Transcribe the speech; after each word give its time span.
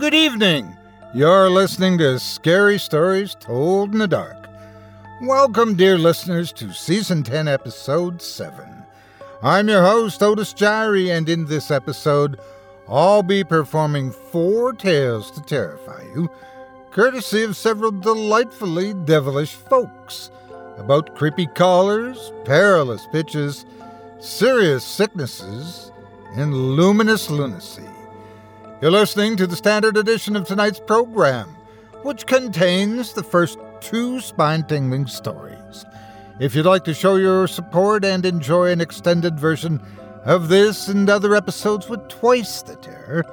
Good 0.00 0.14
evening. 0.14 0.78
You're 1.12 1.50
listening 1.50 1.98
to 1.98 2.18
Scary 2.18 2.78
Stories 2.78 3.34
Told 3.34 3.92
in 3.92 3.98
the 3.98 4.08
Dark. 4.08 4.48
Welcome, 5.20 5.74
dear 5.74 5.98
listeners, 5.98 6.52
to 6.52 6.72
Season 6.72 7.22
10, 7.22 7.46
Episode 7.46 8.22
7. 8.22 8.64
I'm 9.42 9.68
your 9.68 9.82
host, 9.82 10.22
Otis 10.22 10.54
Jiry, 10.54 11.14
and 11.14 11.28
in 11.28 11.44
this 11.44 11.70
episode, 11.70 12.40
I'll 12.88 13.22
be 13.22 13.44
performing 13.44 14.10
four 14.10 14.72
tales 14.72 15.30
to 15.32 15.42
terrify 15.42 16.02
you, 16.14 16.30
courtesy 16.92 17.42
of 17.42 17.54
several 17.54 17.90
delightfully 17.90 18.94
devilish 19.04 19.52
folks, 19.52 20.30
about 20.78 21.14
creepy 21.14 21.46
callers, 21.46 22.32
perilous 22.46 23.06
pitches, 23.12 23.66
serious 24.18 24.82
sicknesses, 24.82 25.92
and 26.36 26.54
luminous 26.54 27.28
lunacy. 27.28 27.84
You're 28.80 28.90
listening 28.90 29.36
to 29.36 29.46
the 29.46 29.54
standard 29.56 29.98
edition 29.98 30.34
of 30.36 30.46
tonight's 30.46 30.80
program, 30.80 31.54
which 32.02 32.26
contains 32.26 33.12
the 33.12 33.22
first 33.22 33.58
two 33.80 34.22
spine 34.22 34.64
tingling 34.64 35.06
stories. 35.06 35.84
If 36.38 36.54
you'd 36.54 36.64
like 36.64 36.84
to 36.84 36.94
show 36.94 37.16
your 37.16 37.46
support 37.46 38.06
and 38.06 38.24
enjoy 38.24 38.70
an 38.70 38.80
extended 38.80 39.38
version 39.38 39.82
of 40.24 40.48
this 40.48 40.88
and 40.88 41.10
other 41.10 41.34
episodes 41.34 41.90
with 41.90 42.08
twice 42.08 42.62
the 42.62 42.76
terror, 42.76 43.26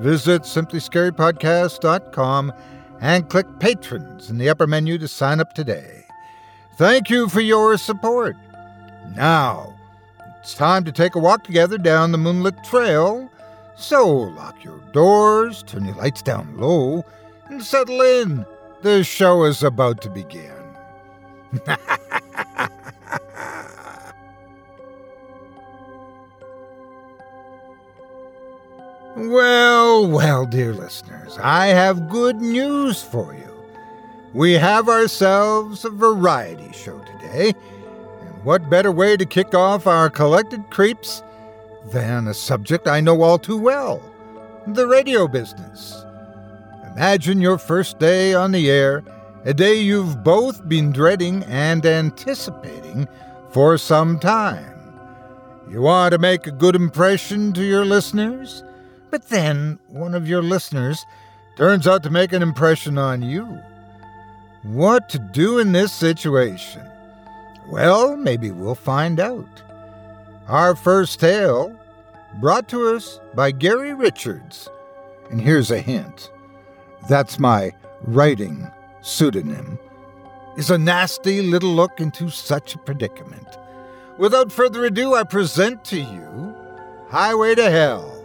visit 0.00 0.42
simplyscarypodcast.com 0.42 2.52
and 3.00 3.30
click 3.30 3.46
Patrons 3.58 4.28
in 4.28 4.36
the 4.36 4.50
upper 4.50 4.66
menu 4.66 4.98
to 4.98 5.08
sign 5.08 5.40
up 5.40 5.54
today. 5.54 6.04
Thank 6.76 7.08
you 7.08 7.30
for 7.30 7.40
your 7.40 7.78
support. 7.78 8.36
Now, 9.16 9.74
it's 10.40 10.52
time 10.52 10.84
to 10.84 10.92
take 10.92 11.14
a 11.14 11.18
walk 11.18 11.44
together 11.44 11.78
down 11.78 12.12
the 12.12 12.18
moonlit 12.18 12.62
trail 12.64 13.30
so 13.80 14.06
lock 14.06 14.62
your 14.62 14.79
doors, 14.92 15.62
turn 15.64 15.84
your 15.84 15.94
lights 15.96 16.22
down 16.22 16.56
low, 16.56 17.04
and 17.46 17.62
settle 17.62 18.00
in. 18.00 18.46
The 18.82 19.04
show 19.04 19.44
is 19.44 19.62
about 19.62 20.00
to 20.02 20.10
begin. 20.10 20.52
well, 29.16 30.08
well, 30.08 30.46
dear 30.46 30.72
listeners, 30.72 31.36
I 31.42 31.66
have 31.66 32.08
good 32.08 32.36
news 32.36 33.02
for 33.02 33.34
you. 33.34 33.40
We 34.32 34.52
have 34.52 34.88
ourselves 34.88 35.84
a 35.84 35.90
variety 35.90 36.72
show 36.72 36.98
today, 37.00 37.52
and 38.20 38.44
what 38.44 38.70
better 38.70 38.92
way 38.92 39.16
to 39.16 39.26
kick 39.26 39.54
off 39.54 39.86
our 39.86 40.08
collected 40.08 40.70
creeps 40.70 41.22
than 41.86 42.28
a 42.28 42.34
subject 42.34 42.86
I 42.86 43.00
know 43.00 43.22
all 43.22 43.38
too 43.38 43.58
well 43.58 44.00
the 44.66 44.86
radio 44.86 45.26
business. 45.26 46.04
Imagine 46.92 47.40
your 47.40 47.58
first 47.58 47.98
day 47.98 48.34
on 48.34 48.52
the 48.52 48.70
air, 48.70 49.02
a 49.44 49.54
day 49.54 49.74
you've 49.74 50.22
both 50.22 50.68
been 50.68 50.92
dreading 50.92 51.42
and 51.44 51.84
anticipating 51.86 53.08
for 53.50 53.78
some 53.78 54.18
time. 54.18 54.76
You 55.70 55.82
want 55.82 56.12
to 56.12 56.18
make 56.18 56.46
a 56.46 56.52
good 56.52 56.74
impression 56.74 57.52
to 57.54 57.62
your 57.62 57.84
listeners, 57.84 58.62
but 59.10 59.28
then 59.28 59.78
one 59.88 60.14
of 60.14 60.28
your 60.28 60.42
listeners 60.42 61.04
turns 61.56 61.86
out 61.86 62.02
to 62.02 62.10
make 62.10 62.32
an 62.32 62.42
impression 62.42 62.98
on 62.98 63.22
you. 63.22 63.44
What 64.62 65.08
to 65.10 65.18
do 65.18 65.58
in 65.58 65.72
this 65.72 65.92
situation? 65.92 66.82
Well, 67.68 68.16
maybe 68.16 68.50
we'll 68.50 68.74
find 68.74 69.20
out. 69.20 69.62
Our 70.48 70.74
first 70.74 71.20
tale, 71.20 71.74
brought 72.38 72.68
to 72.68 72.94
us 72.94 73.20
by 73.34 73.50
Garry 73.50 73.94
Richards. 73.94 74.68
And 75.30 75.40
here's 75.40 75.70
a 75.70 75.80
hint 75.80 76.30
that's 77.08 77.38
my 77.38 77.72
writing 78.02 78.70
pseudonym, 79.00 79.78
is 80.56 80.70
a 80.70 80.78
nasty 80.78 81.42
little 81.42 81.74
look 81.74 82.00
into 82.00 82.28
such 82.28 82.74
a 82.74 82.78
predicament. 82.78 83.46
Without 84.18 84.52
further 84.52 84.84
ado, 84.84 85.14
I 85.14 85.24
present 85.24 85.84
to 85.86 85.98
you 85.98 86.54
Highway 87.08 87.54
to 87.54 87.70
Hell. 87.70 88.16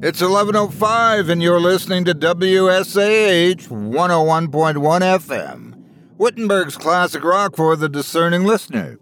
It's 0.00 0.22
11:05 0.22 1.28
and 1.28 1.42
you're 1.42 1.60
listening 1.60 2.04
to 2.04 2.14
WSAH 2.14 3.66
101.1 3.68 5.02
FM. 5.02 5.77
Wittenberg's 6.18 6.76
classic 6.76 7.22
rock 7.22 7.54
for 7.54 7.76
the 7.76 7.88
discerning 7.88 8.42
listener. 8.44 8.98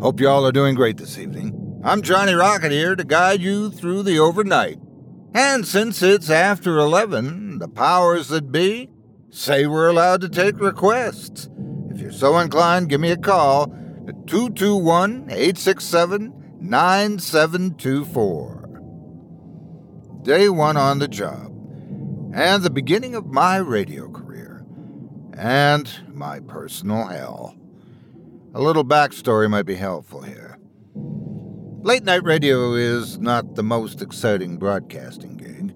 Hope 0.00 0.20
y'all 0.20 0.46
are 0.46 0.52
doing 0.52 0.74
great 0.74 0.98
this 0.98 1.18
evening. 1.18 1.80
I'm 1.82 2.02
Johnny 2.02 2.34
Rocket 2.34 2.70
here 2.70 2.94
to 2.94 3.04
guide 3.04 3.40
you 3.40 3.70
through 3.70 4.02
the 4.02 4.18
overnight. 4.18 4.78
And 5.32 5.66
since 5.66 6.02
it's 6.02 6.28
after 6.28 6.76
11, 6.76 7.58
the 7.58 7.68
powers 7.68 8.28
that 8.28 8.52
be 8.52 8.90
say 9.30 9.66
we're 9.66 9.88
allowed 9.88 10.20
to 10.20 10.28
take 10.28 10.60
requests. 10.60 11.48
If 11.90 12.00
you're 12.00 12.12
so 12.12 12.38
inclined, 12.38 12.90
give 12.90 13.00
me 13.00 13.12
a 13.12 13.16
call 13.16 13.72
at 14.06 14.26
221 14.26 15.30
867 15.30 16.34
9724 16.60 18.58
day 20.22 20.48
one 20.50 20.76
on 20.76 20.98
the 20.98 21.08
job, 21.08 21.50
and 22.34 22.62
the 22.62 22.68
beginning 22.68 23.14
of 23.14 23.24
my 23.28 23.56
radio 23.56 24.10
career, 24.10 24.27
and 25.38 25.88
my 26.12 26.40
personal 26.40 27.06
hell. 27.06 27.56
A 28.54 28.60
little 28.60 28.84
backstory 28.84 29.48
might 29.48 29.66
be 29.66 29.76
helpful 29.76 30.22
here. 30.22 30.58
Late 31.82 32.02
night 32.02 32.24
radio 32.24 32.74
is 32.74 33.18
not 33.18 33.54
the 33.54 33.62
most 33.62 34.02
exciting 34.02 34.56
broadcasting 34.58 35.36
gig, 35.36 35.74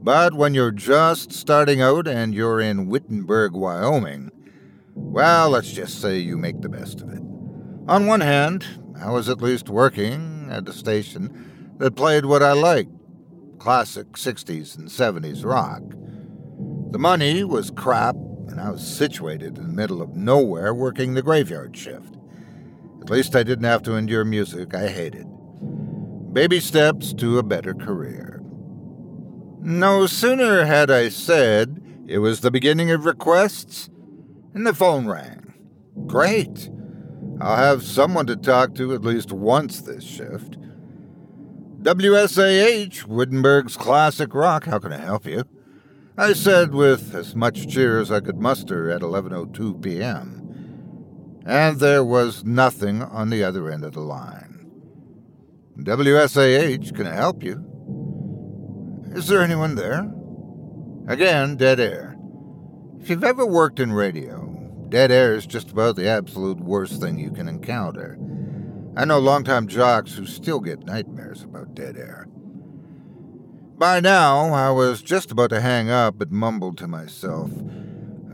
but 0.00 0.34
when 0.34 0.54
you're 0.54 0.70
just 0.70 1.32
starting 1.32 1.82
out 1.82 2.06
and 2.06 2.32
you're 2.32 2.60
in 2.60 2.86
Wittenberg, 2.86 3.52
Wyoming, 3.52 4.30
well, 4.94 5.50
let's 5.50 5.72
just 5.72 6.00
say 6.00 6.18
you 6.18 6.38
make 6.38 6.60
the 6.60 6.68
best 6.68 7.00
of 7.00 7.10
it. 7.10 7.22
On 7.88 8.06
one 8.06 8.20
hand, 8.20 8.64
I 9.00 9.10
was 9.10 9.28
at 9.28 9.42
least 9.42 9.68
working 9.68 10.48
at 10.50 10.68
a 10.68 10.72
station 10.72 11.74
that 11.78 11.96
played 11.96 12.26
what 12.26 12.42
I 12.42 12.52
liked 12.52 12.92
classic 13.58 14.12
60s 14.12 14.78
and 14.78 14.88
70s 14.88 15.44
rock. 15.44 15.82
The 16.92 16.98
money 16.98 17.44
was 17.44 17.70
crap, 17.70 18.16
and 18.50 18.60
I 18.60 18.70
was 18.70 18.86
situated 18.86 19.56
in 19.56 19.62
the 19.62 19.72
middle 19.72 20.02
of 20.02 20.16
nowhere 20.16 20.74
working 20.74 21.14
the 21.14 21.22
graveyard 21.22 21.76
shift. 21.76 22.16
At 23.00 23.10
least 23.10 23.34
I 23.34 23.42
didn't 23.42 23.64
have 23.64 23.82
to 23.84 23.94
endure 23.94 24.24
music 24.24 24.74
I 24.74 24.88
hated. 24.88 25.26
Baby 26.32 26.60
steps 26.60 27.12
to 27.14 27.38
a 27.38 27.42
better 27.42 27.74
career. 27.74 28.42
No 29.60 30.06
sooner 30.06 30.64
had 30.64 30.90
I 30.90 31.08
said 31.08 31.82
it 32.06 32.18
was 32.18 32.40
the 32.40 32.50
beginning 32.50 32.90
of 32.90 33.04
requests, 33.04 33.88
and 34.54 34.66
the 34.66 34.74
phone 34.74 35.06
rang. 35.06 35.54
Great. 36.06 36.70
I'll 37.40 37.56
have 37.56 37.82
someone 37.82 38.26
to 38.26 38.36
talk 38.36 38.74
to 38.74 38.92
at 38.92 39.02
least 39.02 39.32
once 39.32 39.80
this 39.80 40.04
shift. 40.04 40.56
WSAH, 41.82 43.06
Wittenberg's 43.06 43.76
classic 43.76 44.34
rock. 44.34 44.66
How 44.66 44.78
can 44.78 44.92
I 44.92 44.98
help 44.98 45.24
you? 45.24 45.44
I 46.20 46.34
said 46.34 46.74
with 46.74 47.14
as 47.14 47.34
much 47.34 47.66
cheer 47.66 47.98
as 47.98 48.12
I 48.12 48.20
could 48.20 48.38
muster 48.38 48.90
at 48.90 49.00
11:02 49.00 49.80
p.m. 49.80 51.40
And 51.46 51.80
there 51.80 52.04
was 52.04 52.44
nothing 52.44 53.00
on 53.00 53.30
the 53.30 53.42
other 53.42 53.70
end 53.70 53.84
of 53.84 53.94
the 53.94 54.00
line. 54.00 54.70
WSAH, 55.78 56.94
can 56.94 57.06
I 57.06 57.14
help 57.14 57.42
you? 57.42 57.64
Is 59.14 59.28
there 59.28 59.40
anyone 59.40 59.76
there? 59.76 60.12
Again, 61.08 61.56
dead 61.56 61.80
air. 61.80 62.18
If 63.00 63.08
you've 63.08 63.24
ever 63.24 63.46
worked 63.46 63.80
in 63.80 63.90
radio, 63.90 64.86
dead 64.90 65.10
air 65.10 65.34
is 65.34 65.46
just 65.46 65.70
about 65.70 65.96
the 65.96 66.06
absolute 66.06 66.60
worst 66.60 67.00
thing 67.00 67.18
you 67.18 67.30
can 67.30 67.48
encounter. 67.48 68.18
I 68.94 69.06
know 69.06 69.18
longtime 69.20 69.68
jocks 69.68 70.12
who 70.12 70.26
still 70.26 70.60
get 70.60 70.84
nightmares 70.84 71.42
about 71.42 71.74
dead 71.74 71.96
air. 71.96 72.29
By 73.80 73.98
now, 73.98 74.52
I 74.52 74.70
was 74.72 75.00
just 75.00 75.30
about 75.30 75.48
to 75.48 75.60
hang 75.62 75.88
up, 75.88 76.18
but 76.18 76.30
mumbled 76.30 76.76
to 76.78 76.86
myself, 76.86 77.50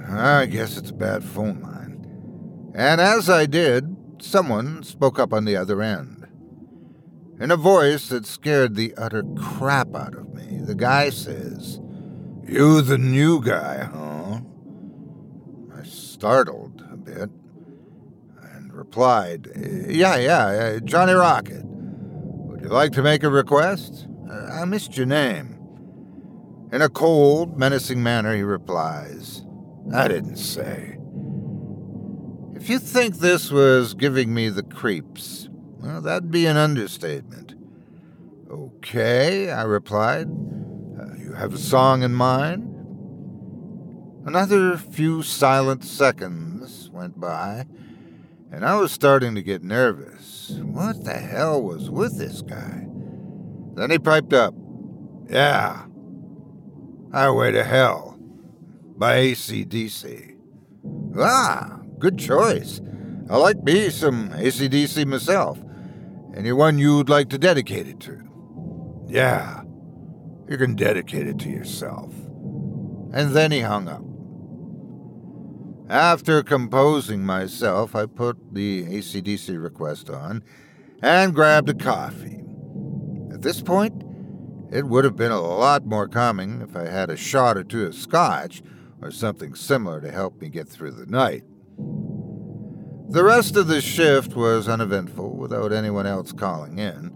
I 0.05 0.47
guess 0.47 0.77
it's 0.77 0.91
a 0.91 0.93
bad 0.95 1.23
phone 1.23 1.61
line. 1.61 2.73
And 2.75 3.01
as 3.01 3.31
I 3.31 3.47
did, 3.47 3.97
someone 4.21 4.83
spoke 4.83 5.21
up 5.21 5.33
on 5.33 5.45
the 5.45 5.55
other 5.55 5.83
end. 5.83 6.27
In 7.39 7.53
a 7.53 7.57
voice 7.57 8.09
that 8.09 8.27
scared 8.27 8.75
the 8.75 8.93
utter 8.97 9.23
crap 9.37 9.95
out 9.95 10.17
of 10.17 10.35
me, 10.35 10.63
the 10.63 10.75
guy 10.75 11.11
says, 11.11 11.79
You 12.43 12.81
the 12.81 12.99
new 12.99 13.41
guy, 13.41 13.85
huh? 13.85 14.41
I 15.79 15.85
startled 15.85 16.83
a 16.91 16.97
bit 16.97 17.31
and 18.43 18.75
replied, 18.75 19.53
Yeah, 19.55 20.17
yeah, 20.17 20.47
uh, 20.47 20.81
Johnny 20.81 21.13
Rocket. 21.13 21.65
Would 21.65 22.63
you 22.63 22.69
like 22.69 22.91
to 22.95 23.03
make 23.03 23.23
a 23.23 23.31
request? 23.31 24.09
I 24.31 24.65
missed 24.65 24.97
your 24.97 25.07
name. 25.07 25.59
In 26.73 26.83
a 26.83 26.89
cold, 26.89 27.59
menacing 27.59 28.03
manner, 28.03 28.35
he 28.35 28.43
replies, 28.43 29.45
I 29.95 30.09
didn't 30.09 30.37
say. 30.37 30.99
If 32.55 32.69
you 32.69 32.79
think 32.79 33.19
this 33.19 33.53
was 33.53 33.95
giving 33.95 34.35
me 34.35 34.49
the 34.49 34.65
creeps, 34.65 35.49
well, 35.79 36.01
that'd 36.01 36.31
be 36.31 36.47
an 36.47 36.57
understatement. 36.57 37.55
Okay, 38.51 39.51
I 39.51 39.63
replied. 39.63 40.27
Uh, 40.27 41.15
you 41.17 41.33
have 41.35 41.55
a 41.55 41.59
song 41.59 42.03
in 42.03 42.13
mind? 42.13 42.73
Another 44.27 44.77
few 44.77 45.23
silent 45.23 45.85
seconds 45.85 46.91
went 46.91 47.21
by, 47.21 47.67
and 48.51 48.65
I 48.65 48.75
was 48.77 48.91
starting 48.91 49.37
to 49.37 49.43
get 49.43 49.63
nervous. 49.63 50.51
What 50.63 51.05
the 51.05 51.15
hell 51.15 51.63
was 51.63 51.91
with 51.91 52.19
this 52.19 52.43
guy? 52.43 52.86
Then 53.77 53.91
he 53.91 53.99
piped 53.99 54.33
up, 54.33 54.55
Yeah, 55.29 55.85
Highway 57.13 57.53
to 57.53 57.63
Hell 57.63 58.19
by 58.97 59.17
ACDC. 59.19 60.37
Ah, 61.19 61.81
good 61.99 62.19
choice. 62.19 62.81
I 63.29 63.37
like 63.37 63.63
me 63.63 63.91
some 63.91 64.31
ACDC 64.31 65.07
myself. 65.07 65.61
Anyone 66.35 66.79
you'd 66.79 67.11
like 67.11 67.29
to 67.31 67.39
dedicate 67.39 67.87
it 67.87 68.01
to? 68.01 68.23
Yeah, 69.07 69.63
you 70.49 70.57
can 70.57 70.75
dedicate 70.75 71.27
it 71.27 71.39
to 71.41 71.51
yourself. 71.51 72.15
And 73.13 73.33
then 73.33 73.53
he 73.53 73.61
hung 73.61 73.89
up. 73.89 74.03
After 75.89 76.43
composing 76.43 77.25
myself, 77.25 77.95
I 77.95 78.07
put 78.07 78.39
the 78.53 78.85
ACDC 78.85 79.63
request 79.63 80.09
on 80.09 80.43
and 81.03 81.35
grabbed 81.35 81.69
a 81.69 81.75
coffee. 81.75 82.46
At 83.33 83.43
this 83.43 83.63
point, 83.63 84.03
it 84.71 84.87
would 84.87 85.05
have 85.05 85.17
been 85.17 85.33
a 85.33 85.41
lot 85.41 85.87
more 85.87 86.09
calming 86.09 86.61
if 86.61 86.77
I 86.77 86.87
had 86.87 87.11
a 87.11 87.17
shot 87.17 87.57
or 87.57 87.65
two 87.65 87.87
of 87.87 87.95
scotch 87.95 88.63
or 89.01 89.11
something 89.11 89.55
similar 89.55 90.01
to 90.01 90.11
help 90.11 90.41
me 90.41 90.49
get 90.49 90.69
through 90.69 90.93
the 90.93 91.07
night. 91.07 91.45
The 93.09 93.23
rest 93.23 93.57
of 93.57 93.69
the 93.69 93.81
shift 93.81 94.35
was 94.35 94.69
uneventful 94.69 95.37
without 95.37 95.73
anyone 95.73 96.07
else 96.07 96.33
calling 96.33 96.79
in. 96.79 97.13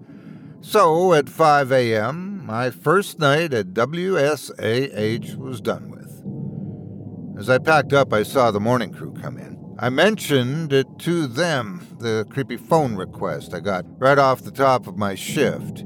So 0.60 1.14
at 1.14 1.28
5 1.28 1.72
a.m., 1.72 2.46
my 2.46 2.70
first 2.70 3.18
night 3.18 3.52
at 3.52 3.74
WSAH 3.74 5.36
was 5.36 5.60
done 5.60 5.90
with. 5.90 7.40
As 7.40 7.48
I 7.48 7.58
packed 7.58 7.92
up, 7.92 8.12
I 8.12 8.22
saw 8.22 8.50
the 8.50 8.60
morning 8.60 8.92
crew 8.92 9.12
come 9.12 9.38
in. 9.38 9.58
I 9.78 9.88
mentioned 9.88 10.72
it 10.72 10.86
to 11.00 11.26
them, 11.26 11.86
the 11.98 12.26
creepy 12.30 12.58
phone 12.58 12.96
request 12.96 13.54
I 13.54 13.60
got 13.60 13.84
right 13.98 14.18
off 14.18 14.42
the 14.42 14.50
top 14.50 14.86
of 14.86 14.98
my 14.98 15.14
shift. 15.14 15.84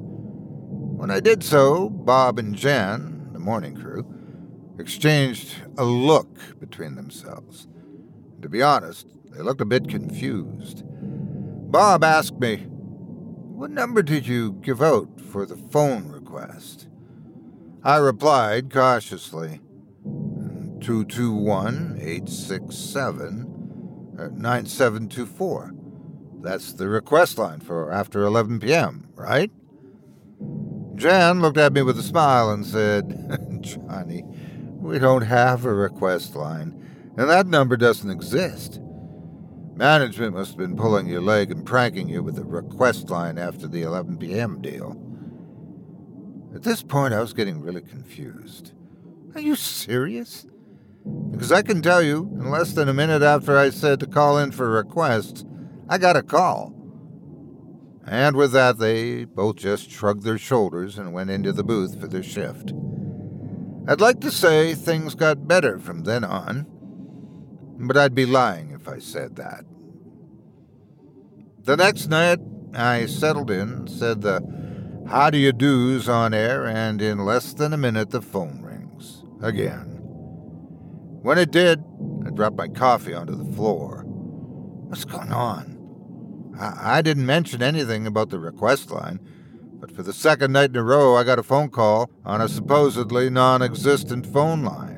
When 1.04 1.10
I 1.10 1.20
did 1.20 1.44
so, 1.44 1.90
Bob 1.90 2.38
and 2.38 2.54
Jan, 2.54 3.28
the 3.34 3.38
morning 3.38 3.76
crew, 3.76 4.06
exchanged 4.78 5.54
a 5.76 5.84
look 5.84 6.58
between 6.58 6.94
themselves. 6.94 7.68
To 8.40 8.48
be 8.48 8.62
honest, 8.62 9.06
they 9.30 9.42
looked 9.42 9.60
a 9.60 9.66
bit 9.66 9.86
confused. 9.86 10.82
Bob 11.70 12.02
asked 12.02 12.40
me, 12.40 12.56
What 12.56 13.70
number 13.70 14.02
did 14.02 14.26
you 14.26 14.54
give 14.62 14.80
out 14.80 15.20
for 15.20 15.44
the 15.44 15.58
phone 15.58 16.08
request? 16.08 16.88
I 17.82 17.98
replied 17.98 18.72
cautiously, 18.72 19.60
221 20.04 21.98
867 22.00 24.14
9724. 24.16 25.74
That's 26.40 26.72
the 26.72 26.88
request 26.88 27.36
line 27.36 27.60
for 27.60 27.92
after 27.92 28.22
11 28.22 28.60
p.m., 28.60 29.10
right? 29.14 29.50
Jan 30.94 31.40
looked 31.40 31.58
at 31.58 31.72
me 31.72 31.82
with 31.82 31.98
a 31.98 32.02
smile 32.02 32.50
and 32.50 32.64
said, 32.64 33.60
Johnny, 33.60 34.24
we 34.78 34.98
don't 34.98 35.22
have 35.22 35.64
a 35.64 35.74
request 35.74 36.36
line, 36.36 37.12
and 37.16 37.28
that 37.28 37.46
number 37.46 37.76
doesn't 37.76 38.10
exist. 38.10 38.80
Management 39.74 40.34
must 40.34 40.50
have 40.50 40.58
been 40.58 40.76
pulling 40.76 41.08
your 41.08 41.20
leg 41.20 41.50
and 41.50 41.66
pranking 41.66 42.08
you 42.08 42.22
with 42.22 42.38
a 42.38 42.44
request 42.44 43.10
line 43.10 43.38
after 43.38 43.66
the 43.66 43.82
11 43.82 44.18
p.m. 44.18 44.62
deal. 44.62 45.00
At 46.54 46.62
this 46.62 46.82
point, 46.82 47.12
I 47.12 47.20
was 47.20 47.32
getting 47.32 47.60
really 47.60 47.82
confused. 47.82 48.72
Are 49.34 49.40
you 49.40 49.56
serious? 49.56 50.46
Because 51.32 51.50
I 51.50 51.62
can 51.62 51.82
tell 51.82 52.02
you, 52.02 52.30
in 52.34 52.50
less 52.50 52.72
than 52.72 52.88
a 52.88 52.94
minute 52.94 53.22
after 53.22 53.58
I 53.58 53.70
said 53.70 53.98
to 54.00 54.06
call 54.06 54.38
in 54.38 54.52
for 54.52 54.70
requests, 54.70 55.44
I 55.88 55.98
got 55.98 56.16
a 56.16 56.22
call. 56.22 56.72
And 58.06 58.36
with 58.36 58.52
that, 58.52 58.78
they 58.78 59.24
both 59.24 59.56
just 59.56 59.90
shrugged 59.90 60.24
their 60.24 60.38
shoulders 60.38 60.98
and 60.98 61.12
went 61.12 61.30
into 61.30 61.52
the 61.52 61.64
booth 61.64 62.00
for 62.00 62.06
their 62.06 62.22
shift. 62.22 62.72
I'd 63.86 64.00
like 64.00 64.20
to 64.20 64.30
say 64.30 64.74
things 64.74 65.14
got 65.14 65.48
better 65.48 65.78
from 65.78 66.04
then 66.04 66.24
on, 66.24 66.66
but 67.78 67.96
I'd 67.96 68.14
be 68.14 68.26
lying 68.26 68.70
if 68.70 68.88
I 68.88 68.98
said 68.98 69.36
that. 69.36 69.64
The 71.62 71.76
next 71.76 72.08
night, 72.08 72.40
I 72.74 73.06
settled 73.06 73.50
in, 73.50 73.86
said 73.86 74.20
the 74.20 74.42
how 75.08 75.28
do 75.28 75.36
you 75.36 75.52
do's 75.52 76.08
on 76.08 76.32
air, 76.32 76.66
and 76.66 77.00
in 77.00 77.18
less 77.18 77.52
than 77.52 77.72
a 77.72 77.78
minute 77.78 78.10
the 78.10 78.22
phone 78.22 78.62
rings. 78.62 79.22
Again. 79.42 79.90
When 81.22 81.38
it 81.38 81.50
did, 81.50 81.84
I 82.26 82.30
dropped 82.30 82.56
my 82.56 82.68
coffee 82.68 83.14
onto 83.14 83.34
the 83.34 83.50
floor. 83.54 84.04
What's 84.06 85.04
going 85.04 85.32
on? 85.32 85.73
I, 86.58 86.98
I 86.98 87.02
didn't 87.02 87.26
mention 87.26 87.62
anything 87.62 88.06
about 88.06 88.30
the 88.30 88.38
request 88.38 88.90
line, 88.90 89.20
but 89.80 89.94
for 89.94 90.02
the 90.02 90.12
second 90.12 90.52
night 90.52 90.70
in 90.70 90.76
a 90.76 90.82
row, 90.82 91.16
I 91.16 91.24
got 91.24 91.38
a 91.38 91.42
phone 91.42 91.70
call 91.70 92.10
on 92.24 92.40
a 92.40 92.48
supposedly 92.48 93.30
non 93.30 93.62
existent 93.62 94.26
phone 94.26 94.64
line. 94.64 94.94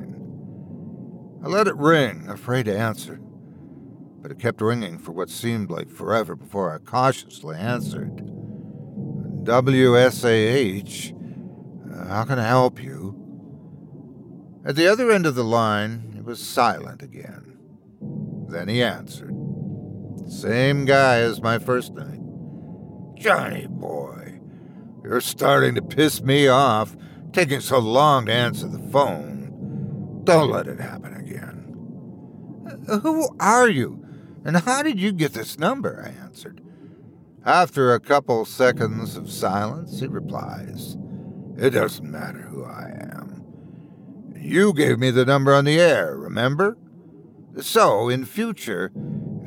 I 1.43 1.47
let 1.47 1.67
it 1.67 1.75
ring, 1.75 2.27
afraid 2.27 2.65
to 2.65 2.77
answer, 2.77 3.19
but 4.21 4.31
it 4.31 4.39
kept 4.39 4.61
ringing 4.61 4.97
for 4.97 5.11
what 5.11 5.29
seemed 5.29 5.69
like 5.69 5.89
forever 5.89 6.35
before 6.35 6.73
I 6.73 6.79
cautiously 6.79 7.57
answered. 7.57 8.17
WSAH. 9.43 11.13
Uh, 11.93 12.05
how 12.07 12.25
can 12.25 12.39
I 12.39 12.47
help 12.47 12.83
you? 12.83 13.15
At 14.65 14.75
the 14.75 14.87
other 14.87 15.09
end 15.11 15.25
of 15.25 15.35
the 15.35 15.43
line, 15.45 16.15
it 16.17 16.25
was 16.25 16.45
silent 16.45 17.01
again. 17.01 17.57
Then 18.49 18.67
he 18.67 18.83
answered. 18.83 19.36
Same 20.27 20.85
guy 20.85 21.19
as 21.19 21.41
my 21.41 21.57
first 21.57 21.93
night. 21.93 22.19
Johnny 23.15 23.67
boy, 23.67 24.39
you're 25.03 25.21
starting 25.21 25.73
to 25.75 25.81
piss 25.81 26.21
me 26.21 26.47
off, 26.47 26.95
taking 27.31 27.61
so 27.61 27.79
long 27.79 28.25
to 28.25 28.33
answer 28.33 28.67
the 28.67 28.91
phone. 28.91 30.21
Don't 30.25 30.51
let 30.51 30.67
it 30.67 30.79
happen 30.79 31.15
again. 31.15 32.85
Uh, 32.87 32.99
who 32.99 33.29
are 33.39 33.69
you? 33.69 34.05
And 34.43 34.57
how 34.57 34.83
did 34.83 34.99
you 34.99 35.11
get 35.13 35.33
this 35.33 35.57
number? 35.57 36.03
I 36.05 36.09
answered. 36.23 36.61
After 37.45 37.93
a 37.93 37.99
couple 37.99 38.43
seconds 38.43 39.15
of 39.15 39.31
silence, 39.31 40.01
he 40.01 40.07
replies, 40.07 40.97
It 41.57 41.69
doesn't 41.69 42.11
matter 42.11 42.41
who 42.41 42.65
I 42.65 42.91
am. 43.13 43.45
You 44.35 44.73
gave 44.73 44.99
me 44.99 45.11
the 45.11 45.25
number 45.25 45.53
on 45.53 45.63
the 45.63 45.79
air, 45.79 46.17
remember? 46.17 46.77
So, 47.61 48.09
in 48.09 48.25
future, 48.25 48.91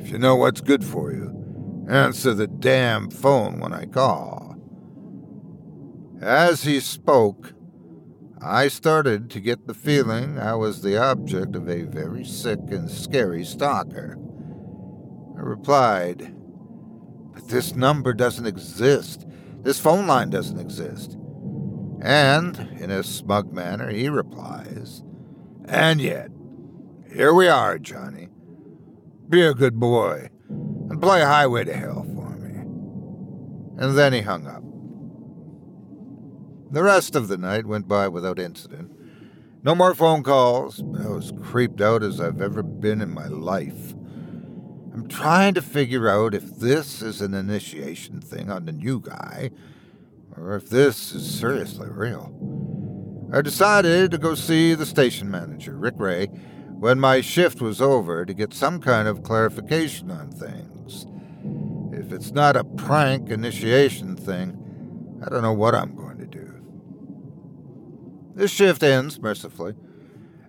if 0.01 0.09
you 0.09 0.17
know 0.17 0.35
what's 0.35 0.61
good 0.61 0.83
for 0.83 1.11
you, 1.11 1.85
answer 1.87 2.33
the 2.33 2.47
damn 2.47 3.11
phone 3.11 3.59
when 3.59 3.71
I 3.71 3.85
call. 3.85 4.55
As 6.19 6.63
he 6.63 6.79
spoke, 6.79 7.53
I 8.41 8.67
started 8.67 9.29
to 9.29 9.39
get 9.39 9.67
the 9.67 9.75
feeling 9.75 10.39
I 10.39 10.55
was 10.55 10.81
the 10.81 10.97
object 10.97 11.55
of 11.55 11.69
a 11.69 11.83
very 11.83 12.25
sick 12.25 12.59
and 12.69 12.89
scary 12.89 13.45
stalker. 13.45 14.17
I 15.37 15.41
replied, 15.41 16.33
but 17.33 17.47
this 17.47 17.75
number 17.75 18.13
doesn't 18.13 18.47
exist. 18.47 19.27
This 19.61 19.79
phone 19.79 20.07
line 20.07 20.31
doesn't 20.31 20.59
exist. 20.59 21.15
And, 22.01 22.57
in 22.79 22.89
a 22.89 23.03
smug 23.03 23.53
manner, 23.53 23.91
he 23.91 24.09
replies, 24.09 25.03
And 25.65 26.01
yet, 26.01 26.31
here 27.13 27.35
we 27.35 27.47
are, 27.47 27.77
Johnny. 27.77 28.30
Be 29.31 29.41
a 29.43 29.53
good 29.53 29.79
boy 29.79 30.29
and 30.49 31.01
play 31.01 31.21
Highway 31.21 31.63
to 31.63 31.73
Hell 31.73 32.03
for 32.03 32.35
me. 32.35 32.53
And 33.81 33.97
then 33.97 34.11
he 34.11 34.19
hung 34.19 34.45
up. 34.45 34.61
The 36.69 36.83
rest 36.83 37.15
of 37.15 37.29
the 37.29 37.37
night 37.37 37.65
went 37.65 37.87
by 37.87 38.09
without 38.09 38.39
incident. 38.39 38.91
No 39.63 39.73
more 39.73 39.95
phone 39.95 40.21
calls. 40.21 40.83
I 40.99 41.07
was 41.07 41.31
creeped 41.41 41.79
out 41.79 42.03
as 42.03 42.19
I've 42.19 42.41
ever 42.41 42.61
been 42.61 42.99
in 42.99 43.13
my 43.13 43.27
life. 43.27 43.93
I'm 44.93 45.07
trying 45.07 45.53
to 45.53 45.61
figure 45.61 46.09
out 46.09 46.33
if 46.33 46.57
this 46.57 47.01
is 47.01 47.21
an 47.21 47.33
initiation 47.33 48.19
thing 48.19 48.51
on 48.51 48.65
the 48.65 48.73
new 48.73 48.99
guy, 48.99 49.51
or 50.35 50.57
if 50.57 50.69
this 50.69 51.13
is 51.13 51.39
seriously 51.39 51.87
real. 51.89 52.33
I 53.31 53.41
decided 53.41 54.11
to 54.11 54.17
go 54.17 54.35
see 54.35 54.73
the 54.73 54.85
station 54.85 55.31
manager, 55.31 55.77
Rick 55.77 55.95
Ray, 55.99 56.27
when 56.81 56.99
my 56.99 57.21
shift 57.21 57.61
was 57.61 57.79
over 57.79 58.25
to 58.25 58.33
get 58.33 58.55
some 58.55 58.81
kind 58.81 59.07
of 59.07 59.21
clarification 59.21 60.09
on 60.09 60.31
things. 60.31 61.05
If 61.93 62.11
it's 62.11 62.31
not 62.31 62.55
a 62.55 62.63
prank 62.63 63.29
initiation 63.29 64.15
thing, 64.15 65.21
I 65.23 65.29
don't 65.29 65.43
know 65.43 65.53
what 65.53 65.75
I'm 65.75 65.95
going 65.95 66.17
to 66.17 66.25
do. 66.25 66.51
This 68.33 68.49
shift 68.49 68.81
ends, 68.81 69.21
mercifully, 69.21 69.75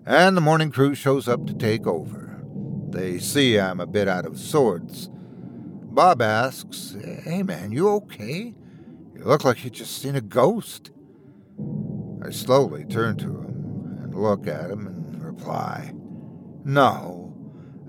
and 0.07 0.35
the 0.35 0.41
morning 0.41 0.71
crew 0.71 0.95
shows 0.95 1.29
up 1.29 1.47
to 1.49 1.53
take 1.53 1.87
over. 1.87 2.43
They 2.89 3.19
see 3.19 3.61
I'm 3.61 3.79
a 3.79 3.87
bit 3.87 4.09
out 4.09 4.25
of 4.25 4.39
sorts. 4.41 5.11
Bob 5.12 6.23
asks, 6.23 6.97
Hey 7.25 7.43
man, 7.43 7.73
you 7.73 7.91
okay? 7.91 8.55
You 9.15 9.25
look 9.25 9.45
like 9.45 9.62
you 9.65 9.69
just 9.69 10.01
seen 10.01 10.17
a 10.17 10.23
ghost. 10.23 10.93
I 12.25 12.31
slowly 12.31 12.87
turn 12.87 13.19
to 13.19 13.27
him 13.27 13.99
and 14.03 14.15
look 14.15 14.47
at 14.47 14.71
him 14.71 14.87
and 14.87 15.23
reply, 15.23 15.93
No, 16.64 17.35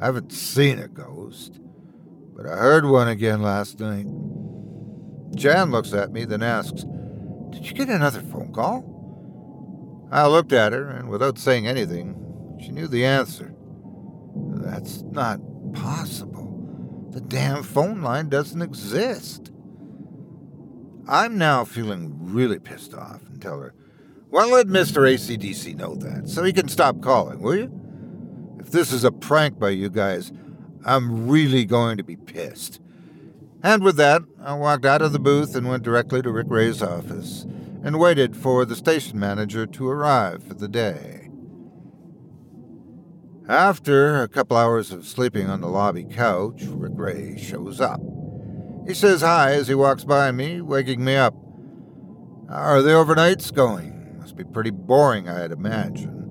I 0.01 0.05
haven't 0.05 0.31
seen 0.31 0.79
a 0.79 0.87
ghost, 0.87 1.59
but 2.35 2.47
I 2.47 2.55
heard 2.55 2.85
one 2.85 3.07
again 3.07 3.41
last 3.41 3.79
night. 3.79 4.07
Jan 5.35 5.71
looks 5.71 5.93
at 5.93 6.11
me, 6.11 6.25
then 6.25 6.41
asks, 6.41 6.83
Did 7.51 7.65
you 7.65 7.73
get 7.73 7.89
another 7.89 8.21
phone 8.21 8.51
call? 8.51 8.89
I 10.11 10.27
looked 10.27 10.53
at 10.53 10.73
her, 10.73 10.89
and 10.89 11.09
without 11.09 11.37
saying 11.37 11.67
anything, 11.67 12.15
she 12.61 12.69
knew 12.69 12.87
the 12.87 13.05
answer. 13.05 13.53
That's 14.35 15.01
not 15.03 15.39
possible. 15.73 17.09
The 17.11 17.21
damn 17.21 17.63
phone 17.63 18.01
line 18.01 18.29
doesn't 18.29 18.61
exist. 18.61 19.51
I'm 21.07 21.37
now 21.37 21.65
feeling 21.65 22.15
really 22.19 22.59
pissed 22.59 22.93
off 22.93 23.21
and 23.27 23.41
tell 23.41 23.59
her, 23.59 23.73
well, 24.29 24.49
let 24.49 24.67
Mr. 24.67 25.01
ACDC 25.01 25.75
know 25.75 25.93
that, 25.95 26.27
so 26.27 26.43
he 26.43 26.53
can 26.53 26.67
stop 26.67 27.01
calling, 27.01 27.39
will 27.39 27.55
you? 27.55 27.82
If 28.63 28.71
this 28.71 28.93
is 28.93 29.03
a 29.03 29.11
prank 29.11 29.59
by 29.59 29.71
you 29.71 29.89
guys, 29.89 30.31
I'm 30.85 31.27
really 31.27 31.65
going 31.65 31.97
to 31.97 32.03
be 32.03 32.15
pissed. 32.15 32.79
And 33.61 33.83
with 33.83 33.97
that, 33.97 34.21
I 34.41 34.53
walked 34.53 34.85
out 34.85 35.01
of 35.01 35.11
the 35.11 35.19
booth 35.19 35.53
and 35.53 35.67
went 35.67 35.83
directly 35.83 36.21
to 36.21 36.31
Rick 36.31 36.47
Ray's 36.49 36.81
office 36.81 37.45
and 37.83 37.99
waited 37.99 38.37
for 38.37 38.63
the 38.63 38.77
station 38.77 39.19
manager 39.19 39.65
to 39.65 39.89
arrive 39.89 40.43
for 40.43 40.53
the 40.53 40.69
day. 40.69 41.29
After 43.49 44.21
a 44.21 44.29
couple 44.29 44.55
hours 44.55 44.93
of 44.93 45.05
sleeping 45.05 45.49
on 45.49 45.59
the 45.59 45.67
lobby 45.67 46.05
couch, 46.05 46.63
Rick 46.63 46.93
Ray 46.95 47.37
shows 47.37 47.81
up. 47.81 47.99
He 48.87 48.93
says 48.93 49.21
hi 49.21 49.51
as 49.51 49.67
he 49.67 49.75
walks 49.75 50.05
by 50.05 50.31
me, 50.31 50.61
waking 50.61 51.03
me 51.03 51.17
up. 51.17 51.35
How 52.47 52.55
are 52.55 52.81
the 52.81 52.91
overnights 52.91 53.53
going? 53.53 54.19
Must 54.19 54.37
be 54.37 54.45
pretty 54.45 54.71
boring, 54.71 55.27
I'd 55.27 55.51
imagine. 55.51 56.22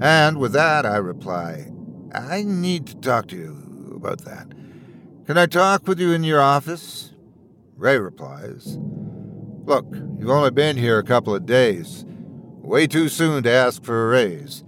And 0.00 0.38
with 0.38 0.52
that, 0.52 0.86
I 0.86 0.96
reply, 0.96 1.70
I 2.12 2.42
need 2.42 2.86
to 2.86 2.96
talk 2.96 3.28
to 3.28 3.36
you 3.36 3.92
about 3.94 4.24
that. 4.24 4.48
Can 5.26 5.36
I 5.36 5.46
talk 5.46 5.86
with 5.86 6.00
you 6.00 6.12
in 6.12 6.24
your 6.24 6.40
office? 6.40 7.12
Ray 7.76 7.98
replies, 7.98 8.78
Look, 9.64 9.86
you've 10.18 10.30
only 10.30 10.50
been 10.50 10.76
here 10.76 10.98
a 10.98 11.04
couple 11.04 11.34
of 11.34 11.46
days. 11.46 12.04
Way 12.06 12.86
too 12.86 13.08
soon 13.08 13.42
to 13.42 13.50
ask 13.50 13.84
for 13.84 14.06
a 14.06 14.10
raise. 14.10 14.64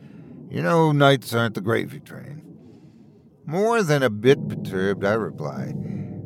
You 0.51 0.63
know, 0.63 0.93
nights 0.93 1.33
aren't 1.33 1.55
the 1.55 1.61
gravy 1.63 2.01
train. 2.01 2.43
More 3.47 3.83
than 3.83 4.03
a 4.03 4.11
bit 4.11 4.49
perturbed, 4.49 5.05
I 5.05 5.15
reply, 5.15 5.75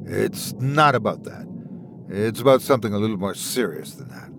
It's 0.05 0.53
not 0.55 0.95
about 0.95 1.23
that. 1.25 1.47
It's 2.09 2.41
about 2.41 2.61
something 2.61 2.93
a 2.93 2.99
little 2.99 3.17
more 3.17 3.35
serious 3.35 3.93
than 3.95 4.09
that. 4.09 4.31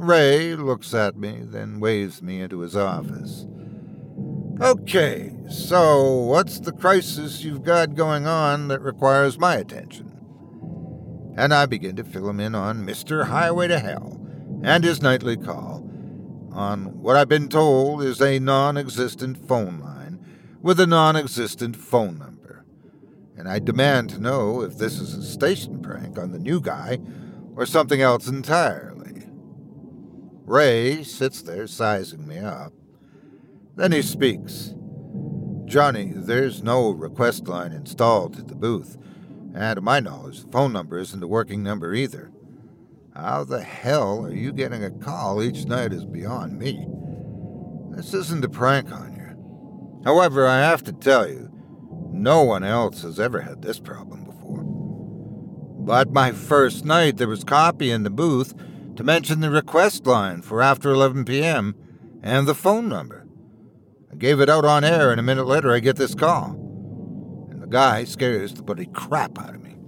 Ray 0.00 0.56
looks 0.56 0.94
at 0.94 1.16
me, 1.16 1.40
then 1.42 1.78
waves 1.78 2.22
me 2.22 2.40
into 2.40 2.60
his 2.60 2.74
office. 2.74 3.46
Okay, 4.58 5.36
so 5.50 6.10
what's 6.12 6.58
the 6.58 6.72
crisis 6.72 7.44
you've 7.44 7.62
got 7.62 7.94
going 7.94 8.26
on 8.26 8.68
that 8.68 8.80
requires 8.80 9.38
my 9.38 9.56
attention? 9.56 10.10
And 11.36 11.52
I 11.52 11.66
begin 11.66 11.96
to 11.96 12.04
fill 12.04 12.30
him 12.30 12.40
in 12.40 12.54
on 12.54 12.86
Mr. 12.86 13.26
Highway 13.26 13.68
to 13.68 13.78
Hell 13.78 14.26
and 14.62 14.84
his 14.84 15.02
nightly 15.02 15.36
call 15.36 15.86
on 16.50 17.00
what 17.00 17.16
I've 17.16 17.28
been 17.28 17.48
told 17.48 18.02
is 18.02 18.22
a 18.22 18.38
non 18.38 18.78
existent 18.78 19.46
phone 19.46 19.80
line 19.80 20.24
with 20.62 20.80
a 20.80 20.86
non 20.86 21.14
existent 21.14 21.76
phone 21.76 22.18
number. 22.18 22.64
And 23.36 23.48
I 23.48 23.58
demand 23.58 24.08
to 24.10 24.18
know 24.18 24.62
if 24.62 24.78
this 24.78 24.98
is 24.98 25.14
a 25.14 25.22
station 25.22 25.80
prank 25.82 26.18
on 26.18 26.32
the 26.32 26.38
new 26.38 26.60
guy 26.60 26.98
or 27.54 27.66
something 27.66 28.00
else 28.00 28.26
entirely. 28.28 28.89
Ray 30.50 31.04
sits 31.04 31.42
there 31.42 31.68
sizing 31.68 32.26
me 32.26 32.38
up. 32.38 32.72
Then 33.76 33.92
he 33.92 34.02
speaks. 34.02 34.74
Johnny, 35.64 36.12
there's 36.12 36.60
no 36.60 36.90
request 36.90 37.46
line 37.46 37.70
installed 37.70 38.36
at 38.36 38.48
the 38.48 38.56
booth. 38.56 38.98
And 39.54 39.76
to 39.76 39.80
my 39.80 40.00
knowledge, 40.00 40.42
the 40.42 40.50
phone 40.50 40.72
number 40.72 40.98
isn't 40.98 41.22
a 41.22 41.28
working 41.28 41.62
number 41.62 41.94
either. 41.94 42.32
How 43.14 43.44
the 43.44 43.62
hell 43.62 44.26
are 44.26 44.34
you 44.34 44.52
getting 44.52 44.82
a 44.82 44.90
call 44.90 45.40
each 45.40 45.66
night 45.66 45.92
is 45.92 46.04
beyond 46.04 46.58
me. 46.58 46.84
This 47.90 48.12
isn't 48.12 48.44
a 48.44 48.48
prank 48.48 48.90
on 48.90 49.14
you. 49.14 50.02
However, 50.04 50.48
I 50.48 50.62
have 50.62 50.82
to 50.82 50.92
tell 50.92 51.28
you, 51.30 51.48
no 52.10 52.42
one 52.42 52.64
else 52.64 53.02
has 53.02 53.20
ever 53.20 53.42
had 53.42 53.62
this 53.62 53.78
problem 53.78 54.24
before. 54.24 54.64
But 54.64 56.12
my 56.12 56.32
first 56.32 56.84
night, 56.84 57.18
there 57.18 57.28
was 57.28 57.44
copy 57.44 57.92
in 57.92 58.02
the 58.02 58.10
booth 58.10 58.52
to 59.00 59.04
mention 59.04 59.40
the 59.40 59.50
request 59.50 60.06
line 60.06 60.42
for 60.42 60.60
after 60.60 60.90
11 60.90 61.24
p.m. 61.24 61.74
and 62.22 62.46
the 62.46 62.54
phone 62.54 62.86
number. 62.86 63.26
I 64.12 64.16
gave 64.16 64.40
it 64.40 64.50
out 64.50 64.66
on 64.66 64.84
air, 64.84 65.10
and 65.10 65.18
a 65.18 65.22
minute 65.22 65.46
later, 65.46 65.72
I 65.72 65.78
get 65.78 65.96
this 65.96 66.14
call. 66.14 66.50
And 67.50 67.62
the 67.62 67.66
guy 67.66 68.04
scares 68.04 68.52
the 68.52 68.62
bloody 68.62 68.84
crap 68.84 69.38
out 69.38 69.54
of 69.54 69.62
me. 69.62 69.78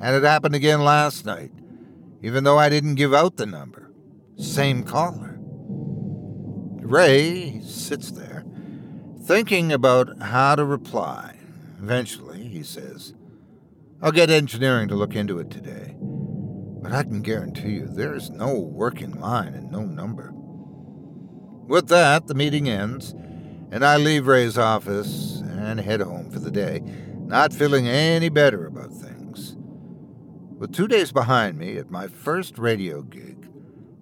And 0.00 0.16
it 0.16 0.24
happened 0.24 0.56
again 0.56 0.82
last 0.82 1.24
night 1.24 1.52
even 2.26 2.42
though 2.42 2.58
I 2.58 2.68
didn't 2.68 2.96
give 2.96 3.14
out 3.14 3.36
the 3.36 3.46
number. 3.46 3.92
Same 4.36 4.82
caller. 4.82 5.36
Ray 5.38 7.60
sits 7.60 8.10
there, 8.10 8.44
thinking 9.22 9.72
about 9.72 10.20
how 10.20 10.56
to 10.56 10.64
reply. 10.64 11.38
Eventually, 11.80 12.48
he 12.48 12.64
says, 12.64 13.14
I'll 14.02 14.10
get 14.10 14.30
engineering 14.30 14.88
to 14.88 14.96
look 14.96 15.14
into 15.14 15.38
it 15.38 15.50
today. 15.50 15.94
But 16.86 16.94
I 16.94 17.02
can 17.02 17.20
guarantee 17.20 17.70
you 17.70 17.88
there 17.88 18.14
is 18.14 18.30
no 18.30 18.56
working 18.60 19.18
line 19.18 19.54
and 19.54 19.72
no 19.72 19.80
number. 19.80 20.30
With 20.32 21.88
that, 21.88 22.28
the 22.28 22.34
meeting 22.34 22.68
ends, 22.68 23.10
and 23.72 23.84
I 23.84 23.96
leave 23.96 24.28
Ray's 24.28 24.56
office 24.56 25.40
and 25.40 25.80
head 25.80 26.00
home 26.00 26.30
for 26.30 26.38
the 26.38 26.52
day, 26.52 26.82
not 27.26 27.52
feeling 27.52 27.88
any 27.88 28.28
better 28.28 28.66
about 28.66 28.92
things. 28.92 29.56
With 30.58 30.72
two 30.72 30.86
days 30.86 31.10
behind 31.10 31.58
me 31.58 31.76
at 31.76 31.90
my 31.90 32.06
first 32.06 32.56
radio 32.56 33.02
gig, 33.02 33.48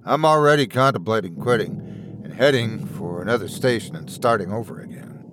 I'm 0.04 0.26
already 0.26 0.66
contemplating 0.66 1.36
quitting 1.36 2.20
and 2.22 2.34
heading 2.34 2.84
for 2.84 3.22
another 3.22 3.48
station 3.48 3.96
and 3.96 4.10
starting 4.10 4.52
over 4.52 4.82
again. 4.82 5.24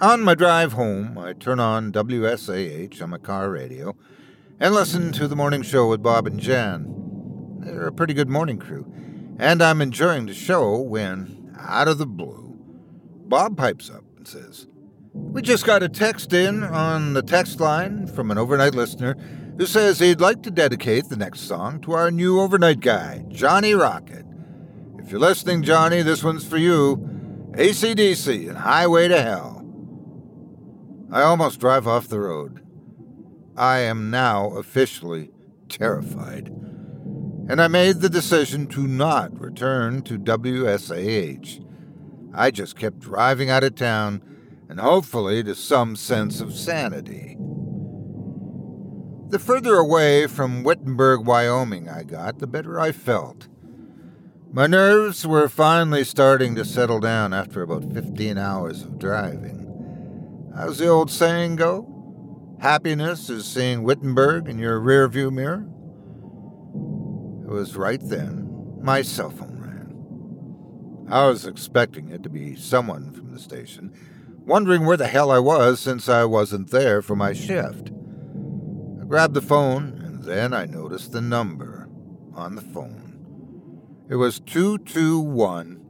On 0.00 0.22
my 0.22 0.36
drive 0.36 0.74
home, 0.74 1.18
I 1.18 1.32
turn 1.32 1.58
on 1.58 1.90
WSAH 1.90 3.02
on 3.02 3.10
my 3.10 3.18
car 3.18 3.50
radio 3.50 3.96
and 4.60 4.74
listen 4.74 5.12
to 5.12 5.28
the 5.28 5.36
morning 5.36 5.62
show 5.62 5.88
with 5.88 6.02
Bob 6.02 6.26
and 6.26 6.40
Jan. 6.40 7.60
They're 7.60 7.86
a 7.86 7.92
pretty 7.92 8.14
good 8.14 8.28
morning 8.28 8.58
crew, 8.58 8.92
and 9.38 9.62
I'm 9.62 9.80
enjoying 9.80 10.26
the 10.26 10.34
show 10.34 10.78
when, 10.78 11.54
out 11.58 11.86
of 11.86 11.98
the 11.98 12.06
blue, 12.06 12.58
Bob 13.26 13.56
pipes 13.56 13.88
up 13.88 14.02
and 14.16 14.26
says, 14.26 14.66
We 15.12 15.42
just 15.42 15.64
got 15.64 15.84
a 15.84 15.88
text 15.88 16.32
in 16.32 16.64
on 16.64 17.12
the 17.12 17.22
text 17.22 17.60
line 17.60 18.08
from 18.08 18.30
an 18.32 18.38
overnight 18.38 18.74
listener 18.74 19.16
who 19.56 19.66
says 19.66 20.00
he'd 20.00 20.20
like 20.20 20.42
to 20.42 20.50
dedicate 20.50 21.08
the 21.08 21.16
next 21.16 21.40
song 21.42 21.80
to 21.82 21.92
our 21.92 22.10
new 22.10 22.40
overnight 22.40 22.80
guy, 22.80 23.24
Johnny 23.28 23.74
Rocket. 23.74 24.24
If 24.98 25.12
you're 25.12 25.20
listening, 25.20 25.62
Johnny, 25.62 26.02
this 26.02 26.24
one's 26.24 26.46
for 26.46 26.56
you 26.58 26.96
ACDC 27.52 28.48
and 28.48 28.58
Highway 28.58 29.08
to 29.08 29.22
Hell. 29.22 29.54
I 31.12 31.22
almost 31.22 31.60
drive 31.60 31.86
off 31.86 32.08
the 32.08 32.20
road. 32.20 32.67
I 33.58 33.80
am 33.80 34.08
now 34.08 34.50
officially 34.50 35.32
terrified. 35.68 36.46
And 37.48 37.60
I 37.60 37.66
made 37.66 37.96
the 38.00 38.08
decision 38.08 38.68
to 38.68 38.86
not 38.86 39.38
return 39.38 40.02
to 40.02 40.16
WSAH. 40.16 41.64
I 42.32 42.50
just 42.52 42.76
kept 42.76 43.00
driving 43.00 43.50
out 43.50 43.64
of 43.64 43.74
town 43.74 44.22
and 44.68 44.78
hopefully 44.78 45.42
to 45.42 45.56
some 45.56 45.96
sense 45.96 46.40
of 46.40 46.54
sanity. 46.54 47.36
The 49.30 49.40
further 49.40 49.74
away 49.74 50.28
from 50.28 50.62
Wittenberg, 50.62 51.26
Wyoming 51.26 51.88
I 51.88 52.04
got, 52.04 52.38
the 52.38 52.46
better 52.46 52.78
I 52.78 52.92
felt. 52.92 53.48
My 54.52 54.68
nerves 54.68 55.26
were 55.26 55.48
finally 55.48 56.04
starting 56.04 56.54
to 56.54 56.64
settle 56.64 57.00
down 57.00 57.34
after 57.34 57.62
about 57.62 57.92
15 57.92 58.38
hours 58.38 58.82
of 58.82 59.00
driving. 59.00 60.52
How's 60.54 60.78
the 60.78 60.86
old 60.86 61.10
saying 61.10 61.56
go? 61.56 61.97
Happiness 62.60 63.30
is 63.30 63.46
seeing 63.46 63.82
Wittenberg 63.82 64.48
in 64.48 64.58
your 64.58 64.80
rearview 64.80 65.32
mirror? 65.32 65.66
It 67.44 67.52
was 67.52 67.76
right 67.76 68.00
then 68.02 68.78
my 68.80 69.02
cell 69.02 69.30
phone 69.30 69.60
rang. 69.60 71.06
I 71.10 71.26
was 71.26 71.46
expecting 71.46 72.08
it 72.10 72.22
to 72.22 72.28
be 72.28 72.56
someone 72.56 73.12
from 73.12 73.32
the 73.32 73.38
station, 73.38 73.92
wondering 74.44 74.84
where 74.86 74.96
the 74.96 75.06
hell 75.06 75.30
I 75.30 75.38
was 75.38 75.80
since 75.80 76.08
I 76.08 76.24
wasn't 76.24 76.70
there 76.70 77.00
for 77.02 77.16
my 77.16 77.32
shift 77.32 77.92
I 79.00 79.04
grabbed 79.04 79.34
the 79.34 79.42
phone, 79.42 80.00
and 80.04 80.24
then 80.24 80.52
I 80.52 80.66
noticed 80.66 81.12
the 81.12 81.20
number 81.20 81.88
on 82.34 82.56
the 82.56 82.62
phone. 82.62 84.04
It 84.08 84.16
was 84.16 84.40
221 84.40 85.84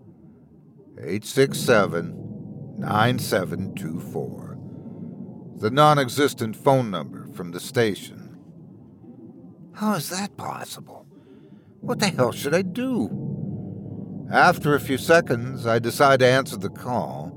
867 0.98 2.76
9724, 2.78 4.47
the 5.58 5.70
non 5.70 5.98
existent 5.98 6.56
phone 6.56 6.90
number 6.90 7.28
from 7.32 7.52
the 7.52 7.60
station. 7.60 8.36
How 9.74 9.94
is 9.94 10.10
that 10.10 10.36
possible? 10.36 11.06
What 11.80 12.00
the 12.00 12.08
hell 12.08 12.32
should 12.32 12.54
I 12.54 12.62
do? 12.62 14.26
After 14.30 14.74
a 14.74 14.80
few 14.80 14.98
seconds, 14.98 15.66
I 15.66 15.78
decide 15.78 16.20
to 16.20 16.26
answer 16.26 16.56
the 16.56 16.68
call. 16.68 17.28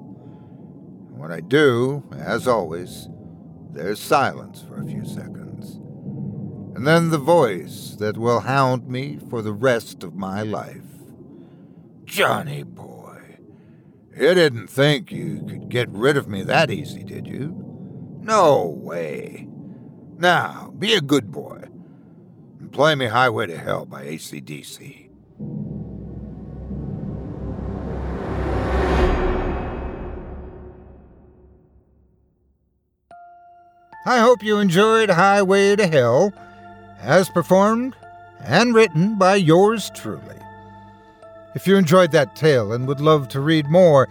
When 1.11 1.31
I 1.31 1.39
do, 1.39 2.03
as 2.17 2.47
always, 2.47 3.07
there's 3.71 3.99
silence 3.99 4.63
for 4.67 4.81
a 4.81 4.85
few 4.85 5.05
seconds 5.05 5.41
and 6.81 6.87
then 6.87 7.09
the 7.11 7.19
voice 7.19 7.95
that 7.99 8.17
will 8.17 8.39
hound 8.39 8.87
me 8.87 9.19
for 9.29 9.43
the 9.43 9.53
rest 9.53 10.03
of 10.03 10.15
my 10.15 10.41
life. 10.41 10.81
Johnny 12.05 12.63
boy, 12.63 13.37
you 14.17 14.33
didn't 14.33 14.65
think 14.65 15.11
you 15.11 15.45
could 15.47 15.69
get 15.69 15.89
rid 15.89 16.17
of 16.17 16.27
me 16.27 16.41
that 16.41 16.71
easy, 16.71 17.03
did 17.03 17.27
you? 17.27 17.70
No 18.21 18.67
way. 18.67 19.47
Now, 20.17 20.71
be 20.77 20.93
a 20.93 21.01
good 21.01 21.31
boy 21.31 21.63
and 22.59 22.71
play 22.71 22.93
me 22.93 23.07
Highway 23.07 23.47
to 23.47 23.57
Hell 23.57 23.85
by 23.85 24.05
ACDC. 24.05 25.09
I 34.05 34.17
hope 34.19 34.43
you 34.43 34.59
enjoyed 34.59 35.09
Highway 35.09 35.75
to 35.75 35.87
Hell 35.87 36.33
as 36.99 37.29
performed 37.29 37.95
and 38.43 38.75
written 38.75 39.17
by 39.17 39.35
yours 39.35 39.91
truly. 39.95 40.35
If 41.55 41.65
you 41.65 41.75
enjoyed 41.75 42.11
that 42.11 42.35
tale 42.35 42.71
and 42.71 42.87
would 42.87 43.01
love 43.01 43.27
to 43.29 43.39
read 43.39 43.67
more 43.67 44.07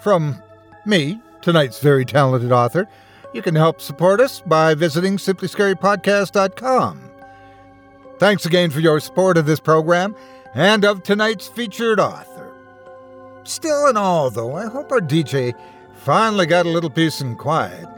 from 0.00 0.42
me, 0.84 1.20
tonight's 1.40 1.80
very 1.80 2.04
talented 2.04 2.52
author, 2.52 2.88
you 3.34 3.42
can 3.42 3.54
help 3.54 3.80
support 3.80 4.20
us 4.20 4.40
by 4.40 4.74
visiting 4.74 5.18
simplyscarypodcast.com. 5.18 7.10
Thanks 8.18 8.46
again 8.46 8.70
for 8.70 8.80
your 8.80 9.00
support 9.00 9.36
of 9.36 9.44
this 9.44 9.60
program 9.60 10.14
and 10.54 10.84
of 10.84 11.02
tonight's 11.02 11.48
featured 11.48 12.00
author. 12.00 12.54
Still 13.42 13.88
in 13.88 13.96
all, 13.96 14.30
though, 14.30 14.54
I 14.54 14.66
hope 14.66 14.90
our 14.92 15.00
DJ 15.00 15.52
finally 15.94 16.46
got 16.46 16.64
a 16.64 16.70
little 16.70 16.90
peace 16.90 17.20
and 17.20 17.36
quiet 17.36 17.88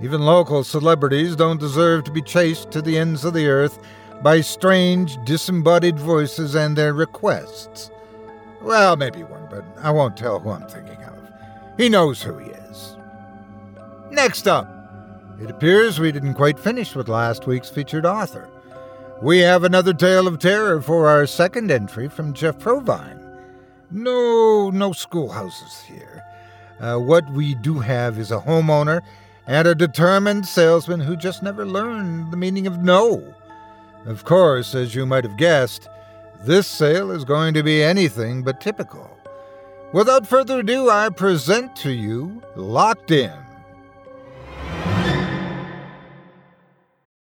even 0.00 0.20
local 0.20 0.62
celebrities 0.62 1.34
don't 1.34 1.58
deserve 1.58 2.04
to 2.04 2.12
be 2.12 2.22
chased 2.22 2.70
to 2.70 2.80
the 2.80 2.96
ends 2.96 3.24
of 3.24 3.34
the 3.34 3.48
earth 3.48 3.80
by 4.22 4.40
strange, 4.40 5.16
disembodied 5.24 5.98
voices 5.98 6.54
and 6.54 6.76
their 6.76 6.92
requests. 6.92 7.90
Well, 8.62 8.96
maybe 8.96 9.24
one, 9.24 9.48
but 9.50 9.64
I 9.82 9.90
won't 9.90 10.16
tell 10.16 10.38
who 10.38 10.50
I'm 10.50 10.68
thinking 10.68 11.02
of. 11.02 11.14
He 11.76 11.88
knows 11.88 12.22
who 12.22 12.38
he 12.38 12.50
is. 12.50 12.57
Next 14.10 14.48
up, 14.48 14.68
it 15.40 15.50
appears 15.50 16.00
we 16.00 16.12
didn't 16.12 16.34
quite 16.34 16.58
finish 16.58 16.94
with 16.94 17.08
last 17.08 17.46
week's 17.46 17.68
featured 17.68 18.06
author. 18.06 18.48
We 19.22 19.38
have 19.40 19.64
another 19.64 19.92
tale 19.92 20.26
of 20.26 20.38
terror 20.38 20.80
for 20.80 21.08
our 21.08 21.26
second 21.26 21.70
entry 21.70 22.08
from 22.08 22.32
Jeff 22.32 22.58
Provine. 22.58 23.20
No, 23.90 24.70
no 24.70 24.92
schoolhouses 24.92 25.82
here. 25.82 26.22
Uh, 26.80 26.98
what 26.98 27.28
we 27.32 27.54
do 27.56 27.80
have 27.80 28.18
is 28.18 28.30
a 28.30 28.40
homeowner 28.40 29.00
and 29.46 29.66
a 29.66 29.74
determined 29.74 30.46
salesman 30.46 31.00
who 31.00 31.16
just 31.16 31.42
never 31.42 31.66
learned 31.66 32.32
the 32.32 32.36
meaning 32.36 32.66
of 32.66 32.78
no. 32.78 33.34
Of 34.06 34.24
course, 34.24 34.74
as 34.74 34.94
you 34.94 35.04
might 35.04 35.24
have 35.24 35.36
guessed, 35.36 35.88
this 36.44 36.66
sale 36.66 37.10
is 37.10 37.24
going 37.24 37.54
to 37.54 37.62
be 37.62 37.82
anything 37.82 38.42
but 38.42 38.60
typical. 38.60 39.18
Without 39.92 40.26
further 40.26 40.60
ado, 40.60 40.90
I 40.90 41.08
present 41.08 41.74
to 41.76 41.90
you 41.90 42.42
Locked 42.56 43.10
In. 43.10 43.47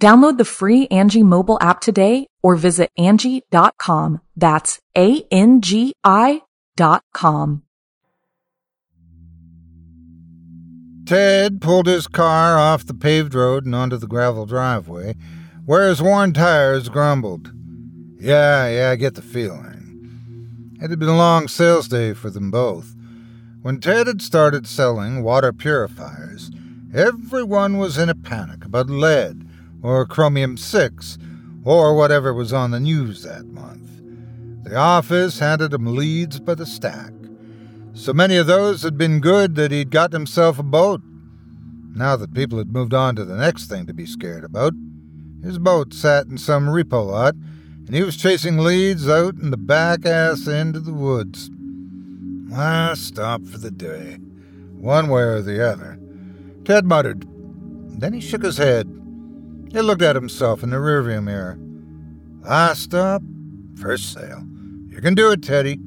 Download 0.00 0.36
the 0.36 0.44
free 0.44 0.86
Angie 0.88 1.22
mobile 1.22 1.58
app 1.60 1.80
today 1.80 2.26
or 2.42 2.56
visit 2.56 2.90
Angie.com. 2.98 4.20
That's 4.36 4.78
A-N-G-I 4.96 6.42
dot 6.76 7.02
com. 7.14 7.62
Ted 11.06 11.60
pulled 11.60 11.86
his 11.86 12.08
car 12.08 12.58
off 12.58 12.84
the 12.84 12.92
paved 12.92 13.32
road 13.32 13.64
and 13.64 13.74
onto 13.74 13.96
the 13.96 14.08
gravel 14.08 14.44
driveway, 14.44 15.14
where 15.64 15.88
his 15.88 16.02
worn 16.02 16.32
tires 16.32 16.88
grumbled. 16.88 17.52
Yeah, 18.18 18.68
yeah, 18.68 18.90
I 18.90 18.96
get 18.96 19.14
the 19.14 19.22
feeling. 19.22 20.76
It 20.82 20.90
had 20.90 20.98
been 20.98 21.08
a 21.08 21.16
long 21.16 21.48
sales 21.48 21.88
day 21.88 22.12
for 22.12 22.28
them 22.28 22.50
both. 22.50 22.94
When 23.62 23.80
Ted 23.80 24.08
had 24.08 24.20
started 24.20 24.66
selling 24.66 25.22
water 25.22 25.52
purifiers, 25.52 26.50
everyone 26.92 27.78
was 27.78 27.96
in 27.96 28.08
a 28.08 28.14
panic 28.14 28.64
about 28.64 28.90
lead 28.90 29.45
or 29.82 30.06
chromium 30.06 30.56
6 30.56 31.18
or 31.64 31.96
whatever 31.96 32.32
was 32.32 32.52
on 32.52 32.70
the 32.70 32.80
news 32.80 33.22
that 33.22 33.46
month. 33.46 33.90
The 34.64 34.76
office 34.76 35.38
handed 35.38 35.72
him 35.72 35.96
leads 35.96 36.40
by 36.40 36.54
the 36.54 36.66
stack. 36.66 37.12
So 37.94 38.12
many 38.12 38.36
of 38.36 38.46
those 38.46 38.82
had 38.82 38.98
been 38.98 39.20
good 39.20 39.54
that 39.54 39.70
he'd 39.70 39.90
got 39.90 40.12
himself 40.12 40.58
a 40.58 40.62
boat. 40.62 41.00
Now 41.94 42.14
that 42.16 42.34
people 42.34 42.58
had 42.58 42.72
moved 42.72 42.92
on 42.92 43.16
to 43.16 43.24
the 43.24 43.36
next 43.36 43.66
thing 43.66 43.86
to 43.86 43.94
be 43.94 44.06
scared 44.06 44.44
about, 44.44 44.74
his 45.42 45.58
boat 45.58 45.94
sat 45.94 46.26
in 46.26 46.36
some 46.36 46.66
repo 46.66 47.06
lot, 47.06 47.34
and 47.34 47.94
he 47.94 48.02
was 48.02 48.16
chasing 48.16 48.58
leads 48.58 49.08
out 49.08 49.36
in 49.36 49.50
the 49.50 49.56
back 49.56 50.04
ass 50.04 50.46
end 50.46 50.76
of 50.76 50.84
the 50.84 50.92
woods. 50.92 51.50
Last 52.48 53.04
stop 53.04 53.44
for 53.44 53.58
the 53.58 53.70
day, 53.70 54.18
one 54.72 55.08
way 55.08 55.22
or 55.22 55.40
the 55.40 55.66
other. 55.66 55.98
Ted 56.64 56.84
muttered. 56.84 57.26
Then 57.98 58.12
he 58.12 58.20
shook 58.20 58.42
his 58.42 58.58
head. 58.58 58.86
He 59.76 59.82
looked 59.82 60.00
at 60.00 60.16
himself 60.16 60.62
in 60.62 60.70
the 60.70 60.78
rearview 60.78 61.22
mirror. 61.22 61.58
Last 62.40 62.84
stop, 62.84 63.20
first 63.78 64.10
sale. 64.10 64.42
You 64.88 65.02
can 65.02 65.14
do 65.14 65.30
it, 65.30 65.42
Teddy. 65.42 65.78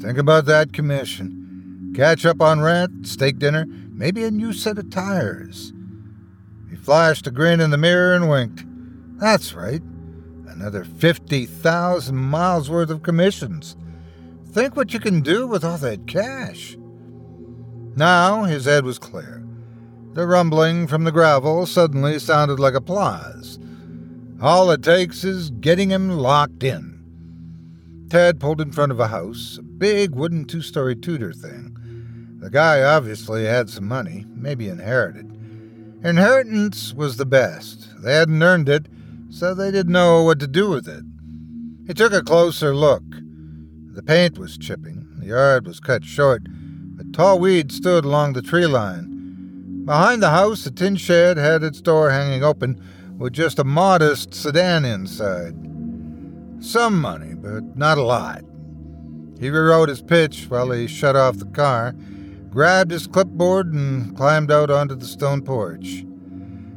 Think 0.00 0.18
about 0.18 0.46
that 0.46 0.72
commission. 0.72 1.92
Catch 1.94 2.26
up 2.26 2.40
on 2.40 2.62
rent, 2.62 3.06
steak 3.06 3.38
dinner, 3.38 3.66
maybe 3.92 4.24
a 4.24 4.32
new 4.32 4.52
set 4.52 4.76
of 4.76 4.90
tires. 4.90 5.72
He 6.68 6.74
flashed 6.74 7.28
a 7.28 7.30
grin 7.30 7.60
in 7.60 7.70
the 7.70 7.78
mirror 7.78 8.12
and 8.12 8.28
winked. 8.28 8.64
That's 9.20 9.54
right. 9.54 9.82
Another 10.48 10.82
50,000 10.82 12.16
miles 12.16 12.68
worth 12.68 12.90
of 12.90 13.04
commissions. 13.04 13.76
Think 14.50 14.74
what 14.74 14.92
you 14.92 14.98
can 14.98 15.20
do 15.20 15.46
with 15.46 15.62
all 15.62 15.78
that 15.78 16.08
cash. 16.08 16.76
Now 17.94 18.42
his 18.42 18.64
head 18.64 18.84
was 18.84 18.98
clear. 18.98 19.41
The 20.14 20.26
rumbling 20.26 20.88
from 20.88 21.04
the 21.04 21.12
gravel 21.12 21.64
suddenly 21.64 22.18
sounded 22.18 22.60
like 22.60 22.74
applause. 22.74 23.58
All 24.42 24.70
it 24.70 24.82
takes 24.82 25.24
is 25.24 25.48
getting 25.48 25.90
him 25.90 26.10
locked 26.18 26.62
in. 26.62 28.06
Tad 28.10 28.38
pulled 28.38 28.60
in 28.60 28.72
front 28.72 28.92
of 28.92 29.00
a 29.00 29.06
house, 29.06 29.56
a 29.56 29.62
big 29.62 30.14
wooden 30.14 30.44
two 30.44 30.60
story 30.60 30.94
Tudor 30.94 31.32
thing. 31.32 31.74
The 32.40 32.50
guy 32.50 32.82
obviously 32.82 33.46
had 33.46 33.70
some 33.70 33.88
money, 33.88 34.26
maybe 34.34 34.68
inherited. 34.68 35.30
Inheritance 36.04 36.92
was 36.92 37.16
the 37.16 37.24
best. 37.24 37.88
They 38.02 38.12
hadn't 38.12 38.42
earned 38.42 38.68
it, 38.68 38.88
so 39.30 39.54
they 39.54 39.70
didn't 39.70 39.92
know 39.92 40.24
what 40.24 40.40
to 40.40 40.46
do 40.46 40.68
with 40.68 40.86
it. 40.88 41.04
He 41.86 41.94
took 41.94 42.12
a 42.12 42.20
closer 42.20 42.74
look. 42.74 43.04
The 43.94 44.02
paint 44.02 44.36
was 44.36 44.58
chipping, 44.58 45.06
the 45.16 45.28
yard 45.28 45.66
was 45.66 45.80
cut 45.80 46.04
short, 46.04 46.42
but 46.96 47.14
tall 47.14 47.38
weeds 47.38 47.76
stood 47.76 48.04
along 48.04 48.34
the 48.34 48.42
tree 48.42 48.66
line. 48.66 49.11
Behind 49.84 50.22
the 50.22 50.30
house, 50.30 50.64
a 50.64 50.70
tin 50.70 50.94
shed 50.94 51.36
had 51.36 51.64
its 51.64 51.80
door 51.80 52.10
hanging 52.10 52.44
open 52.44 52.80
with 53.18 53.32
just 53.32 53.58
a 53.58 53.64
modest 53.64 54.32
sedan 54.32 54.84
inside. 54.84 55.56
Some 56.60 57.00
money, 57.00 57.34
but 57.34 57.76
not 57.76 57.98
a 57.98 58.02
lot. 58.02 58.44
He 59.40 59.50
rewrote 59.50 59.88
his 59.88 60.00
pitch 60.00 60.46
while 60.48 60.70
he 60.70 60.86
shut 60.86 61.16
off 61.16 61.38
the 61.38 61.46
car, 61.46 61.96
grabbed 62.48 62.92
his 62.92 63.08
clipboard, 63.08 63.72
and 63.72 64.16
climbed 64.16 64.52
out 64.52 64.70
onto 64.70 64.94
the 64.94 65.04
stone 65.04 65.42
porch. 65.42 66.04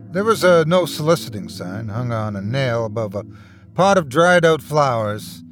There 0.09 0.23
was 0.23 0.43
a 0.43 0.65
no 0.65 0.87
soliciting 0.87 1.47
sign 1.47 1.89
hung 1.89 2.11
on 2.11 2.35
a 2.35 2.41
nail 2.41 2.85
above 2.85 3.13
a 3.13 3.25
pot 3.75 3.99
of 3.99 4.09
dried 4.09 4.45
out 4.45 4.63
flowers. 4.63 5.43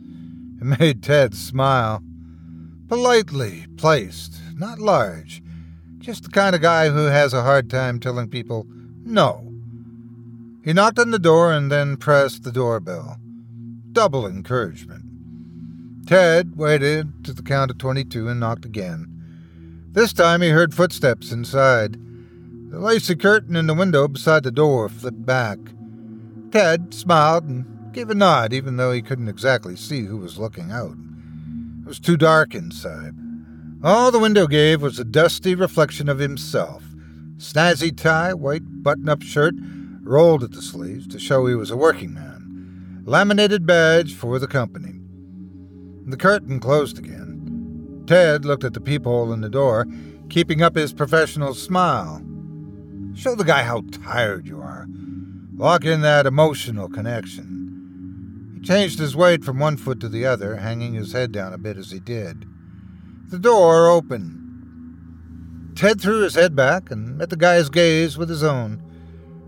It 0.59 0.79
made 0.79 1.03
Ted 1.03 1.35
smile. 1.35 2.01
Politely 2.87 3.67
placed, 3.77 4.39
not 4.55 4.79
large. 4.79 5.42
Just 6.03 6.23
the 6.23 6.29
kind 6.29 6.53
of 6.53 6.61
guy 6.61 6.89
who 6.89 7.05
has 7.05 7.33
a 7.33 7.43
hard 7.43 7.69
time 7.69 7.97
telling 7.97 8.27
people 8.27 8.67
no. 9.05 9.49
He 10.61 10.73
knocked 10.73 10.99
on 10.99 11.11
the 11.11 11.17
door 11.17 11.53
and 11.53 11.71
then 11.71 11.95
pressed 11.95 12.43
the 12.43 12.51
doorbell. 12.51 13.15
Double 13.93 14.27
encouragement. 14.27 15.05
Ted 16.05 16.57
waited 16.57 17.23
to 17.23 17.31
the 17.31 17.41
count 17.41 17.71
of 17.71 17.77
22 17.77 18.27
and 18.27 18.37
knocked 18.37 18.65
again. 18.65 19.07
This 19.93 20.11
time 20.11 20.41
he 20.41 20.49
heard 20.49 20.73
footsteps 20.73 21.31
inside. 21.31 21.93
The 22.69 22.79
lacy 22.79 23.15
curtain 23.15 23.55
in 23.55 23.67
the 23.67 23.73
window 23.73 24.09
beside 24.09 24.43
the 24.43 24.51
door 24.51 24.89
flipped 24.89 25.25
back. 25.25 25.57
Ted 26.51 26.93
smiled 26.93 27.45
and 27.45 27.93
gave 27.93 28.09
a 28.09 28.13
nod, 28.13 28.51
even 28.51 28.75
though 28.75 28.91
he 28.91 29.01
couldn't 29.01 29.29
exactly 29.29 29.77
see 29.77 30.01
who 30.01 30.17
was 30.17 30.37
looking 30.37 30.69
out. 30.69 30.97
It 31.83 31.87
was 31.87 32.01
too 32.01 32.17
dark 32.17 32.53
inside. 32.53 33.15
All 33.86 34.12
the 34.12 34.19
window 34.19 34.48
gave 34.48 34.82
was 34.82 34.98
a 34.98 35.04
dusty 35.04 35.56
reflection 35.56 36.08
of 36.08 36.17
himself. 36.17 36.86
Snazzy 37.36 37.93
tie, 37.93 38.34
white 38.34 38.82
button 38.82 39.10
up 39.10 39.22
shirt, 39.22 39.56
rolled 40.04 40.41
at 40.41 40.54
the 40.54 40.62
sleeves 40.62 41.06
to 41.08 41.19
show 41.19 41.46
he 41.48 41.54
was 41.54 41.69
a 41.69 41.76
working 41.76 42.13
man. 42.13 43.04
Laminated 43.06 43.65
badge 43.65 44.15
for 44.15 44.39
the 44.39 44.48
company. 44.48 45.02
The 46.06 46.15
curtain 46.15 46.62
closed 46.62 46.98
again. 46.98 48.06
Ted 48.08 48.46
looked 48.46 48.63
at 48.63 48.74
the 48.74 48.80
peephole 48.80 49.34
in 49.34 49.41
the 49.41 49.50
door, 49.50 49.86
keeping 50.30 50.62
up 50.62 50.76
his 50.76 50.93
professional 50.93 51.54
smile. 51.54 52.24
Show 53.15 53.36
the 53.36 53.43
guy 53.43 53.63
how 53.63 53.84
tired 53.91 54.48
you 54.48 54.62
are. 54.62 54.88
Lock 55.58 55.84
in 55.84 56.00
that 56.02 56.26
emotional 56.26 56.88
connection 56.88 58.54
He 58.56 58.62
changed 58.62 58.98
his 58.98 59.13
weight 59.13 59.43
from 59.43 59.60
one 59.60 59.76
foot 59.76 60.00
to 60.00 60.08
the 60.08 60.26
other, 60.26 60.56
hanging 60.56 60.93
his 60.93 61.12
head 61.12 61.34
down 61.34 61.52
a 61.52 61.58
bit 61.58 61.76
as 61.76 61.91
he 61.91 62.00
did. 62.00 62.48
The 63.34 63.39
door 63.39 63.88
opened. 63.88 65.74
Ted 65.76 66.00
threw 66.00 66.22
his 66.22 66.36
head 66.36 66.56
back 66.56 66.91
and 66.91 67.17
met 67.17 67.32
the 67.32 67.36
guy's 67.36 67.67
gaze 67.67 68.15
with 68.15 68.30
his 68.30 68.43
own. 68.43 68.80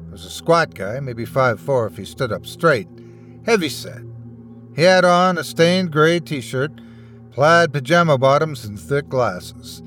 He 0.05 0.11
was 0.11 0.25
a 0.25 0.29
squat 0.31 0.73
guy, 0.73 0.99
maybe 0.99 1.23
five 1.23 1.59
four 1.59 1.85
if 1.85 1.95
he 1.95 2.03
stood 2.03 2.31
up 2.31 2.47
straight, 2.47 2.87
heavy 3.45 3.69
set. 3.69 4.01
He 4.75 4.81
had 4.81 5.05
on 5.05 5.37
a 5.37 5.43
stained 5.43 5.91
gray 5.91 6.19
t 6.19 6.41
shirt, 6.41 6.71
plaid 7.29 7.73
pajama 7.73 8.17
bottoms, 8.17 8.65
and 8.65 8.79
thick 8.79 9.07
glasses. 9.07 9.83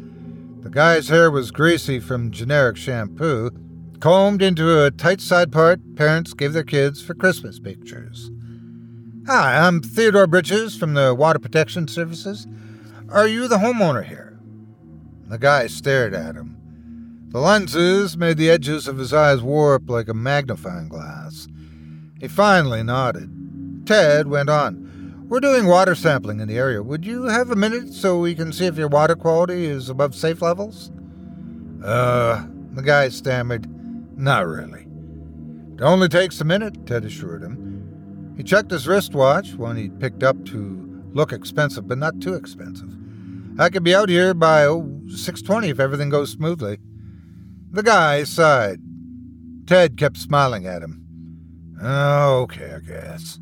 The 0.61 0.71
guy's 0.71 1.09
hair 1.09 1.29
was 1.29 1.51
greasy 1.51 1.99
from 1.99 2.31
generic 2.31 2.77
shampoo, 2.77 3.51
combed 3.99 4.43
into 4.43 4.81
a 4.81 4.93
tight 4.93 5.21
side 5.21 5.51
part 5.51 5.81
parents 5.97 6.35
gave 6.35 6.53
their 6.53 6.63
kids 6.63 7.03
for 7.03 7.15
Christmas 7.15 7.59
pictures. 7.59 8.31
Hi, 9.27 9.67
I'm 9.67 9.83
Theodore 9.83 10.29
Bridges 10.29 10.77
from 10.77 10.95
the 10.95 11.17
Water 11.17 11.41
Protection 11.41 11.89
Services. 11.89 12.47
Are 13.11 13.27
you 13.27 13.49
the 13.49 13.57
homeowner 13.57 14.05
here? 14.05 14.39
The 15.29 15.39
guy 15.39 15.67
stared 15.67 16.13
at 16.13 16.35
him. 16.35 17.29
The 17.31 17.41
lenses 17.41 18.19
made 18.19 18.37
the 18.37 18.51
edges 18.51 18.87
of 18.87 18.99
his 18.99 19.15
eyes 19.15 19.41
warp 19.41 19.89
like 19.89 20.09
a 20.09 20.15
magnifying 20.15 20.89
glass. 20.89 21.49
He 22.21 22.29
finally 22.29 22.83
nodded. 22.83 23.87
Ted 23.87 24.29
went 24.29 24.51
on. 24.51 25.27
We're 25.27 25.41
doing 25.41 25.67
water 25.67 25.95
sampling 25.95 26.41
in 26.41 26.49
the 26.49 26.59
area. 26.59 26.83
Would 26.83 27.07
you 27.07 27.25
have 27.25 27.51
a 27.51 27.57
minute 27.57 27.95
so 27.95 28.19
we 28.19 28.35
can 28.35 28.53
see 28.53 28.67
if 28.67 28.77
your 28.77 28.89
water 28.89 29.17
quality 29.17 29.65
is 29.65 29.89
above 29.89 30.15
safe 30.15 30.43
levels? 30.43 30.91
Uh, 31.83 32.45
the 32.73 32.83
guy 32.83 33.09
stammered. 33.09 33.67
Not 34.19 34.47
really. 34.47 34.87
It 35.77 35.83
only 35.83 36.09
takes 36.09 36.43
a 36.43 36.45
minute, 36.45 36.87
Ted 36.87 37.07
assured 37.07 37.43
him. 37.43 38.35
He 38.37 38.43
checked 38.43 38.71
his 38.71 38.87
wristwatch, 38.87 39.55
one 39.55 39.77
he'd 39.77 39.99
picked 39.99 40.23
up 40.23 40.45
to 40.47 41.03
look 41.13 41.33
expensive, 41.33 41.89
but 41.89 41.99
not 41.99 42.21
too 42.21 42.35
expensive. 42.35 42.98
I 43.61 43.71
could 43.71 43.83
be 43.83 43.95
out 43.95 44.09
here 44.09 44.35
by 44.35 44.65
oh, 44.65 44.83
6.20 45.07 45.71
if 45.71 45.81
everything 45.81 46.11
goes 46.11 46.31
smoothly. 46.31 46.79
The 47.73 47.83
guy 47.83 48.23
sighed. 48.23 48.79
Ted 49.67 49.97
kept 49.97 50.17
smiling 50.17 50.67
at 50.67 50.83
him. 50.83 51.05
Oh, 51.83 52.43
okay, 52.43 52.75
I 52.75 52.79
guess. 52.79 53.41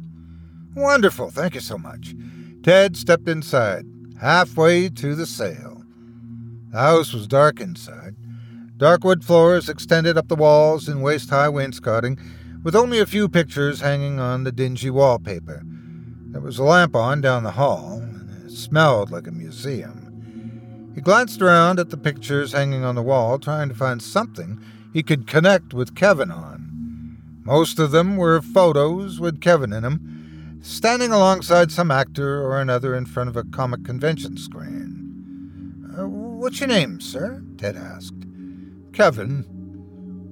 Wonderful, 0.74 1.31
thank 1.31 1.55
you 1.55 1.61
so 1.61 1.76
much. 1.76 2.14
Ted 2.62 2.96
stepped 2.96 3.29
inside, 3.29 3.85
halfway 4.20 4.88
to 4.88 5.14
the 5.14 5.26
sale. 5.26 5.85
The 6.70 6.79
house 6.79 7.12
was 7.12 7.26
dark 7.26 7.61
inside. 7.61 8.16
Dark 8.76 9.05
wood 9.05 9.24
floors 9.24 9.68
extended 9.68 10.18
up 10.18 10.29
the 10.29 10.35
walls 10.35 10.88
in 10.88 11.00
waist 11.00 11.31
high 11.31 11.48
wainscoting, 11.48 12.18
with 12.62 12.74
only 12.74 12.98
a 12.98 13.07
few 13.07 13.29
pictures 13.29 13.81
hanging 13.81 14.18
on 14.18 14.44
the 14.44 14.52
dingy 14.52 14.90
wallpaper. 14.90 15.62
There 15.64 16.40
was 16.40 16.59
a 16.59 16.64
lamp 16.64 16.96
on 16.96 17.20
down 17.20 17.44
the 17.44 17.52
hall, 17.52 18.00
and 18.02 18.46
it 18.46 18.50
smelled 18.50 19.11
like 19.11 19.26
a 19.26 19.33
museum. 19.33 20.06
He 20.96 21.02
glanced 21.02 21.42
around 21.42 21.78
at 21.78 21.90
the 21.90 21.98
pictures 21.98 22.52
hanging 22.52 22.82
on 22.82 22.94
the 22.94 23.02
wall, 23.02 23.38
trying 23.38 23.68
to 23.68 23.74
find 23.74 24.00
something 24.00 24.59
he 24.94 25.02
could 25.02 25.26
connect 25.26 25.74
with 25.74 25.94
Kevin 25.94 26.30
on. 26.30 27.18
Most 27.44 27.78
of 27.78 27.90
them 27.90 28.16
were 28.16 28.40
photos 28.40 29.20
with 29.20 29.42
Kevin 29.42 29.74
in 29.74 29.82
them, 29.82 30.59
standing 30.62 31.12
alongside 31.12 31.70
some 31.70 31.90
actor 31.90 32.42
or 32.42 32.59
another 32.59 32.94
in 32.94 33.04
front 33.04 33.28
of 33.28 33.37
a 33.37 33.44
comic 33.44 33.85
convention 33.85 34.38
screen. 34.38 35.92
Uh, 35.98 36.09
what's 36.09 36.61
your 36.61 36.70
name, 36.70 36.98
sir? 37.02 37.42
Ted 37.59 37.76
asked. 37.76 38.24
Kevin. 38.94 39.44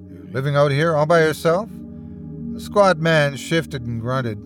You 0.09 0.33
living 0.33 0.55
out 0.55 0.71
here 0.71 0.95
all 0.95 1.05
by 1.05 1.19
yourself? 1.19 1.69
The 2.53 2.59
squat 2.59 2.97
man 2.97 3.35
shifted 3.35 3.83
and 3.83 4.01
grunted. 4.01 4.39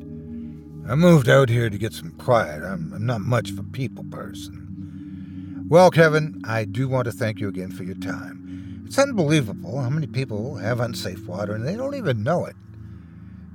I 0.86 0.96
moved 0.96 1.30
out 1.30 1.48
here 1.48 1.70
to 1.70 1.78
get 1.78 1.94
some 1.94 2.12
quiet. 2.12 2.62
I'm, 2.62 2.92
I'm 2.94 3.06
not 3.06 3.22
much 3.22 3.52
of 3.52 3.60
a 3.60 3.64
people 3.64 4.04
person. 4.04 4.69
Well, 5.70 5.92
Kevin, 5.92 6.42
I 6.46 6.66
do 6.66 6.88
want 6.88 7.06
to 7.06 7.12
thank 7.12 7.40
you 7.40 7.48
again 7.48 7.70
for 7.70 7.84
your 7.84 7.94
time. 7.94 8.82
It's 8.88 8.98
unbelievable 8.98 9.80
how 9.80 9.92
many 9.92 10.08
people 10.08 10.56
have 10.56 10.80
unsafe 10.80 11.28
water 11.28 11.54
and 11.54 11.64
they 11.64 11.76
don't 11.76 11.94
even 11.94 12.24
know 12.24 12.46
it. 12.46 12.56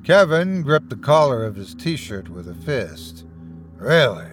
Kevin 0.05 0.63
gripped 0.63 0.91
the 0.91 0.97
collar 0.97 1.45
of 1.45 1.57
his 1.57 1.75
t 1.75 1.97
shirt 1.97 2.29
with 2.29 2.49
a 2.49 2.55
fist. 2.55 3.27
Really? 3.75 4.29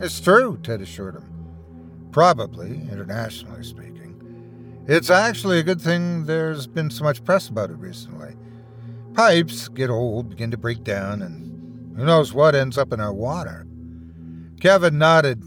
It's 0.00 0.18
true, 0.18 0.58
Ted 0.62 0.80
assured 0.80 1.16
him. 1.16 2.08
Probably, 2.10 2.70
internationally 2.90 3.64
speaking. 3.64 4.84
It's 4.88 5.10
actually 5.10 5.58
a 5.58 5.62
good 5.62 5.82
thing 5.82 6.24
there's 6.24 6.66
been 6.66 6.88
so 6.88 7.04
much 7.04 7.22
press 7.22 7.50
about 7.50 7.68
it 7.68 7.76
recently. 7.76 8.34
Pipes 9.12 9.68
get 9.68 9.90
old, 9.90 10.30
begin 10.30 10.50
to 10.52 10.56
break 10.56 10.82
down, 10.82 11.20
and 11.20 11.98
who 11.98 12.06
knows 12.06 12.32
what 12.32 12.54
ends 12.54 12.78
up 12.78 12.94
in 12.94 13.00
our 13.00 13.12
water. 13.12 13.66
Kevin 14.58 14.96
nodded 14.96 15.44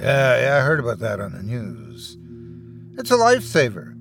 yeah, 0.00 0.40
yeah, 0.40 0.56
I 0.56 0.60
heard 0.60 0.80
about 0.80 0.98
that 1.00 1.20
on 1.20 1.32
the 1.32 1.42
news. 1.42 2.16
It's 2.98 3.10
a 3.10 3.16
lifesaver. 3.16 3.94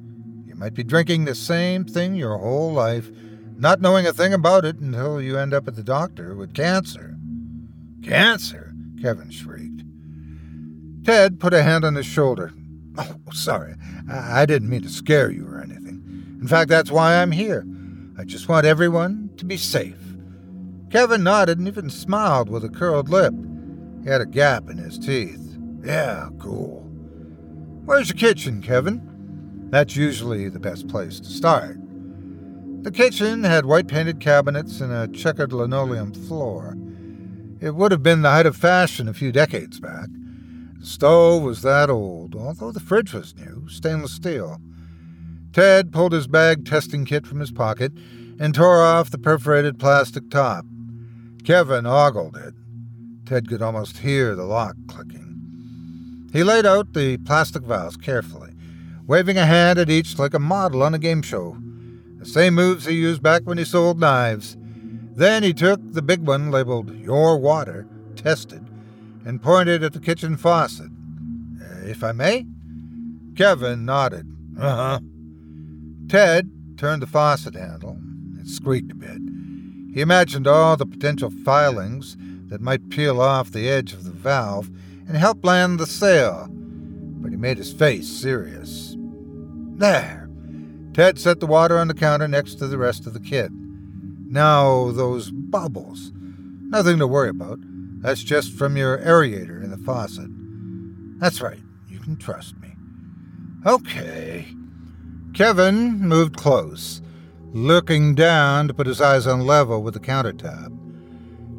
You 0.47 0.55
might 0.55 0.73
be 0.73 0.83
drinking 0.83 1.25
the 1.25 1.36
same 1.36 1.86
thing 1.86 2.15
your 2.15 2.38
whole 2.38 2.71
life, 2.71 3.10
not 3.57 3.81
knowing 3.81 4.05
a 4.07 4.13
thing 4.13 4.33
about 4.33 4.65
it 4.65 4.77
until 4.77 5.21
you 5.21 5.38
end 5.38 5.53
up 5.53 5.67
at 5.67 5.75
the 5.75 5.83
doctor 5.83 6.36
with 6.36 6.53
cancer. 6.53 7.15
Cancer? 8.03 8.73
Kevin 9.01 9.29
shrieked. 9.29 9.83
Ted 11.03 11.39
put 11.39 11.53
a 11.53 11.63
hand 11.63 11.86
on 11.86 11.95
his 11.95 12.05
shoulder. 12.05 12.53
Oh, 12.99 13.15
sorry. 13.31 13.75
I 14.12 14.47
didn't 14.47 14.69
mean 14.69 14.81
to 14.81 14.89
scare 14.89 15.29
you 15.29 15.45
or 15.47 15.62
anything. 15.62 16.38
In 16.41 16.47
fact, 16.47 16.67
that's 16.67 16.89
why 16.89 17.21
I'm 17.21 17.29
here. 17.31 17.63
I 18.17 18.23
just 18.23 18.49
want 18.49 18.65
everyone 18.65 19.29
to 19.38 19.45
be 19.45 19.55
safe. 19.55 19.99
Kevin 20.89 21.23
nodded 21.23 21.60
and 21.60 21.67
even 21.67 21.91
smiled 21.91 22.49
with 22.49 22.65
a 22.65 22.69
curled 22.69 23.10
lip. 23.10 23.36
He 24.03 24.10
had 24.10 24.21
a 24.21 24.25
gap 24.25 24.67
in 24.67 24.79
his 24.79 24.97
teeth. 24.97 25.46
Yeah, 25.88 26.28
cool. 26.38 26.82
Where's 27.86 28.10
the 28.10 28.13
kitchen, 28.13 28.62
Kevin? 28.62 29.69
That's 29.69 29.95
usually 29.95 30.50
the 30.50 30.60
best 30.60 30.89
place 30.89 31.17
to 31.21 31.30
start. 31.30 31.78
The 32.84 32.91
kitchen 32.91 33.45
had 33.45 33.65
white 33.65 33.88
painted 33.88 34.19
cabinets 34.19 34.82
and 34.82 34.91
a 34.91 35.08
checkered 35.08 35.54
linoleum 35.54 36.12
floor. 36.12 36.76
It 37.62 37.73
would 37.73 37.93
have 37.93 38.04
been 38.04 38.21
the 38.21 38.32
height 38.32 38.45
of 38.45 38.58
fashion 38.58 39.08
a 39.08 39.13
few 39.13 39.32
decades 39.32 39.80
back. 39.80 40.10
The 40.78 40.86
stove 40.86 41.43
was 41.43 41.62
that 41.62 41.89
old, 41.89 42.36
although 42.36 42.73
the 42.73 42.82
fridge 42.82 43.13
was 43.13 43.34
new, 43.34 43.69
stainless 43.69 44.12
steel. 44.12 44.60
Ted 45.54 45.93
pulled 45.93 46.12
his 46.12 46.28
bag 46.28 46.65
testing 46.65 47.06
kit 47.06 47.26
from 47.26 47.39
his 47.39 47.52
pocket 47.52 47.93
and 48.41 48.54
tore 48.54 48.84
off 48.84 49.10
the 49.10 49.17
perforated 49.17 49.80
plastic 49.80 50.30
top. 50.30 50.65
Kevin 51.45 51.86
ogled 51.86 52.36
it. 52.36 52.56
Ted 53.26 53.47
could 53.47 53.62
almost 53.62 54.00
hear 54.00 54.36
the 54.36 54.43
lock 54.43 54.76
clicking. 54.88 55.26
He 56.31 56.43
laid 56.43 56.65
out 56.65 56.93
the 56.93 57.17
plastic 57.17 57.63
valves 57.63 57.97
carefully, 57.97 58.53
waving 59.05 59.37
a 59.37 59.45
hand 59.45 59.79
at 59.79 59.89
each 59.89 60.19
like 60.19 60.33
a 60.33 60.39
model 60.39 60.83
on 60.83 60.93
a 60.93 60.99
game 60.99 61.21
show. 61.21 61.57
The 62.19 62.25
same 62.25 62.55
moves 62.55 62.85
he 62.85 62.95
used 62.95 63.21
back 63.21 63.43
when 63.43 63.57
he 63.57 63.65
sold 63.65 63.99
knives. 63.99 64.57
Then 65.15 65.43
he 65.43 65.53
took 65.53 65.79
the 65.93 66.01
big 66.01 66.21
one 66.21 66.51
labeled 66.51 66.93
Your 66.95 67.37
Water, 67.37 67.87
tested, 68.15 68.65
and 69.25 69.41
pointed 69.41 69.83
at 69.83 69.93
the 69.93 69.99
kitchen 69.99 70.37
faucet. 70.37 70.91
Uh, 71.61 71.85
if 71.85 72.03
I 72.03 72.11
may? 72.11 72.45
Kevin 73.35 73.85
nodded. 73.85 74.27
Uh 74.59 74.75
huh. 74.75 74.99
Ted 76.07 76.49
turned 76.77 77.01
the 77.01 77.07
faucet 77.07 77.55
handle. 77.55 77.97
It 78.39 78.47
squeaked 78.47 78.91
a 78.91 78.95
bit. 78.95 79.21
He 79.93 80.01
imagined 80.01 80.47
all 80.47 80.77
the 80.77 80.85
potential 80.85 81.29
filings 81.29 82.17
that 82.49 82.61
might 82.61 82.89
peel 82.89 83.21
off 83.21 83.51
the 83.51 83.67
edge 83.67 83.93
of 83.93 84.03
the 84.03 84.11
valve 84.11 84.69
and 85.08 85.17
help 85.17 85.43
land 85.46 85.80
the 85.80 85.86
sale, 85.86 86.48
but 86.52 87.32
he 87.32 87.38
made 87.38 87.58
his 87.58 87.74
face 87.74 88.08
serious. 88.08 88.96
There. 89.78 90.30
Ted 90.93 91.20
set 91.20 91.39
the 91.39 91.48
water 91.48 91.78
on 91.78 91.88
the 91.88 91.93
counter 91.93 92.28
next 92.28 92.56
to 92.56 92.67
the 92.67 92.78
rest 92.78 93.06
of 93.06 93.13
the 93.13 93.20
kit. 93.20 93.52
Now, 94.30 94.91
those 94.91 95.32
bubbles. 95.32 96.12
Nothing 96.15 97.00
to 97.00 97.08
worry 97.08 97.30
about. 97.30 97.60
That's 98.02 98.24
just 98.24 98.52
from 98.54 98.76
your 98.76 98.98
aerator 98.98 99.63
in 99.63 99.72
the 99.72 99.78
faucet. 99.78 100.30
That's 101.20 101.41
right. 101.41 101.62
You 101.88 102.00
can 102.00 102.17
trust 102.17 102.56
me. 102.60 102.74
Okay. 103.65 104.48
Kevin 105.34 106.00
moved 106.00 106.36
close, 106.36 107.02
looking 107.54 108.15
down 108.15 108.67
to 108.67 108.74
put 108.74 108.88
his 108.88 109.00
eyes 109.00 109.28
on 109.28 109.46
level 109.46 109.84
with 109.84 109.93
the 109.93 110.00
countertop. 110.00 110.74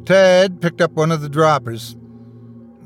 Ted 0.05 0.61
picked 0.61 0.81
up 0.81 0.91
one 0.91 1.11
of 1.11 1.21
the 1.21 1.29
droppers 1.29 1.95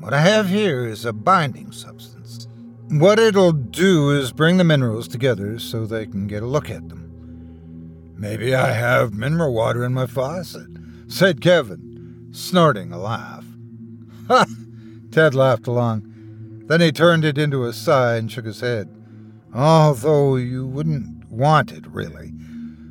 what 0.04 0.12
I 0.12 0.20
have 0.20 0.50
here 0.50 0.84
is 0.84 1.06
a 1.06 1.14
binding 1.14 1.72
substance. 1.72 2.46
What 2.90 3.18
it'll 3.18 3.52
do 3.52 4.10
is 4.10 4.34
bring 4.34 4.58
the 4.58 4.62
minerals 4.62 5.08
together 5.08 5.58
so 5.58 5.86
they 5.86 6.04
can 6.04 6.26
get 6.26 6.42
a 6.42 6.46
look 6.46 6.68
at 6.68 6.90
them. 6.90 8.12
Maybe 8.14 8.54
I 8.54 8.72
have 8.72 9.14
mineral 9.14 9.54
water 9.54 9.82
in 9.82 9.94
my 9.94 10.06
faucet, 10.06 10.66
said 11.08 11.40
Kevin, 11.40 12.28
snorting 12.32 12.92
a 12.92 12.98
laugh. 12.98 13.46
Ha! 14.28 14.44
Ted 15.10 15.34
laughed 15.34 15.66
along. 15.66 16.02
Then 16.66 16.82
he 16.82 16.92
turned 16.92 17.24
it 17.24 17.38
into 17.38 17.64
a 17.64 17.72
sigh 17.72 18.16
and 18.16 18.30
shook 18.30 18.44
his 18.44 18.60
head. 18.60 18.94
Although 19.54 20.36
you 20.36 20.66
wouldn't 20.66 21.30
want 21.30 21.72
it, 21.72 21.86
really. 21.86 22.34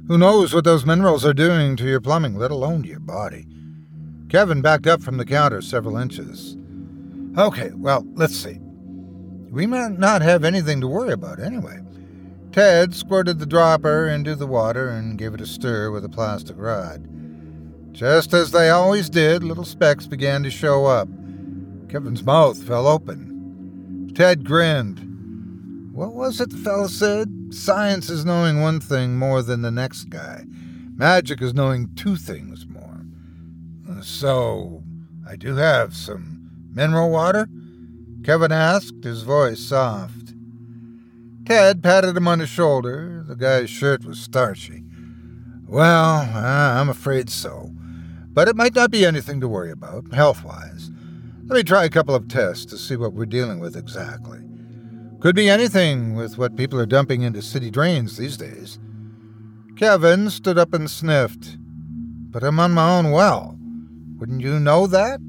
Who 0.08 0.18
knows 0.18 0.52
what 0.52 0.64
those 0.64 0.84
minerals 0.84 1.26
are 1.26 1.34
doing 1.36 1.76
to 1.76 1.86
your 1.86 2.02
plumbing, 2.02 2.40
let 2.40 2.50
alone 2.50 2.82
to 2.82 2.90
your 2.90 3.00
body? 3.00 3.46
Kevin 4.30 4.64
backed 4.64 4.88
up 4.88 5.04
from 5.04 5.18
the 5.18 5.26
counter 5.26 5.62
several 5.62 5.96
inches. 5.96 6.58
Okay, 7.38 7.72
well, 7.76 8.06
let's 8.14 8.36
see. 8.36 8.60
We 9.50 9.66
might 9.66 9.98
not 9.98 10.22
have 10.22 10.44
anything 10.44 10.82
to 10.82 10.88
worry 10.88 11.14
about 11.14 11.40
anyway. 11.40 11.80
Ted 12.52 12.94
squirted 12.94 13.40
the 13.40 13.48
dropper 13.48 14.08
into 14.08 14.36
the 14.36 14.46
water 14.46 14.90
and 14.90 15.18
gave 15.18 15.34
it 15.34 15.42
a 15.42 15.48
stir 15.48 15.90
with 15.90 16.06
a 16.06 16.10
plastic 16.10 16.56
rod. 16.60 17.08
Just 17.92 18.34
as 18.34 18.52
they 18.52 18.70
always 18.70 19.10
did, 19.10 19.44
little 19.44 19.66
specks 19.66 20.06
began 20.06 20.44
to 20.44 20.52
show 20.52 20.86
up. 20.86 21.08
Kevin's 21.90 22.24
mouth 22.24 22.62
fell 22.64 22.88
open. 22.88 24.12
Ted 24.16 24.44
grinned. 24.46 25.92
What 25.94 26.14
was 26.14 26.42
it 26.42 26.50
the 26.50 26.58
fellow 26.58 26.88
said? 26.88 27.52
Science 27.52 28.10
is 28.10 28.26
knowing 28.26 28.62
one 28.62 28.80
thing 28.80 29.18
more 29.18 29.44
than 29.44 29.62
the 29.62 29.72
next 29.72 30.06
guy. 30.06 30.44
Magic 30.96 31.42
is 31.42 31.54
knowing 31.54 31.94
two 31.96 32.16
things 32.16 32.68
more. 32.68 33.06
So, 34.02 34.84
I 35.28 35.36
do 35.36 35.56
have 35.56 35.96
some 35.96 36.33
Mineral 36.74 37.10
water? 37.10 37.48
Kevin 38.24 38.52
asked, 38.52 39.04
his 39.04 39.24
voice 39.24 39.60
soft. 39.60 40.34
Ted 41.46 41.84
patted 41.84 42.16
him 42.16 42.28
on 42.28 42.40
the 42.40 42.48
shoulder. 42.48 43.24
The 43.28 43.36
guy's 43.36 43.70
shirt 43.70 44.06
was 44.06 44.20
starchy. 44.20 44.84
Well, 45.68 46.30
I'm 46.34 46.90
afraid 46.90 47.30
so. 47.30 47.72
But 48.30 48.48
it 48.48 48.56
might 48.56 48.76
not 48.76 48.92
be 48.92 49.06
anything 49.06 49.42
to 49.42 49.48
worry 49.48 49.72
about, 49.72 50.14
health 50.14 50.44
wise. 50.44 50.90
Let 51.46 51.58
me 51.58 51.64
try 51.64 51.84
a 51.84 51.90
couple 51.90 52.16
of 52.16 52.28
tests 52.28 52.66
to 52.68 52.78
see 52.78 52.96
what 52.96 53.14
we're 53.14 53.26
dealing 53.26 53.60
with 53.60 53.76
exactly. 53.76 54.40
Could 55.20 55.36
be 55.36 55.50
anything 55.50 56.16
with 56.16 56.38
what 56.38 56.56
people 56.56 56.80
are 56.80 56.86
dumping 56.86 57.22
into 57.22 57.42
city 57.42 57.70
drains 57.70 58.18
these 58.18 58.38
days. 58.38 58.80
Kevin 59.76 60.30
stood 60.30 60.58
up 60.58 60.74
and 60.74 60.90
sniffed. 60.90 61.58
But 62.32 62.44
I'm 62.44 62.60
on 62.60 62.72
my 62.72 62.98
own 62.98 63.12
well. 63.12 63.58
Wouldn't 64.18 64.42
you 64.42 64.60
know 64.60 64.88
that? 64.88 65.20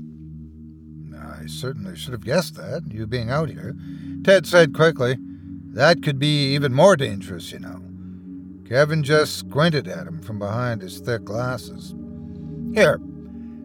I 1.44 1.46
certainly 1.46 1.94
should 1.94 2.12
have 2.12 2.24
guessed 2.24 2.54
that, 2.54 2.84
you 2.90 3.06
being 3.06 3.28
out 3.28 3.50
here. 3.50 3.76
Ted 4.24 4.46
said 4.46 4.72
quickly, 4.72 5.18
That 5.74 6.02
could 6.02 6.18
be 6.18 6.54
even 6.54 6.72
more 6.72 6.96
dangerous, 6.96 7.52
you 7.52 7.58
know. 7.58 7.82
Kevin 8.66 9.02
just 9.02 9.36
squinted 9.36 9.86
at 9.86 10.06
him 10.06 10.22
from 10.22 10.38
behind 10.38 10.80
his 10.80 11.00
thick 11.00 11.22
glasses. 11.22 11.94
Here, 12.72 12.98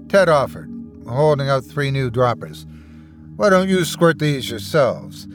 Ted 0.09 0.27
offered, 0.27 0.69
holding 1.07 1.47
out 1.47 1.63
three 1.63 1.89
new 1.89 2.09
droppers. 2.09 2.65
Why 3.37 3.49
don't 3.49 3.69
you 3.69 3.85
squirt 3.85 4.19
these 4.19 4.49
yourselves? 4.49 5.25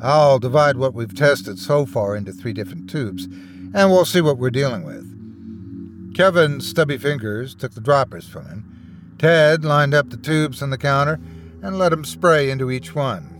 I'll 0.00 0.38
divide 0.38 0.76
what 0.76 0.94
we've 0.94 1.12
tested 1.12 1.58
so 1.58 1.86
far 1.86 2.14
into 2.14 2.30
three 2.30 2.52
different 2.52 2.88
tubes, 2.88 3.24
and 3.24 3.90
we'll 3.90 4.04
see 4.04 4.20
what 4.20 4.38
we're 4.38 4.50
dealing 4.50 4.84
with. 4.84 6.14
Kevin's 6.14 6.68
stubby 6.68 6.98
fingers 6.98 7.52
took 7.56 7.72
the 7.72 7.80
droppers 7.80 8.28
from 8.28 8.46
him. 8.46 9.16
Ted 9.18 9.64
lined 9.64 9.92
up 9.92 10.10
the 10.10 10.16
tubes 10.16 10.62
on 10.62 10.70
the 10.70 10.78
counter 10.78 11.18
and 11.62 11.78
let 11.78 11.92
him 11.92 12.04
spray 12.04 12.50
into 12.50 12.70
each 12.70 12.94
one. 12.94 13.36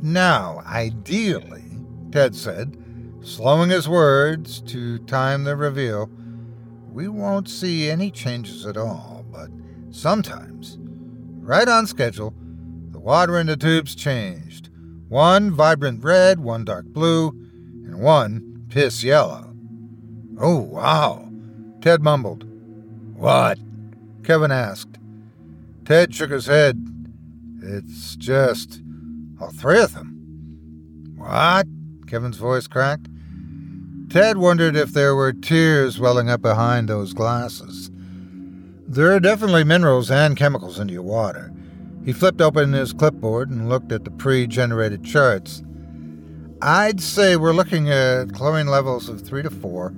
Now, 0.00 0.62
ideally, 0.66 1.64
Ted 2.10 2.34
said, 2.34 2.76
slowing 3.20 3.70
his 3.70 3.88
words 3.88 4.60
to 4.62 4.98
time 5.00 5.44
the 5.44 5.56
reveal, 5.56 6.10
we 6.92 7.08
won't 7.08 7.48
see 7.48 7.88
any 7.88 8.10
changes 8.10 8.66
at 8.66 8.76
all, 8.76 9.24
but 9.30 9.48
sometimes, 9.90 10.78
right 11.40 11.68
on 11.68 11.86
schedule, 11.86 12.34
the 12.90 12.98
water 12.98 13.38
in 13.38 13.46
the 13.46 13.56
tubes 13.56 13.94
changed. 13.94 14.68
One 15.08 15.52
vibrant 15.52 16.02
red, 16.02 16.40
one 16.40 16.64
dark 16.64 16.86
blue, 16.86 17.28
and 17.28 18.00
one 18.00 18.66
piss 18.68 19.04
yellow. 19.04 19.54
Oh, 20.40 20.58
wow, 20.58 21.28
Ted 21.80 22.02
mumbled. 22.02 22.44
What? 23.14 23.58
Kevin 24.24 24.50
asked. 24.50 24.98
Ted 25.84 26.14
shook 26.14 26.30
his 26.30 26.46
head. 26.46 27.01
It's 27.62 28.16
just 28.16 28.82
all 29.40 29.50
three 29.50 29.80
of 29.80 29.94
them. 29.94 31.14
What? 31.16 31.66
Kevin's 32.06 32.36
voice 32.36 32.66
cracked. 32.66 33.08
Ted 34.10 34.36
wondered 34.36 34.76
if 34.76 34.92
there 34.92 35.14
were 35.14 35.32
tears 35.32 35.98
welling 35.98 36.28
up 36.28 36.42
behind 36.42 36.88
those 36.88 37.14
glasses. 37.14 37.90
There 38.86 39.12
are 39.12 39.20
definitely 39.20 39.64
minerals 39.64 40.10
and 40.10 40.36
chemicals 40.36 40.78
in 40.78 40.88
your 40.88 41.02
water. 41.02 41.52
He 42.04 42.12
flipped 42.12 42.40
open 42.40 42.72
his 42.72 42.92
clipboard 42.92 43.48
and 43.48 43.68
looked 43.68 43.92
at 43.92 44.04
the 44.04 44.10
pre 44.10 44.46
generated 44.46 45.04
charts. 45.04 45.62
I'd 46.60 47.00
say 47.00 47.36
we're 47.36 47.52
looking 47.52 47.90
at 47.90 48.34
chlorine 48.34 48.66
levels 48.66 49.08
of 49.08 49.20
3 49.26 49.42
to 49.42 49.50
4, 49.50 49.94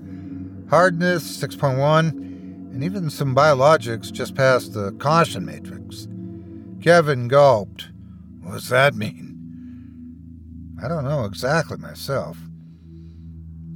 hardness 0.71 1.37
6.1, 1.37 2.11
and 2.11 2.85
even 2.85 3.11
some 3.11 3.35
biologics 3.35 4.13
just 4.13 4.35
past 4.35 4.73
the 4.73 4.93
caution 4.93 5.45
matrix. 5.45 6.09
Kevin 6.85 7.29
gulped. 7.29 7.89
What's 8.43 8.69
that 8.69 8.95
mean? 8.95 10.77
I 10.83 10.87
don't 10.87 11.05
know 11.05 11.25
exactly 11.25 11.79
myself. 11.79 12.37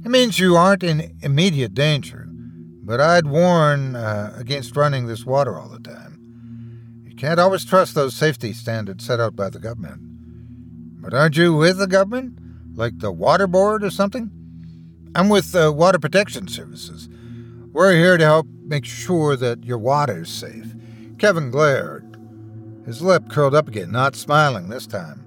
It 0.05 0.09
means 0.09 0.37
you 0.37 0.55
aren't 0.55 0.83
in 0.83 1.17
immediate 1.23 1.73
danger, 1.73 2.27
but 2.29 3.01
I'd 3.01 3.25
warn 3.25 3.95
uh, 3.95 4.35
against 4.37 4.77
running 4.77 5.07
this 5.07 5.25
water 5.25 5.57
all 5.57 5.69
the 5.69 5.79
time. 5.79 7.01
You 7.03 7.15
can't 7.15 7.39
always 7.39 7.65
trust 7.65 7.95
those 7.95 8.13
safety 8.13 8.53
standards 8.53 9.05
set 9.05 9.19
out 9.19 9.35
by 9.35 9.49
the 9.49 9.57
government. 9.57 10.01
But 11.01 11.15
aren't 11.15 11.35
you 11.35 11.55
with 11.55 11.79
the 11.79 11.87
government? 11.87 12.37
Like 12.75 12.99
the 12.99 13.11
water 13.11 13.47
board 13.47 13.83
or 13.83 13.89
something? 13.89 14.29
I'm 15.15 15.29
with 15.29 15.51
the 15.51 15.71
Water 15.71 15.97
Protection 15.97 16.47
Services. 16.47 17.09
We're 17.71 17.95
here 17.95 18.17
to 18.17 18.23
help 18.23 18.45
make 18.65 18.85
sure 18.85 19.35
that 19.35 19.63
your 19.63 19.79
water's 19.79 20.29
safe. 20.29 20.75
Kevin 21.17 21.49
glared. 21.49 22.08
His 22.89 23.03
lip 23.03 23.29
curled 23.29 23.53
up 23.53 23.67
again, 23.67 23.91
not 23.91 24.15
smiling 24.15 24.69
this 24.69 24.87
time. 24.87 25.23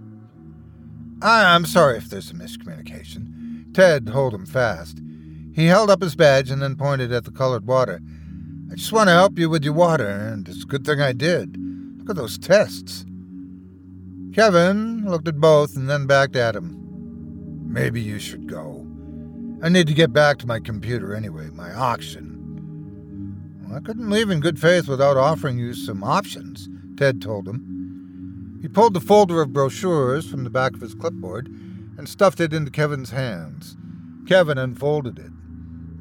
I- 1.22 1.54
am 1.54 1.64
sorry 1.64 1.96
if 1.96 2.10
there's 2.10 2.32
a 2.32 2.34
miscommunication. 2.34 3.72
Ted 3.72 4.08
held 4.08 4.34
him 4.34 4.46
fast. 4.46 5.00
He 5.52 5.66
held 5.66 5.88
up 5.88 6.02
his 6.02 6.16
badge 6.16 6.50
and 6.50 6.60
then 6.60 6.74
pointed 6.74 7.12
at 7.12 7.22
the 7.22 7.30
colored 7.30 7.64
water. 7.64 8.00
I 8.68 8.74
just 8.74 8.92
want 8.92 9.10
to 9.10 9.14
help 9.14 9.38
you 9.38 9.48
with 9.48 9.62
your 9.62 9.74
water, 9.74 10.08
and 10.08 10.48
it's 10.48 10.64
a 10.64 10.66
good 10.66 10.84
thing 10.84 11.00
I 11.00 11.12
did. 11.12 11.56
Look 11.98 12.10
at 12.10 12.16
those 12.16 12.36
tests. 12.36 13.06
Kevin 14.34 15.04
looked 15.08 15.28
at 15.28 15.38
both 15.38 15.76
and 15.76 15.88
then 15.88 16.08
backed 16.08 16.34
at 16.34 16.56
him. 16.56 16.76
Maybe 17.64 18.00
you 18.00 18.18
should 18.18 18.48
go. 18.48 18.84
I 19.62 19.68
need 19.68 19.86
to 19.86 19.94
get 19.94 20.12
back 20.12 20.38
to 20.38 20.48
my 20.48 20.58
computer 20.58 21.14
anyway, 21.14 21.48
my 21.52 21.72
auction. 21.72 23.60
Well, 23.62 23.76
I 23.78 23.80
couldn't 23.80 24.10
leave 24.10 24.30
in 24.30 24.40
good 24.40 24.58
faith 24.58 24.88
without 24.88 25.16
offering 25.16 25.60
you 25.60 25.74
some 25.74 26.02
options. 26.02 26.68
Ted 26.96 27.20
told 27.20 27.48
him. 27.48 28.58
He 28.62 28.68
pulled 28.68 28.94
the 28.94 29.00
folder 29.00 29.42
of 29.42 29.52
brochures 29.52 30.28
from 30.28 30.44
the 30.44 30.50
back 30.50 30.74
of 30.74 30.80
his 30.80 30.94
clipboard 30.94 31.48
and 31.98 32.08
stuffed 32.08 32.40
it 32.40 32.52
into 32.52 32.70
Kevin's 32.70 33.10
hands. 33.10 33.76
Kevin 34.26 34.58
unfolded 34.58 35.18
it. 35.18 35.32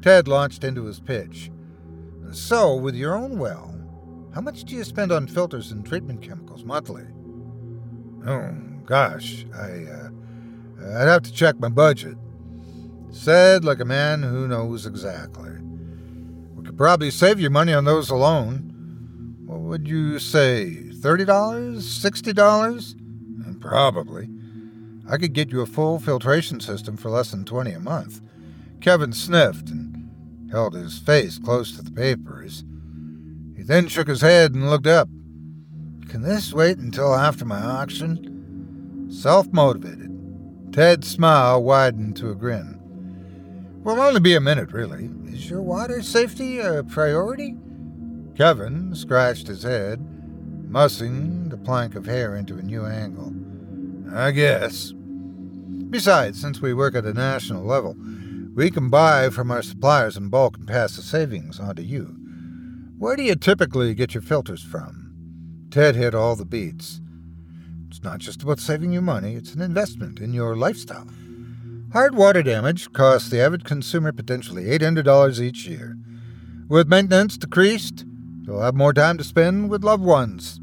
Ted 0.02 0.28
launched 0.28 0.64
into 0.64 0.84
his 0.84 1.00
pitch. 1.00 1.50
So, 2.30 2.74
with 2.74 2.94
your 2.94 3.14
own 3.14 3.38
well, 3.38 3.74
how 4.34 4.40
much 4.40 4.64
do 4.64 4.74
you 4.74 4.84
spend 4.84 5.12
on 5.12 5.26
filters 5.26 5.72
and 5.72 5.84
treatment 5.84 6.22
chemicals 6.22 6.64
monthly? 6.64 7.04
Oh, 8.26 8.50
gosh, 8.86 9.44
I, 9.54 9.84
uh, 9.84 10.08
I'd 10.80 11.08
have 11.08 11.22
to 11.22 11.32
check 11.32 11.60
my 11.60 11.68
budget. 11.68 12.16
Said 13.10 13.64
like 13.64 13.80
a 13.80 13.84
man 13.84 14.22
who 14.22 14.48
knows 14.48 14.86
exactly. 14.86 15.50
We 16.54 16.64
could 16.64 16.78
probably 16.78 17.10
save 17.10 17.38
you 17.38 17.50
money 17.50 17.74
on 17.74 17.84
those 17.84 18.08
alone. 18.08 18.71
Would 19.62 19.88
you 19.88 20.18
say, 20.18 20.76
$30? 20.90 21.26
$60? 21.26 23.60
Probably. 23.60 24.28
I 25.08 25.16
could 25.16 25.32
get 25.32 25.50
you 25.50 25.62
a 25.62 25.66
full 25.66 25.98
filtration 25.98 26.60
system 26.60 26.96
for 26.96 27.10
less 27.10 27.30
than 27.30 27.44
20 27.44 27.70
a 27.70 27.80
month. 27.80 28.20
Kevin 28.80 29.12
sniffed 29.12 29.70
and 29.70 30.10
held 30.50 30.74
his 30.74 30.98
face 30.98 31.38
close 31.38 31.74
to 31.76 31.82
the 31.82 31.92
papers. 31.92 32.64
He 33.56 33.62
then 33.62 33.88
shook 33.88 34.08
his 34.08 34.20
head 34.20 34.52
and 34.52 34.68
looked 34.68 34.88
up. 34.88 35.08
Can 36.08 36.22
this 36.22 36.52
wait 36.52 36.78
until 36.78 37.14
after 37.14 37.44
my 37.44 37.62
auction? 37.62 39.08
Self 39.10 39.46
motivated. 39.52 40.10
Ted's 40.72 41.08
smile 41.08 41.62
widened 41.62 42.16
to 42.16 42.30
a 42.30 42.34
grin. 42.34 42.80
Will 43.84 44.00
only 44.00 44.20
be 44.20 44.34
a 44.34 44.40
minute, 44.40 44.72
really. 44.72 45.08
Is 45.26 45.48
your 45.48 45.62
water 45.62 46.02
safety 46.02 46.58
a 46.58 46.82
priority? 46.82 47.56
Kevin 48.36 48.94
scratched 48.94 49.46
his 49.46 49.62
head, 49.62 50.00
mussing 50.68 51.50
the 51.50 51.58
plank 51.58 51.94
of 51.94 52.06
hair 52.06 52.34
into 52.34 52.56
a 52.56 52.62
new 52.62 52.86
angle. 52.86 53.32
I 54.14 54.30
guess. 54.30 54.92
Besides, 55.90 56.40
since 56.40 56.60
we 56.60 56.72
work 56.72 56.94
at 56.94 57.04
a 57.04 57.12
national 57.12 57.64
level, 57.64 57.96
we 58.54 58.70
can 58.70 58.88
buy 58.88 59.30
from 59.30 59.50
our 59.50 59.62
suppliers 59.62 60.16
in 60.16 60.28
bulk 60.28 60.56
and 60.56 60.66
pass 60.66 60.96
the 60.96 61.02
savings 61.02 61.60
on 61.60 61.76
to 61.76 61.82
you. 61.82 62.16
Where 62.98 63.16
do 63.16 63.22
you 63.22 63.34
typically 63.34 63.94
get 63.94 64.14
your 64.14 64.22
filters 64.22 64.62
from? 64.62 65.68
Ted 65.70 65.96
hit 65.96 66.14
all 66.14 66.36
the 66.36 66.44
beats. 66.44 67.00
It's 67.88 68.02
not 68.02 68.18
just 68.18 68.42
about 68.42 68.60
saving 68.60 68.92
you 68.92 69.02
money, 69.02 69.34
it's 69.34 69.54
an 69.54 69.60
investment 69.60 70.20
in 70.20 70.32
your 70.32 70.56
lifestyle. 70.56 71.08
Hard 71.92 72.14
water 72.14 72.42
damage 72.42 72.92
costs 72.92 73.28
the 73.28 73.40
average 73.40 73.64
consumer 73.64 74.12
potentially 74.12 74.64
$800 74.64 75.40
each 75.40 75.66
year. 75.66 75.96
With 76.68 76.88
maintenance 76.88 77.36
decreased, 77.36 78.06
You'll 78.44 78.60
have 78.60 78.74
more 78.74 78.92
time 78.92 79.18
to 79.18 79.24
spend 79.24 79.70
with 79.70 79.84
loved 79.84 80.02
ones. 80.02 80.60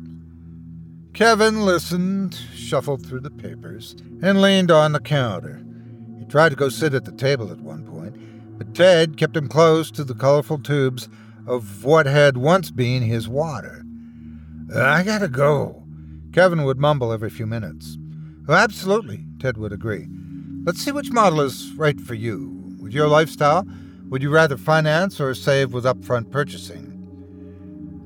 Kevin 1.13 1.65
listened, 1.65 2.35
shuffled 2.53 3.05
through 3.05 3.21
the 3.21 3.31
papers, 3.31 3.95
and 4.21 4.41
leaned 4.41 4.69
on 4.69 4.91
the 4.91 4.99
counter. 4.99 5.61
He 6.17 6.25
tried 6.25 6.49
to 6.49 6.55
go 6.55 6.69
sit 6.69 6.93
at 6.93 7.05
the 7.05 7.11
table 7.11 7.51
at 7.51 7.59
one 7.59 7.85
point, 7.85 8.15
but 8.57 8.75
Ted 8.75 9.17
kept 9.17 9.35
him 9.35 9.47
close 9.47 9.91
to 9.91 10.03
the 10.03 10.13
colorful 10.13 10.59
tubes 10.59 11.07
of 11.47 11.83
what 11.83 12.05
had 12.05 12.37
once 12.37 12.69
been 12.69 13.01
his 13.01 13.27
water. 13.27 13.83
I 14.75 15.03
gotta 15.03 15.27
go, 15.27 15.83
Kevin 16.31 16.63
would 16.63 16.77
mumble 16.77 17.12
every 17.12 17.29
few 17.29 17.47
minutes. 17.47 17.97
Oh, 18.47 18.54
absolutely, 18.54 19.25
Ted 19.39 19.58
would 19.58 19.73
agree. 19.73 20.08
Let's 20.63 20.81
see 20.83 20.91
which 20.91 21.12
model 21.12 21.41
is 21.41 21.73
right 21.73 21.99
for 21.99 22.13
you. 22.13 22.75
With 22.79 22.93
your 22.93 23.08
lifestyle, 23.08 23.65
would 24.10 24.21
you 24.21 24.29
rather 24.29 24.58
finance 24.58 25.19
or 25.19 25.33
save 25.33 25.73
with 25.73 25.85
upfront 25.85 26.29
purchasing? 26.31 26.88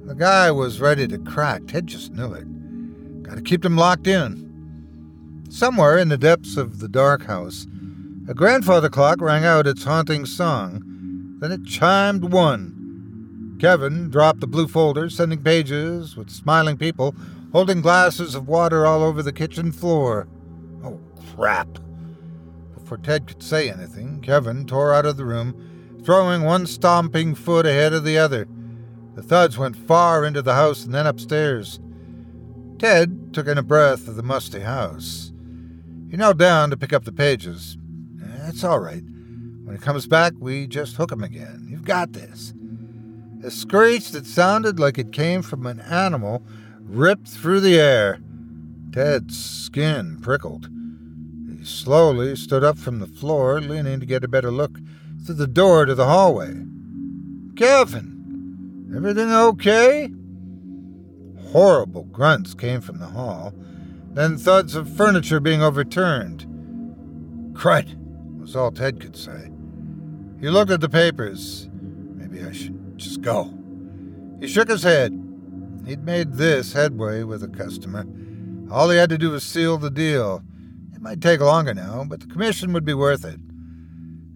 The 0.05 0.15
guy 0.15 0.51
was 0.51 0.81
ready 0.81 1.07
to 1.07 1.17
crack. 1.17 1.67
Ted 1.67 1.87
just 1.87 2.13
knew 2.13 2.33
it. 2.33 3.23
Got 3.23 3.35
to 3.35 3.41
keep 3.41 3.61
them 3.61 3.77
locked 3.77 4.05
in. 4.07 5.45
Somewhere 5.49 5.97
in 5.97 6.09
the 6.09 6.17
depths 6.17 6.57
of 6.57 6.79
the 6.79 6.89
dark 6.89 7.25
house, 7.25 7.67
a 8.27 8.33
grandfather 8.33 8.89
clock 8.89 9.21
rang 9.21 9.45
out 9.45 9.67
its 9.67 9.83
haunting 9.83 10.25
song. 10.25 11.37
Then 11.39 11.51
it 11.51 11.65
chimed 11.65 12.33
one. 12.33 13.57
Kevin 13.59 14.09
dropped 14.09 14.41
the 14.41 14.47
blue 14.47 14.67
folder, 14.67 15.09
sending 15.09 15.41
pages 15.41 16.17
with 16.17 16.29
smiling 16.29 16.77
people 16.77 17.15
holding 17.53 17.81
glasses 17.81 18.33
of 18.35 18.47
water 18.47 18.85
all 18.85 19.03
over 19.03 19.21
the 19.21 19.31
kitchen 19.31 19.71
floor. 19.71 20.27
Oh, 20.83 20.99
crap. 21.33 21.79
Before 22.73 22.97
Ted 22.97 23.27
could 23.27 23.43
say 23.43 23.69
anything, 23.69 24.21
Kevin 24.21 24.65
tore 24.65 24.93
out 24.93 25.05
of 25.05 25.15
the 25.15 25.25
room, 25.25 26.01
throwing 26.03 26.43
one 26.43 26.65
stomping 26.65 27.35
foot 27.35 27.65
ahead 27.65 27.93
of 27.93 28.03
the 28.03 28.17
other. 28.17 28.47
The 29.15 29.23
thuds 29.23 29.57
went 29.57 29.75
far 29.75 30.25
into 30.25 30.41
the 30.41 30.55
house 30.55 30.85
and 30.85 30.93
then 30.93 31.07
upstairs. 31.07 31.79
Ted 32.79 33.33
took 33.33 33.47
in 33.47 33.57
a 33.57 33.63
breath 33.63 34.07
of 34.07 34.15
the 34.15 34.23
musty 34.23 34.61
house. 34.61 35.31
He 36.09 36.17
knelt 36.17 36.37
down 36.37 36.69
to 36.69 36.77
pick 36.77 36.93
up 36.93 37.05
the 37.05 37.11
pages. 37.11 37.77
It's 38.45 38.63
all 38.63 38.79
right. 38.79 39.03
When 39.63 39.75
he 39.75 39.81
comes 39.81 40.05
back, 40.05 40.33
we 40.37 40.67
just 40.67 40.95
hook 40.95 41.11
him 41.11 41.23
again. 41.23 41.65
You've 41.69 41.85
got 41.85 42.13
this. 42.13 42.53
A 43.43 43.51
screech 43.51 44.11
that 44.11 44.25
sounded 44.25 44.79
like 44.79 44.97
it 44.97 45.11
came 45.11 45.41
from 45.41 45.65
an 45.65 45.79
animal 45.79 46.43
ripped 46.81 47.27
through 47.27 47.61
the 47.61 47.79
air. 47.79 48.19
Ted's 48.91 49.37
skin 49.37 50.19
prickled. 50.21 50.69
He 51.57 51.65
slowly 51.65 52.35
stood 52.35 52.63
up 52.63 52.77
from 52.77 52.99
the 52.99 53.07
floor, 53.07 53.59
leaning 53.61 53.99
to 53.99 54.05
get 54.05 54.23
a 54.23 54.27
better 54.27 54.51
look 54.51 54.77
through 55.25 55.35
the 55.35 55.47
door 55.47 55.85
to 55.85 55.95
the 55.95 56.05
hallway. 56.05 56.53
Kevin, 57.55 58.12
everything 58.95 59.31
okay? 59.31 60.11
Horrible 61.51 62.03
grunts 62.05 62.53
came 62.53 62.81
from 62.81 62.99
the 62.99 63.07
hall, 63.07 63.53
then 64.11 64.37
thuds 64.37 64.75
of 64.75 64.89
furniture 64.89 65.39
being 65.39 65.61
overturned. 65.61 66.45
Crud, 67.53 67.95
was 68.39 68.55
all 68.55 68.71
Ted 68.71 68.99
could 68.99 69.15
say. 69.15 69.51
He 70.39 70.49
looked 70.49 70.71
at 70.71 70.81
the 70.81 70.89
papers. 70.89 71.69
Maybe 71.71 72.43
I 72.43 72.51
should 72.51 72.97
just 72.97 73.21
go. 73.21 73.53
He 74.39 74.47
shook 74.47 74.69
his 74.69 74.83
head. 74.83 75.11
He'd 75.85 76.03
made 76.03 76.33
this 76.33 76.73
headway 76.73 77.23
with 77.23 77.43
a 77.43 77.47
customer. 77.47 78.05
All 78.69 78.89
he 78.89 78.97
had 78.97 79.09
to 79.09 79.17
do 79.17 79.31
was 79.31 79.43
seal 79.43 79.77
the 79.77 79.89
deal. 79.89 80.43
It 80.93 81.01
might 81.01 81.21
take 81.21 81.39
longer 81.39 81.73
now, 81.73 82.05
but 82.07 82.19
the 82.19 82.27
commission 82.27 82.73
would 82.73 82.85
be 82.85 82.93
worth 82.93 83.23
it. 83.23 83.39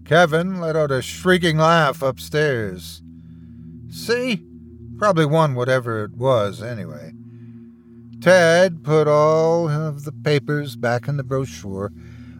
Kevin 0.04 0.60
let 0.60 0.76
out 0.76 0.90
a 0.90 1.02
shrieking 1.02 1.58
laugh 1.58 2.00
upstairs. 2.00 3.02
See? 3.90 4.47
Probably 4.98 5.26
won 5.26 5.54
whatever 5.54 6.04
it 6.04 6.16
was, 6.16 6.60
anyway. 6.60 7.12
Ted 8.20 8.82
put 8.82 9.06
all 9.06 9.68
of 9.68 10.02
the 10.04 10.10
papers 10.10 10.74
back 10.74 11.06
in 11.06 11.16
the 11.16 11.22
brochure 11.22 11.92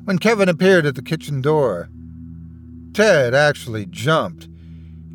when 0.05 0.19
Kevin 0.19 0.49
appeared 0.49 0.85
at 0.85 0.97
the 0.97 1.03
kitchen 1.03 1.41
door. 1.41 1.89
Ted 2.93 3.33
actually 3.33 3.87
jumped. 3.87 4.49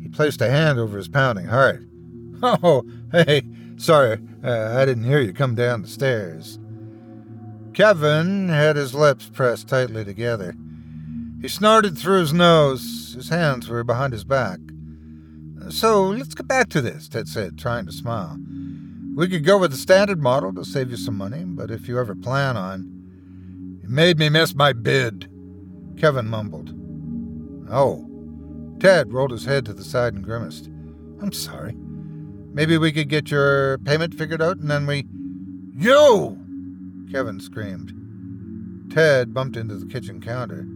He 0.00 0.08
placed 0.08 0.40
a 0.40 0.48
hand 0.48 0.78
over 0.78 0.96
his 0.96 1.08
pounding 1.08 1.46
heart. 1.46 1.82
Oh, 2.42 2.84
hey, 3.10 3.42
sorry, 3.78 4.18
uh, 4.42 4.74
I 4.76 4.84
didn't 4.84 5.04
hear 5.04 5.20
you 5.20 5.32
come 5.32 5.54
down 5.54 5.80
the 5.80 5.88
stairs. 5.88 6.58
Kevin 7.72 8.50
had 8.50 8.76
his 8.76 8.94
lips 8.94 9.30
pressed 9.32 9.68
tightly 9.68 10.04
together. 10.04 10.54
He 11.40 11.48
snorted 11.48 11.96
through 11.96 12.20
his 12.20 12.34
nose. 12.34 13.14
His 13.14 13.30
hands 13.30 13.68
were 13.68 13.82
behind 13.82 14.12
his 14.12 14.24
back. 14.24 14.58
So 15.70 16.08
let's 16.08 16.34
get 16.34 16.46
back 16.46 16.68
to 16.70 16.80
this, 16.80 17.08
Ted 17.08 17.28
said, 17.28 17.58
trying 17.58 17.86
to 17.86 17.92
smile. 17.92 18.38
We 19.14 19.28
could 19.28 19.44
go 19.44 19.58
with 19.58 19.70
the 19.70 19.76
standard 19.76 20.20
model 20.20 20.52
to 20.54 20.64
save 20.64 20.90
you 20.90 20.96
some 20.96 21.16
money, 21.16 21.44
but 21.44 21.70
if 21.70 21.88
you 21.88 21.98
ever 21.98 22.14
plan 22.14 22.56
on. 22.56 23.80
You 23.82 23.88
made 23.88 24.18
me 24.18 24.28
miss 24.28 24.54
my 24.54 24.72
bid, 24.72 25.28
Kevin 25.96 26.26
mumbled. 26.26 26.74
Oh. 27.70 28.10
Ted 28.80 29.12
rolled 29.12 29.30
his 29.30 29.44
head 29.44 29.64
to 29.66 29.72
the 29.72 29.84
side 29.84 30.14
and 30.14 30.24
grimaced. 30.24 30.66
I'm 31.22 31.32
sorry. 31.32 31.74
Maybe 32.52 32.76
we 32.76 32.92
could 32.92 33.08
get 33.08 33.30
your 33.30 33.78
payment 33.78 34.14
figured 34.14 34.42
out 34.42 34.58
and 34.58 34.70
then 34.70 34.86
we. 34.86 35.06
You! 35.76 36.38
Kevin 37.10 37.40
screamed. 37.40 38.90
Ted 38.92 39.32
bumped 39.32 39.56
into 39.56 39.76
the 39.76 39.86
kitchen 39.86 40.20
counter. 40.20 40.66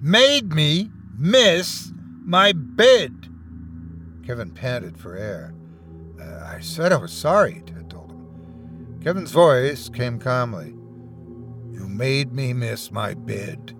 Made 0.00 0.52
me 0.52 0.90
miss 1.18 1.92
my 2.24 2.52
bid. 2.52 3.28
Kevin 4.26 4.50
panted 4.50 4.98
for 4.98 5.16
air. 5.16 5.54
Uh, 6.20 6.44
I 6.44 6.60
said 6.60 6.92
I 6.92 6.96
was 6.96 7.12
sorry, 7.12 7.62
Ted 7.66 7.90
told 7.90 8.10
him. 8.10 9.00
Kevin's 9.02 9.32
voice 9.32 9.88
came 9.88 10.18
calmly. 10.18 10.70
You 11.72 11.86
made 11.88 12.32
me 12.32 12.52
miss 12.52 12.90
my 12.90 13.14
bid. 13.14 13.76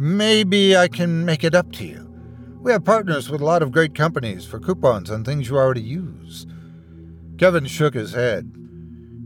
Maybe 0.00 0.76
I 0.76 0.88
can 0.88 1.24
make 1.24 1.44
it 1.44 1.54
up 1.54 1.70
to 1.72 1.84
you. 1.84 2.04
We 2.60 2.72
have 2.72 2.84
partners 2.84 3.30
with 3.30 3.40
a 3.40 3.44
lot 3.44 3.62
of 3.62 3.70
great 3.70 3.94
companies 3.94 4.44
for 4.44 4.58
coupons 4.58 5.10
on 5.10 5.22
things 5.22 5.48
you 5.48 5.56
already 5.56 5.82
use. 5.82 6.46
Kevin 7.38 7.66
shook 7.66 7.94
his 7.94 8.14
head. 8.14 8.52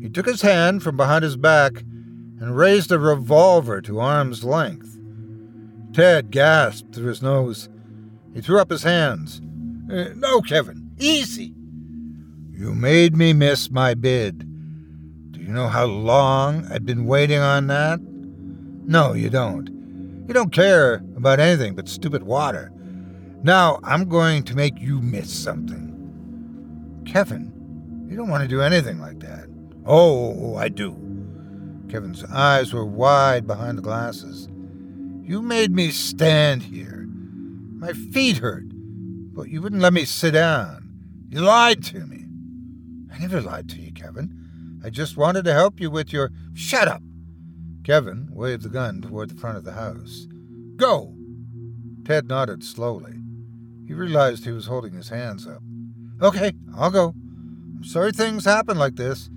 He 0.01 0.11
took 0.11 0.27
his 0.27 0.43
hand 0.43 0.83
from 0.83 0.97
behind 0.97 1.25
his 1.25 1.37
back 1.37 1.81
and 2.39 2.57
raised 2.57 2.93
a 2.93 2.99
revolver 2.99 3.81
to 3.81 4.01
arm's 4.01 4.45
length. 4.45 4.99
Ted 5.95 6.31
gasped 6.31 6.95
through 6.95 7.09
his 7.09 7.23
nose. 7.23 7.71
He 8.35 8.41
threw 8.41 8.59
up 8.59 8.71
his 8.71 8.83
hands. 8.83 9.41
Uh, 9.91 10.09
no, 10.17 10.41
Kevin, 10.41 10.91
easy. 10.99 11.55
You 12.51 12.75
made 12.75 13.17
me 13.17 13.33
miss 13.33 13.71
my 13.71 13.95
bid. 13.95 14.47
Do 15.33 15.41
you 15.41 15.49
know 15.49 15.69
how 15.69 15.85
long 15.85 16.67
I've 16.71 16.87
been 16.87 17.07
waiting 17.07 17.41
on 17.41 17.67
that? 17.69 18.01
No, 18.01 19.13
you 19.13 19.31
don't. 19.31 19.69
You 20.29 20.35
don't 20.35 20.53
care 20.53 21.03
about 21.17 21.41
anything 21.41 21.75
but 21.75 21.89
stupid 21.89 22.23
water. 22.23 22.71
Now 23.43 23.81
I'm 23.83 24.09
going 24.09 24.45
to 24.45 24.55
make 24.55 24.79
you 24.79 25.01
miss 25.01 25.33
something. 25.33 27.03
Kevin, 27.05 28.07
you 28.09 28.17
don't 28.17 28.29
want 28.29 28.43
to 28.43 28.49
do 28.49 28.61
anything 28.61 29.01
like 29.01 29.19
that. 29.21 29.49
Oh, 29.85 30.57
I 30.57 30.69
do. 30.69 30.97
Kevin's 31.89 32.25
eyes 32.25 32.73
were 32.73 32.87
wide 32.87 33.47
behind 33.47 33.77
the 33.77 33.83
glasses. 33.83 34.49
You 35.23 35.43
made 35.43 35.73
me 35.73 35.91
stand 35.91 36.63
here. 36.63 37.07
My 37.77 37.93
feet 37.93 38.39
hurt, 38.39 38.65
but 39.33 39.49
you 39.49 39.63
wouldn't 39.63 39.83
let 39.83 39.93
me 39.93 40.05
sit 40.05 40.33
down. 40.33 40.89
You 41.29 41.41
lied 41.41 41.83
to 41.85 42.01
me. 42.01 42.27
I 43.13 43.19
never 43.19 43.41
lied 43.41 43.69
to 43.71 43.81
you, 43.81 43.93
Kevin. 43.93 44.81
I 44.85 44.91
just 44.91 45.17
wanted 45.17 45.45
to 45.45 45.53
help 45.53 45.81
you 45.81 45.91
with 45.91 46.13
your. 46.13 46.31
Shut 46.55 46.89
up! 46.89 47.03
Kevin 47.85 48.29
waved 48.33 48.63
the 48.63 48.69
gun 48.69 49.01
toward 49.01 49.31
the 49.31 49.41
front 49.41 49.57
of 49.57 49.65
the 49.65 49.73
house. 49.73 50.27
Go! 50.77 51.15
Ted 52.05 52.29
nodded 52.29 52.65
slowly. 52.65 53.15
He 53.87 53.95
realized 53.95 54.45
he 54.45 54.53
was 54.53 54.67
holding 54.67 54.95
his 54.95 55.09
hands 55.09 55.47
up. 55.47 55.63
Okay, 56.21 56.53
I'll 56.77 56.91
go. 56.91 57.15
I'm 57.77 57.85
sorry 57.85 58.13
things 58.13 58.45
happen 58.45 58.79
like 58.79 58.97
this. 58.97 59.31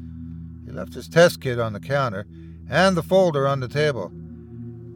He 0.65 0.71
left 0.71 0.93
his 0.93 1.07
test 1.07 1.41
kit 1.41 1.59
on 1.59 1.73
the 1.73 1.79
counter 1.79 2.25
and 2.69 2.97
the 2.97 3.03
folder 3.03 3.47
on 3.47 3.59
the 3.59 3.67
table. 3.67 4.11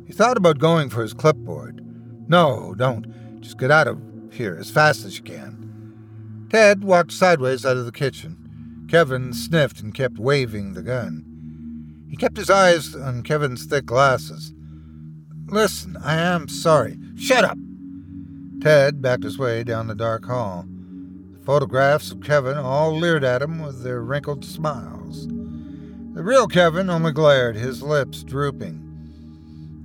He 0.05 0.13
thought 0.13 0.37
about 0.37 0.57
going 0.59 0.89
for 0.89 1.01
his 1.01 1.13
clipboard. 1.13 1.85
No, 2.27 2.73
don't. 2.75 3.41
Just 3.41 3.57
get 3.57 3.71
out 3.71 3.87
of 3.87 4.08
here 4.31 4.57
as 4.59 4.71
fast 4.71 5.05
as 5.05 5.17
you 5.17 5.23
can. 5.23 6.47
Ted 6.49 6.83
walked 6.83 7.11
sideways 7.11 7.65
out 7.65 7.77
of 7.77 7.85
the 7.85 7.91
kitchen. 7.91 8.85
Kevin 8.89 9.33
sniffed 9.33 9.81
and 9.81 9.93
kept 9.93 10.17
waving 10.17 10.73
the 10.73 10.81
gun. 10.81 11.25
He 12.09 12.17
kept 12.17 12.37
his 12.37 12.49
eyes 12.49 12.95
on 12.95 13.21
Kevin's 13.21 13.65
thick 13.65 13.85
glasses. 13.85 14.53
Listen, 15.47 15.95
I 16.03 16.15
am 16.15 16.47
sorry. 16.47 16.97
Shut 17.15 17.43
up! 17.43 17.57
Ted 18.61 19.01
backed 19.01 19.23
his 19.23 19.37
way 19.37 19.63
down 19.63 19.87
the 19.87 19.95
dark 19.95 20.25
hall. 20.25 20.65
The 21.33 21.39
photographs 21.45 22.11
of 22.11 22.21
Kevin 22.21 22.57
all 22.57 22.97
leered 22.97 23.23
at 23.23 23.41
him 23.41 23.59
with 23.61 23.83
their 23.83 24.01
wrinkled 24.01 24.43
smiles. 24.43 25.27
The 25.27 26.23
real 26.23 26.47
Kevin 26.47 26.89
only 26.89 27.11
glared, 27.11 27.55
his 27.55 27.81
lips 27.81 28.23
drooping. 28.23 28.85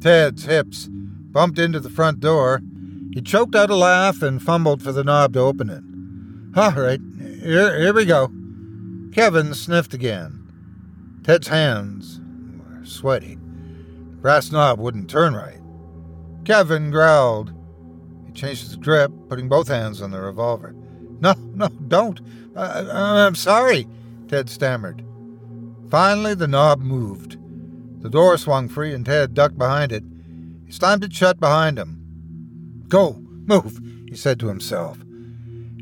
Ted's 0.00 0.44
hips 0.44 0.88
bumped 0.90 1.58
into 1.58 1.80
the 1.80 1.90
front 1.90 2.20
door. 2.20 2.60
He 3.14 3.22
choked 3.22 3.54
out 3.54 3.70
a 3.70 3.76
laugh 3.76 4.22
and 4.22 4.42
fumbled 4.42 4.82
for 4.82 4.90
the 4.90 5.04
knob 5.04 5.34
to 5.34 5.38
open 5.38 5.70
it. 5.70 5.84
All 6.58 6.72
right, 6.72 7.00
here, 7.40 7.78
here 7.78 7.94
we 7.94 8.06
go. 8.06 8.32
Kevin 9.12 9.54
sniffed 9.54 9.94
again. 9.94 10.40
Ted's 11.22 11.46
hands 11.46 12.20
were 12.58 12.84
sweaty. 12.84 13.36
The 13.36 14.16
brass 14.16 14.50
knob 14.50 14.80
wouldn't 14.80 15.08
turn 15.08 15.34
right. 15.34 15.60
Kevin 16.44 16.90
growled. 16.90 17.52
He 18.26 18.32
changed 18.32 18.64
his 18.64 18.74
grip, 18.74 19.12
putting 19.28 19.48
both 19.48 19.68
hands 19.68 20.02
on 20.02 20.10
the 20.10 20.20
revolver. 20.20 20.74
No, 21.20 21.34
no, 21.54 21.68
don't. 21.68 22.20
Uh, 22.56 22.90
I'm 22.92 23.36
sorry, 23.36 23.86
Ted 24.26 24.50
stammered. 24.50 25.04
Finally, 25.88 26.34
the 26.34 26.48
knob 26.48 26.80
moved. 26.80 27.36
The 28.02 28.10
door 28.10 28.36
swung 28.38 28.68
free, 28.68 28.92
and 28.92 29.06
Ted 29.06 29.34
ducked 29.34 29.56
behind 29.56 29.92
it. 29.92 30.02
He 30.66 30.72
slammed 30.72 31.04
it 31.04 31.12
shut 31.12 31.38
behind 31.38 31.78
him. 31.78 32.03
Go, 32.94 33.16
move, 33.18 33.80
he 34.08 34.14
said 34.14 34.38
to 34.38 34.46
himself. 34.46 34.98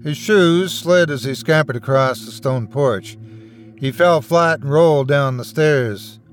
His 0.03 0.17
shoes 0.17 0.73
slid 0.73 1.11
as 1.11 1.25
he 1.25 1.35
scampered 1.35 1.77
across 1.77 2.25
the 2.25 2.31
stone 2.31 2.67
porch. 2.67 3.19
He 3.77 3.93
fell 3.93 4.23
flat 4.23 4.61
and 4.61 4.73
rolled 4.73 5.09
down 5.09 5.37
the 5.37 5.45
stairs. 5.45 6.19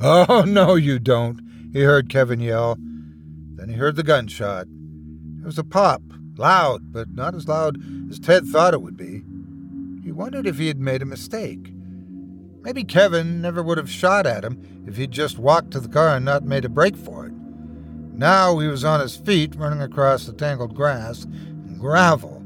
Oh, 0.00 0.44
no, 0.46 0.76
you 0.76 1.00
don't, 1.00 1.40
he 1.72 1.82
heard 1.82 2.08
Kevin 2.08 2.38
yell. 2.38 2.76
Then 3.56 3.68
he 3.68 3.74
heard 3.74 3.96
the 3.96 4.04
gunshot. 4.04 4.68
It 5.40 5.44
was 5.44 5.58
a 5.58 5.64
pop, 5.64 6.02
loud, 6.36 6.92
but 6.92 7.10
not 7.10 7.34
as 7.34 7.48
loud 7.48 7.78
as 8.08 8.20
Ted 8.20 8.46
thought 8.46 8.74
it 8.74 8.82
would 8.82 8.96
be. 8.96 9.24
He 10.04 10.12
wondered 10.12 10.46
if 10.46 10.58
he 10.58 10.68
had 10.68 10.78
made 10.78 11.02
a 11.02 11.06
mistake. 11.06 11.72
Maybe 12.62 12.84
Kevin 12.84 13.42
never 13.42 13.64
would 13.64 13.78
have 13.78 13.90
shot 13.90 14.26
at 14.26 14.44
him 14.44 14.84
if 14.86 14.96
he'd 14.96 15.10
just 15.10 15.40
walked 15.40 15.72
to 15.72 15.80
the 15.80 15.88
car 15.88 16.14
and 16.14 16.24
not 16.24 16.44
made 16.44 16.64
a 16.64 16.68
break 16.68 16.96
for 16.96 17.26
it. 17.26 17.32
Now 18.18 18.58
he 18.58 18.66
was 18.66 18.84
on 18.84 18.98
his 18.98 19.16
feet, 19.16 19.54
running 19.54 19.80
across 19.80 20.26
the 20.26 20.32
tangled 20.32 20.74
grass 20.74 21.22
and 21.22 21.78
gravel. 21.78 22.42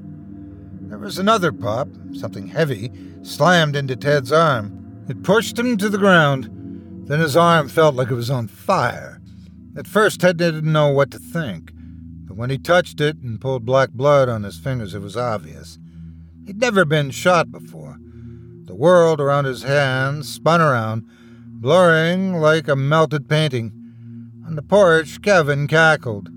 There 0.82 0.98
was 0.98 1.18
another 1.18 1.50
pop. 1.50 1.88
Something 2.12 2.48
heavy 2.48 2.92
slammed 3.22 3.74
into 3.74 3.96
Ted's 3.96 4.30
arm. 4.30 5.04
It 5.08 5.22
pushed 5.22 5.58
him 5.58 5.78
to 5.78 5.88
the 5.88 5.96
ground. 5.96 6.50
Then 7.08 7.20
his 7.20 7.38
arm 7.38 7.70
felt 7.70 7.94
like 7.94 8.10
it 8.10 8.14
was 8.14 8.28
on 8.28 8.48
fire. 8.48 9.22
At 9.74 9.86
first, 9.86 10.20
Ted 10.20 10.36
didn't 10.36 10.70
know 10.70 10.90
what 10.90 11.10
to 11.12 11.18
think, 11.18 11.72
but 12.26 12.36
when 12.36 12.50
he 12.50 12.58
touched 12.58 13.00
it 13.00 13.16
and 13.22 13.40
pulled 13.40 13.64
black 13.64 13.92
blood 13.92 14.28
on 14.28 14.42
his 14.42 14.58
fingers, 14.58 14.94
it 14.94 15.00
was 15.00 15.16
obvious. 15.16 15.78
He'd 16.46 16.60
never 16.60 16.84
been 16.84 17.10
shot 17.10 17.50
before. 17.50 17.96
The 18.66 18.74
world 18.74 19.22
around 19.22 19.46
his 19.46 19.62
hands 19.62 20.28
spun 20.28 20.60
around, 20.60 21.08
blurring 21.46 22.34
like 22.34 22.68
a 22.68 22.76
melted 22.76 23.26
painting. 23.26 23.81
On 24.52 24.56
the 24.56 24.60
porch, 24.60 25.22
Kevin 25.22 25.66
cackled. 25.66 26.28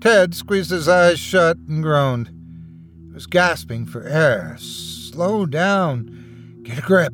Ted 0.00 0.34
squeezed 0.34 0.70
his 0.70 0.88
eyes 0.88 1.18
shut 1.18 1.58
and 1.68 1.82
groaned. 1.82 2.30
He 3.08 3.12
was 3.12 3.26
gasping 3.26 3.84
for 3.84 4.02
air. 4.04 4.56
Slow 4.58 5.44
down. 5.44 6.62
Get 6.62 6.78
a 6.78 6.80
grip. 6.80 7.12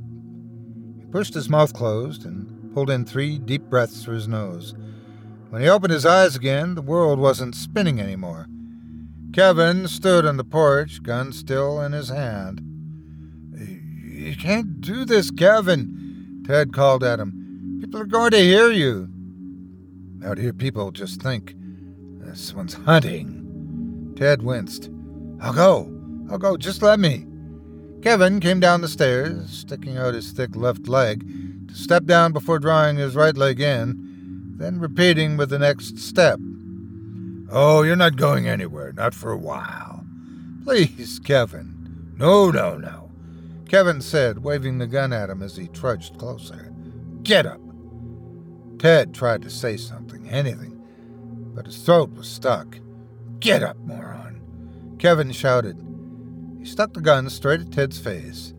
He 1.00 1.04
pushed 1.06 1.34
his 1.34 1.48
mouth 1.48 1.74
closed 1.74 2.24
and 2.24 2.72
pulled 2.72 2.90
in 2.90 3.04
three 3.04 3.38
deep 3.38 3.62
breaths 3.62 4.04
through 4.04 4.14
his 4.14 4.28
nose. 4.28 4.72
When 5.48 5.62
he 5.62 5.68
opened 5.68 5.92
his 5.92 6.06
eyes 6.06 6.36
again, 6.36 6.76
the 6.76 6.80
world 6.80 7.18
wasn't 7.18 7.56
spinning 7.56 8.00
anymore. 8.00 8.46
Kevin 9.32 9.88
stood 9.88 10.24
on 10.24 10.36
the 10.36 10.44
porch, 10.44 11.02
gun 11.02 11.32
still 11.32 11.80
in 11.80 11.90
his 11.90 12.10
hand. 12.10 12.60
You 13.58 14.36
can't 14.36 14.80
do 14.80 15.04
this, 15.04 15.32
Kevin, 15.32 16.44
Ted 16.46 16.72
called 16.72 17.02
at 17.02 17.18
him. 17.18 17.78
People 17.80 18.00
are 18.00 18.06
going 18.06 18.30
to 18.30 18.38
hear 18.38 18.70
you. 18.70 19.09
Out 20.24 20.38
here, 20.38 20.52
people 20.52 20.90
just 20.90 21.22
think 21.22 21.54
this 22.18 22.54
one's 22.54 22.74
hunting. 22.74 24.14
Ted 24.16 24.42
winced. 24.42 24.90
I'll 25.40 25.54
go. 25.54 25.90
I'll 26.30 26.38
go. 26.38 26.56
Just 26.56 26.82
let 26.82 27.00
me. 27.00 27.26
Kevin 28.02 28.40
came 28.40 28.60
down 28.60 28.80
the 28.80 28.88
stairs, 28.88 29.50
sticking 29.50 29.96
out 29.96 30.14
his 30.14 30.32
thick 30.32 30.54
left 30.56 30.88
leg, 30.88 31.26
to 31.68 31.74
step 31.74 32.04
down 32.04 32.32
before 32.32 32.58
drawing 32.58 32.96
his 32.96 33.16
right 33.16 33.36
leg 33.36 33.60
in 33.60 34.10
then 34.60 34.78
repeating 34.78 35.38
with 35.38 35.48
the 35.48 35.58
next 35.58 35.98
step. 35.98 36.38
Oh, 37.50 37.82
you're 37.82 37.96
not 37.96 38.16
going 38.16 38.46
anywhere, 38.46 38.92
not 38.92 39.14
for 39.14 39.32
a 39.32 39.38
while. 39.38 40.04
Please, 40.64 41.18
Kevin. 41.18 42.12
No, 42.18 42.50
no, 42.50 42.76
no. 42.76 43.10
Kevin 43.68 44.02
said, 44.02 44.44
waving 44.44 44.76
the 44.76 44.86
gun 44.86 45.14
at 45.14 45.30
him 45.30 45.42
as 45.42 45.56
he 45.56 45.68
trudged 45.68 46.18
closer. 46.18 46.72
Get 47.22 47.46
up. 47.46 47.60
Ted 48.80 49.12
tried 49.12 49.42
to 49.42 49.50
say 49.50 49.76
something, 49.76 50.26
anything, 50.30 50.82
but 51.54 51.66
his 51.66 51.82
throat 51.82 52.12
was 52.14 52.26
stuck. 52.26 52.78
Get 53.38 53.62
up, 53.62 53.76
moron. 53.84 54.40
Kevin 54.98 55.32
shouted. 55.32 55.76
He 56.58 56.64
stuck 56.64 56.94
the 56.94 57.02
gun 57.02 57.28
straight 57.28 57.60
at 57.60 57.72
Ted's 57.72 57.98
face. 57.98 58.54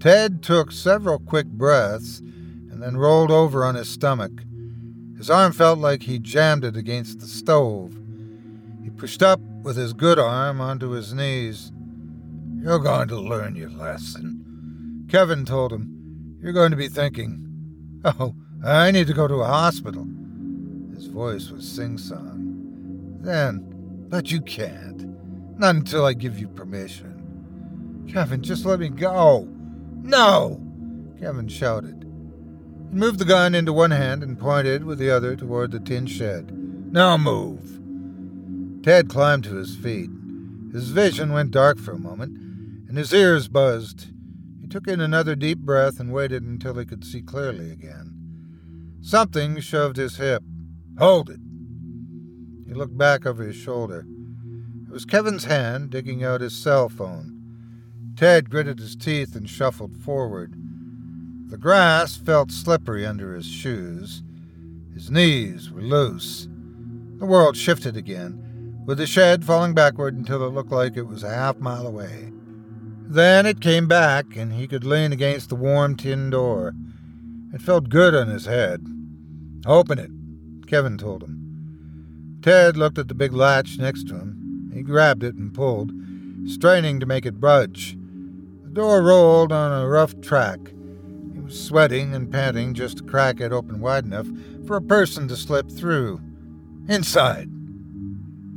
Ted 0.00 0.42
took 0.42 0.72
several 0.72 1.18
quick 1.18 1.46
breaths 1.46 2.20
and 2.20 2.82
then 2.82 2.96
rolled 2.96 3.30
over 3.30 3.62
on 3.62 3.74
his 3.74 3.90
stomach. 3.90 4.32
His 5.18 5.28
arm 5.28 5.52
felt 5.52 5.78
like 5.78 6.04
he 6.04 6.18
jammed 6.18 6.64
it 6.64 6.74
against 6.74 7.20
the 7.20 7.26
stove. 7.26 7.94
He 8.82 8.88
pushed 8.88 9.22
up 9.22 9.40
with 9.62 9.76
his 9.76 9.92
good 9.92 10.18
arm 10.18 10.62
onto 10.62 10.92
his 10.92 11.12
knees. 11.12 11.72
You're 12.58 12.78
going 12.78 13.08
to 13.08 13.20
learn 13.20 13.54
your 13.54 13.68
lesson. 13.68 15.04
Kevin 15.10 15.44
told 15.44 15.74
him, 15.74 16.38
You're 16.40 16.54
going 16.54 16.70
to 16.70 16.76
be 16.78 16.88
thinking, 16.88 18.00
Oh, 18.02 18.34
I 18.64 18.92
need 18.92 19.08
to 19.08 19.12
go 19.12 19.26
to 19.26 19.42
a 19.42 19.46
hospital. 19.46 20.06
His 20.94 21.06
voice 21.06 21.50
was 21.50 21.68
sing 21.68 21.98
song. 21.98 23.18
Then, 23.20 23.66
but 24.08 24.30
you 24.30 24.40
can't. 24.40 25.04
Not 25.58 25.74
until 25.74 26.04
I 26.04 26.12
give 26.12 26.38
you 26.38 26.46
permission. 26.46 28.06
Kevin, 28.08 28.42
just 28.42 28.64
let 28.64 28.78
me 28.78 28.88
go. 28.88 29.48
No! 30.02 30.60
Kevin 31.18 31.48
shouted. 31.48 32.06
He 32.90 32.96
moved 32.96 33.18
the 33.18 33.24
gun 33.24 33.54
into 33.54 33.72
one 33.72 33.90
hand 33.90 34.22
and 34.22 34.38
pointed 34.38 34.84
with 34.84 34.98
the 34.98 35.10
other 35.10 35.34
toward 35.34 35.72
the 35.72 35.80
tin 35.80 36.06
shed. 36.06 36.52
Now 36.92 37.16
move. 37.16 37.80
Ted 38.84 39.08
climbed 39.08 39.44
to 39.44 39.56
his 39.56 39.74
feet. 39.74 40.10
His 40.72 40.90
vision 40.90 41.32
went 41.32 41.50
dark 41.50 41.78
for 41.78 41.92
a 41.92 41.98
moment, 41.98 42.36
and 42.88 42.96
his 42.96 43.12
ears 43.12 43.48
buzzed. 43.48 44.08
He 44.60 44.68
took 44.68 44.86
in 44.86 45.00
another 45.00 45.34
deep 45.34 45.58
breath 45.58 45.98
and 45.98 46.12
waited 46.12 46.42
until 46.44 46.78
he 46.78 46.84
could 46.84 47.04
see 47.04 47.22
clearly 47.22 47.70
again. 47.70 48.11
Something 49.02 49.58
shoved 49.58 49.96
his 49.96 50.16
hip. 50.16 50.44
Hold 50.96 51.28
it. 51.28 51.40
He 52.66 52.72
looked 52.72 52.96
back 52.96 53.26
over 53.26 53.42
his 53.42 53.56
shoulder. 53.56 54.06
It 54.86 54.92
was 54.92 55.04
Kevin's 55.04 55.44
hand 55.44 55.90
digging 55.90 56.22
out 56.22 56.40
his 56.40 56.56
cell 56.56 56.88
phone. 56.88 58.12
Ted 58.16 58.48
gritted 58.48 58.78
his 58.78 58.94
teeth 58.94 59.34
and 59.34 59.50
shuffled 59.50 59.96
forward. 59.96 60.54
The 61.48 61.58
grass 61.58 62.16
felt 62.16 62.52
slippery 62.52 63.04
under 63.04 63.34
his 63.34 63.46
shoes. 63.46 64.22
His 64.94 65.10
knees 65.10 65.70
were 65.70 65.82
loose. 65.82 66.46
The 67.18 67.26
world 67.26 67.56
shifted 67.56 67.96
again, 67.96 68.82
with 68.86 68.98
the 68.98 69.06
shed 69.06 69.44
falling 69.44 69.74
backward 69.74 70.14
until 70.14 70.46
it 70.46 70.50
looked 70.50 70.72
like 70.72 70.96
it 70.96 71.08
was 71.08 71.24
a 71.24 71.28
half 71.28 71.58
mile 71.58 71.86
away. 71.86 72.32
Then 73.04 73.46
it 73.46 73.60
came 73.60 73.88
back, 73.88 74.36
and 74.36 74.52
he 74.52 74.68
could 74.68 74.84
lean 74.84 75.12
against 75.12 75.48
the 75.48 75.56
warm 75.56 75.96
tin 75.96 76.30
door. 76.30 76.72
It 77.52 77.60
felt 77.60 77.90
good 77.90 78.14
on 78.14 78.28
his 78.28 78.46
head. 78.46 78.86
Open 79.66 79.98
it, 79.98 80.10
Kevin 80.66 80.96
told 80.96 81.22
him. 81.22 82.38
Ted 82.42 82.76
looked 82.76 82.98
at 82.98 83.08
the 83.08 83.14
big 83.14 83.32
latch 83.32 83.78
next 83.78 84.08
to 84.08 84.14
him. 84.14 84.70
He 84.74 84.82
grabbed 84.82 85.22
it 85.22 85.34
and 85.34 85.52
pulled, 85.52 85.92
straining 86.46 86.98
to 86.98 87.06
make 87.06 87.26
it 87.26 87.40
budge. 87.40 87.96
The 88.64 88.70
door 88.70 89.02
rolled 89.02 89.52
on 89.52 89.82
a 89.82 89.86
rough 89.86 90.18
track 90.22 90.58
He 91.34 91.40
was 91.40 91.62
sweating 91.62 92.14
and 92.14 92.32
panting 92.32 92.74
just 92.74 92.98
to 92.98 93.04
crack 93.04 93.40
it 93.40 93.52
open 93.52 93.80
wide 93.80 94.06
enough 94.06 94.28
for 94.66 94.76
a 94.76 94.82
person 94.82 95.28
to 95.28 95.36
slip 95.36 95.70
through. 95.70 96.20
Inside. 96.88 97.50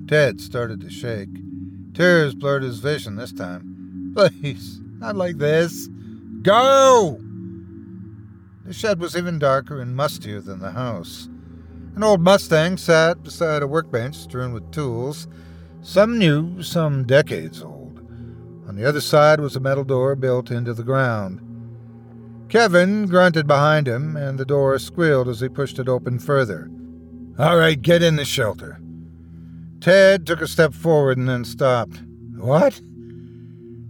Ted 0.08 0.40
started 0.40 0.82
to 0.82 0.90
shake. 0.90 1.30
Tears 1.94 2.34
blurred 2.34 2.64
his 2.64 2.80
vision 2.80 3.16
this 3.16 3.34
time. 3.34 4.14
Please, 4.16 4.80
not 5.00 5.16
like 5.16 5.38
this. 5.38 5.88
Go! 6.42 7.20
The 8.66 8.74
shed 8.74 9.00
was 9.00 9.16
even 9.16 9.38
darker 9.38 9.80
and 9.80 9.96
mustier 9.96 10.44
than 10.44 10.58
the 10.58 10.72
house. 10.72 11.30
An 11.96 12.04
old 12.04 12.20
Mustang 12.20 12.78
sat 12.78 13.22
beside 13.22 13.62
a 13.62 13.68
workbench 13.68 14.16
strewn 14.16 14.54
with 14.54 14.72
tools, 14.72 15.28
some 15.82 16.18
new, 16.18 16.64
some 16.64 17.06
decades 17.06 17.62
old. 17.62 18.00
On 18.68 18.76
the 18.76 18.84
other 18.84 19.02
side 19.02 19.40
was 19.40 19.56
a 19.56 19.60
metal 19.60 19.84
door 19.84 20.16
built 20.16 20.50
into 20.50 20.74
the 20.74 20.84
ground. 20.84 21.42
Kevin 22.50 23.06
grunted 23.06 23.46
behind 23.46 23.88
him, 23.88 24.18
and 24.18 24.40
the 24.40 24.46
door 24.46 24.80
squealed 24.80 25.28
as 25.28 25.42
he 25.42 25.48
pushed 25.48 25.78
it 25.78 25.88
open 25.88 26.18
further. 26.18 26.70
All 27.38 27.58
right, 27.58 27.80
get 27.80 28.02
in 28.02 28.16
the 28.16 28.26
shelter. 28.26 28.80
Ted 29.80 30.26
took 30.26 30.42
a 30.42 30.48
step 30.48 30.74
forward 30.74 31.20
and 31.20 31.30
then 31.30 31.46
stopped. 31.46 32.02
What? 32.36 32.82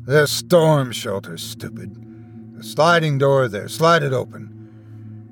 The 0.03 0.27
storm 0.27 0.91
shelter, 0.91 1.37
stupid. 1.37 1.95
The 2.57 2.63
sliding 2.63 3.17
door 3.17 3.47
there. 3.47 3.69
Slide 3.69 4.03
it 4.03 4.11
open. 4.11 4.54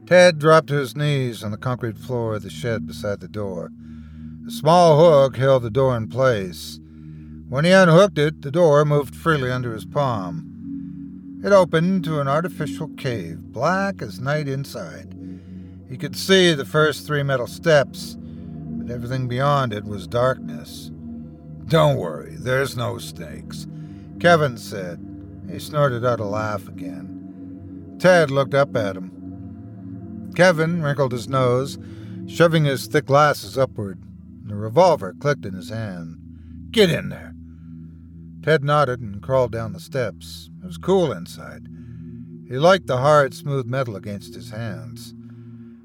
Ted 0.05 0.37
dropped 0.37 0.67
to 0.67 0.75
his 0.75 0.97
knees 0.97 1.43
on 1.43 1.51
the 1.51 1.57
concrete 1.57 1.97
floor 1.97 2.35
of 2.35 2.43
the 2.43 2.49
shed 2.49 2.85
beside 2.85 3.21
the 3.21 3.27
door. 3.27 3.71
A 4.45 4.51
small 4.51 4.99
hook 4.99 5.37
held 5.37 5.63
the 5.63 5.69
door 5.69 5.95
in 5.95 6.09
place. 6.09 6.79
When 7.47 7.63
he 7.63 7.71
unhooked 7.71 8.17
it, 8.17 8.41
the 8.41 8.51
door 8.51 8.83
moved 8.83 9.15
freely 9.15 9.49
under 9.49 9.73
his 9.73 9.85
palm. 9.85 11.41
It 11.43 11.53
opened 11.53 12.03
to 12.05 12.19
an 12.19 12.27
artificial 12.27 12.89
cave, 12.97 13.37
black 13.53 14.01
as 14.01 14.19
night 14.19 14.49
inside. 14.49 15.15
He 15.89 15.97
could 15.97 16.17
see 16.17 16.53
the 16.53 16.65
first 16.65 17.07
three 17.07 17.23
metal 17.23 17.47
steps, 17.47 18.17
but 18.19 18.91
everything 18.91 19.29
beyond 19.29 19.71
it 19.71 19.85
was 19.85 20.07
darkness. 20.07 20.91
Don't 21.67 21.97
worry, 21.97 22.35
there's 22.35 22.75
no 22.75 22.97
snakes, 22.97 23.67
Kevin 24.19 24.57
said. 24.57 24.99
He 25.49 25.59
snorted 25.59 26.05
out 26.05 26.19
a 26.19 26.25
laugh 26.25 26.67
again. 26.67 27.95
Ted 27.99 28.31
looked 28.31 28.53
up 28.53 28.75
at 28.75 28.97
him. 28.97 29.22
Kevin 30.33 30.81
wrinkled 30.81 31.11
his 31.11 31.27
nose, 31.27 31.77
shoving 32.27 32.65
his 32.65 32.87
thick 32.87 33.05
glasses 33.05 33.57
upward. 33.57 34.01
The 34.45 34.55
revolver 34.55 35.13
clicked 35.19 35.45
in 35.45 35.53
his 35.53 35.69
hand. 35.69 36.17
Get 36.71 36.89
in 36.89 37.09
there. 37.09 37.33
Ted 38.43 38.63
nodded 38.63 38.99
and 38.99 39.21
crawled 39.21 39.51
down 39.51 39.73
the 39.73 39.79
steps. 39.79 40.49
It 40.61 40.65
was 40.65 40.77
cool 40.77 41.11
inside. 41.11 41.67
He 42.47 42.57
liked 42.57 42.87
the 42.87 42.97
hard, 42.97 43.33
smooth 43.33 43.65
metal 43.65 43.95
against 43.95 44.35
his 44.35 44.49
hands. 44.49 45.13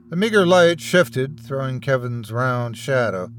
The 0.08 0.16
meager 0.16 0.46
light 0.46 0.80
shifted, 0.80 1.38
throwing 1.38 1.80
Kevin's 1.80 2.32
round 2.32 2.76
shadow. 2.76 3.30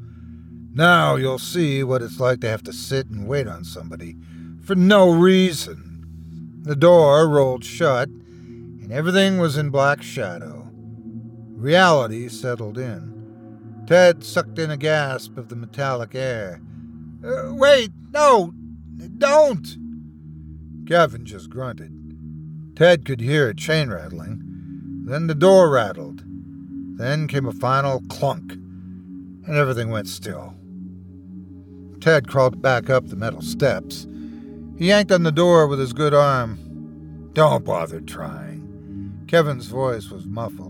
Now 0.73 1.15
you'll 1.15 1.39
see 1.39 1.83
what 1.83 2.01
it's 2.01 2.19
like 2.19 2.41
to 2.41 2.49
have 2.49 2.63
to 2.63 2.73
sit 2.73 3.09
and 3.09 3.27
wait 3.27 3.47
on 3.47 3.63
somebody 3.63 4.15
for 4.63 4.75
no 4.75 5.11
reason. 5.11 6.05
The 6.61 6.75
door 6.75 7.27
rolled 7.27 7.65
shut, 7.65 8.07
and 8.09 8.91
everything 8.91 9.39
was 9.39 9.57
in 9.57 9.71
black 9.71 10.03
shadow. 10.03 10.58
Reality 11.59 12.29
settled 12.29 12.77
in. 12.77 13.83
Ted 13.85 14.23
sucked 14.23 14.57
in 14.59 14.71
a 14.71 14.77
gasp 14.77 15.37
of 15.37 15.49
the 15.49 15.57
metallic 15.57 16.15
air. 16.15 16.61
Uh, 17.21 17.53
wait, 17.53 17.91
no, 18.13 18.53
don't! 19.17 19.67
Kevin 20.87 21.25
just 21.25 21.49
grunted. 21.49 21.91
Ted 22.77 23.03
could 23.03 23.19
hear 23.19 23.49
a 23.49 23.53
chain 23.53 23.89
rattling. 23.89 24.41
Then 25.03 25.27
the 25.27 25.35
door 25.35 25.69
rattled. 25.69 26.23
Then 26.97 27.27
came 27.27 27.45
a 27.45 27.51
final 27.51 28.03
clunk, 28.07 28.53
and 28.53 29.57
everything 29.57 29.89
went 29.89 30.07
still. 30.07 30.55
Ted 31.99 32.29
crawled 32.29 32.61
back 32.61 32.89
up 32.89 33.09
the 33.09 33.17
metal 33.17 33.41
steps. 33.41 34.07
He 34.77 34.87
yanked 34.87 35.11
on 35.11 35.23
the 35.23 35.31
door 35.33 35.67
with 35.67 35.79
his 35.79 35.91
good 35.91 36.13
arm. 36.13 36.57
Don't 37.33 37.65
bother 37.65 37.99
trying. 37.99 39.25
Kevin's 39.27 39.67
voice 39.67 40.09
was 40.09 40.25
muffled. 40.25 40.68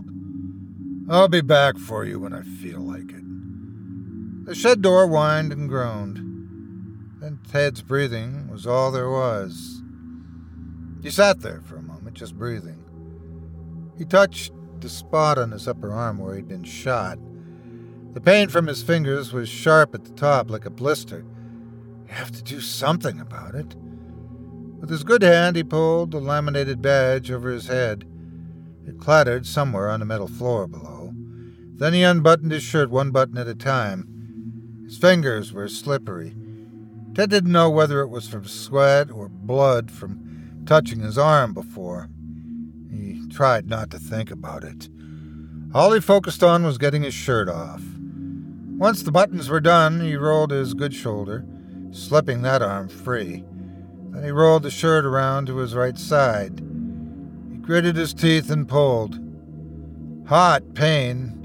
I'll 1.12 1.26
be 1.26 1.40
back 1.40 1.76
for 1.76 2.04
you 2.04 2.20
when 2.20 2.32
I 2.32 2.42
feel 2.42 2.78
like 2.78 3.10
it. 3.10 4.46
The 4.46 4.54
shed 4.54 4.80
door 4.80 5.08
whined 5.08 5.52
and 5.52 5.68
groaned. 5.68 6.18
Then 7.20 7.40
Ted's 7.50 7.82
breathing 7.82 8.48
was 8.48 8.64
all 8.64 8.92
there 8.92 9.10
was. 9.10 9.82
He 11.02 11.10
sat 11.10 11.40
there 11.40 11.62
for 11.62 11.74
a 11.74 11.82
moment, 11.82 12.14
just 12.14 12.38
breathing. 12.38 12.84
He 13.98 14.04
touched 14.04 14.52
the 14.78 14.88
spot 14.88 15.36
on 15.36 15.50
his 15.50 15.66
upper 15.66 15.92
arm 15.92 16.18
where 16.18 16.36
he'd 16.36 16.46
been 16.46 16.62
shot. 16.62 17.18
The 18.12 18.20
pain 18.20 18.48
from 18.48 18.68
his 18.68 18.84
fingers 18.84 19.32
was 19.32 19.48
sharp 19.48 19.96
at 19.96 20.04
the 20.04 20.12
top, 20.12 20.48
like 20.48 20.64
a 20.64 20.70
blister. 20.70 21.24
You 22.06 22.14
have 22.14 22.30
to 22.30 22.42
do 22.44 22.60
something 22.60 23.18
about 23.18 23.56
it. 23.56 23.74
With 24.78 24.90
his 24.90 25.02
good 25.02 25.22
hand, 25.22 25.56
he 25.56 25.64
pulled 25.64 26.12
the 26.12 26.20
laminated 26.20 26.80
badge 26.80 27.32
over 27.32 27.50
his 27.50 27.66
head. 27.66 28.04
It 28.86 29.00
clattered 29.00 29.44
somewhere 29.44 29.90
on 29.90 29.98
the 29.98 30.06
metal 30.06 30.28
floor 30.28 30.68
below. 30.68 30.99
Then 31.80 31.94
he 31.94 32.02
unbuttoned 32.02 32.52
his 32.52 32.62
shirt 32.62 32.90
one 32.90 33.10
button 33.10 33.38
at 33.38 33.48
a 33.48 33.54
time. 33.54 34.82
His 34.84 34.98
fingers 34.98 35.50
were 35.50 35.66
slippery. 35.66 36.36
Ted 37.14 37.30
didn't 37.30 37.52
know 37.52 37.70
whether 37.70 38.02
it 38.02 38.08
was 38.08 38.28
from 38.28 38.46
sweat 38.46 39.10
or 39.10 39.30
blood 39.30 39.90
from 39.90 40.62
touching 40.66 41.00
his 41.00 41.16
arm 41.16 41.54
before. 41.54 42.10
He 42.90 43.26
tried 43.30 43.66
not 43.66 43.88
to 43.92 43.98
think 43.98 44.30
about 44.30 44.62
it. 44.62 44.90
All 45.72 45.92
he 45.92 46.00
focused 46.00 46.42
on 46.42 46.64
was 46.64 46.76
getting 46.76 47.02
his 47.02 47.14
shirt 47.14 47.48
off. 47.48 47.82
Once 48.76 49.02
the 49.02 49.10
buttons 49.10 49.48
were 49.48 49.60
done, 49.60 50.00
he 50.00 50.16
rolled 50.16 50.50
his 50.50 50.74
good 50.74 50.92
shoulder, 50.92 51.46
slipping 51.92 52.42
that 52.42 52.60
arm 52.60 52.90
free. 52.90 53.42
Then 54.10 54.22
he 54.22 54.30
rolled 54.30 54.64
the 54.64 54.70
shirt 54.70 55.06
around 55.06 55.46
to 55.46 55.56
his 55.56 55.74
right 55.74 55.98
side. 55.98 56.60
He 57.50 57.56
gritted 57.56 57.96
his 57.96 58.12
teeth 58.12 58.50
and 58.50 58.68
pulled. 58.68 59.18
Hot 60.28 60.74
pain 60.74 61.39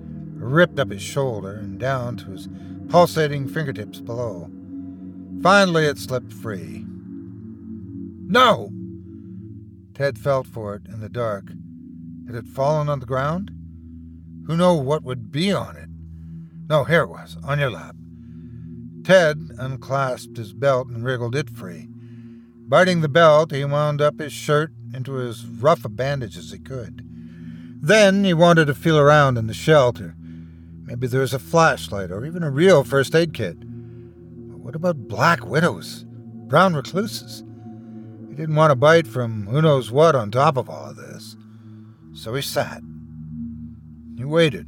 ripped 0.52 0.80
up 0.80 0.92
his 0.92 1.02
shoulder 1.02 1.54
and 1.54 1.80
down 1.80 2.18
to 2.18 2.32
his 2.32 2.48
pulsating 2.90 3.48
fingertips 3.48 4.00
below. 4.00 4.50
Finally, 5.42 5.86
it 5.86 5.98
slipped 5.98 6.34
free. 6.34 6.86
No! 8.28 8.72
Ted 9.94 10.18
felt 10.18 10.48
for 10.48 10.76
it 10.76 10.88
in 10.88 11.00
the 11.00 11.10
dark. 11.10 11.50
Had 12.28 12.36
it 12.36 12.48
fallen 12.48 12.90
on 12.90 13.00
the 13.00 13.06
ground? 13.06 13.52
Who 14.48 14.58
knew 14.58 14.74
what 14.74 15.04
would 15.04 15.32
be 15.32 15.52
on 15.52 15.76
it? 15.76 15.90
No, 16.68 16.84
here 16.84 17.04
it 17.04 17.10
was, 17.10 17.38
on 17.44 17.60
your 17.60 17.70
lap. 17.70 17.96
Ted 19.04 19.52
unclasped 19.60 20.38
his 20.38 20.54
belt 20.54 20.88
and 20.88 21.04
wriggled 21.04 21.36
it 21.36 21.50
free. 21.50 21.88
Biting 22.68 23.02
the 23.02 23.08
belt, 23.08 23.52
he 23.52 23.64
wound 23.64 24.02
up 24.02 24.20
his 24.20 24.34
shirt 24.34 24.72
into 24.94 25.20
as 25.20 25.46
rough 25.46 25.86
a 25.86 25.90
bandage 25.90 26.38
as 26.38 26.52
he 26.52 26.58
could. 26.58 27.08
Then 27.80 28.24
he 28.24 28.34
wanted 28.34 28.66
to 28.66 28.74
feel 28.74 28.98
around 28.98 29.38
in 29.38 29.46
the 29.46 29.54
shelter. 29.54 30.16
Maybe 30.86 31.08
there 31.08 31.22
was 31.22 31.34
a 31.34 31.40
flashlight 31.40 32.12
or 32.12 32.26
even 32.26 32.44
a 32.44 32.52
real 32.52 32.84
first 32.84 33.16
aid 33.16 33.34
kit. 33.34 33.58
But 33.60 34.60
what 34.60 34.76
about 34.76 35.08
black 35.08 35.46
widows? 35.46 36.06
Brown 36.48 36.76
recluses? 36.76 37.44
He 38.30 38.36
didn't 38.36 38.56
want 38.56 38.72
to 38.72 38.76
bite 38.76 39.08
from 39.08 39.48
who 39.48 39.62
knows 39.62 39.92
what 39.92 40.16
on 40.16 40.30
top 40.30 40.58
of 40.58 40.70
all 40.70 40.92
of 40.92 40.96
this. 40.96 41.36
So 42.14 42.36
he 42.36 42.42
sat. 42.42 42.82
He 44.18 44.24
waited. 44.24 44.68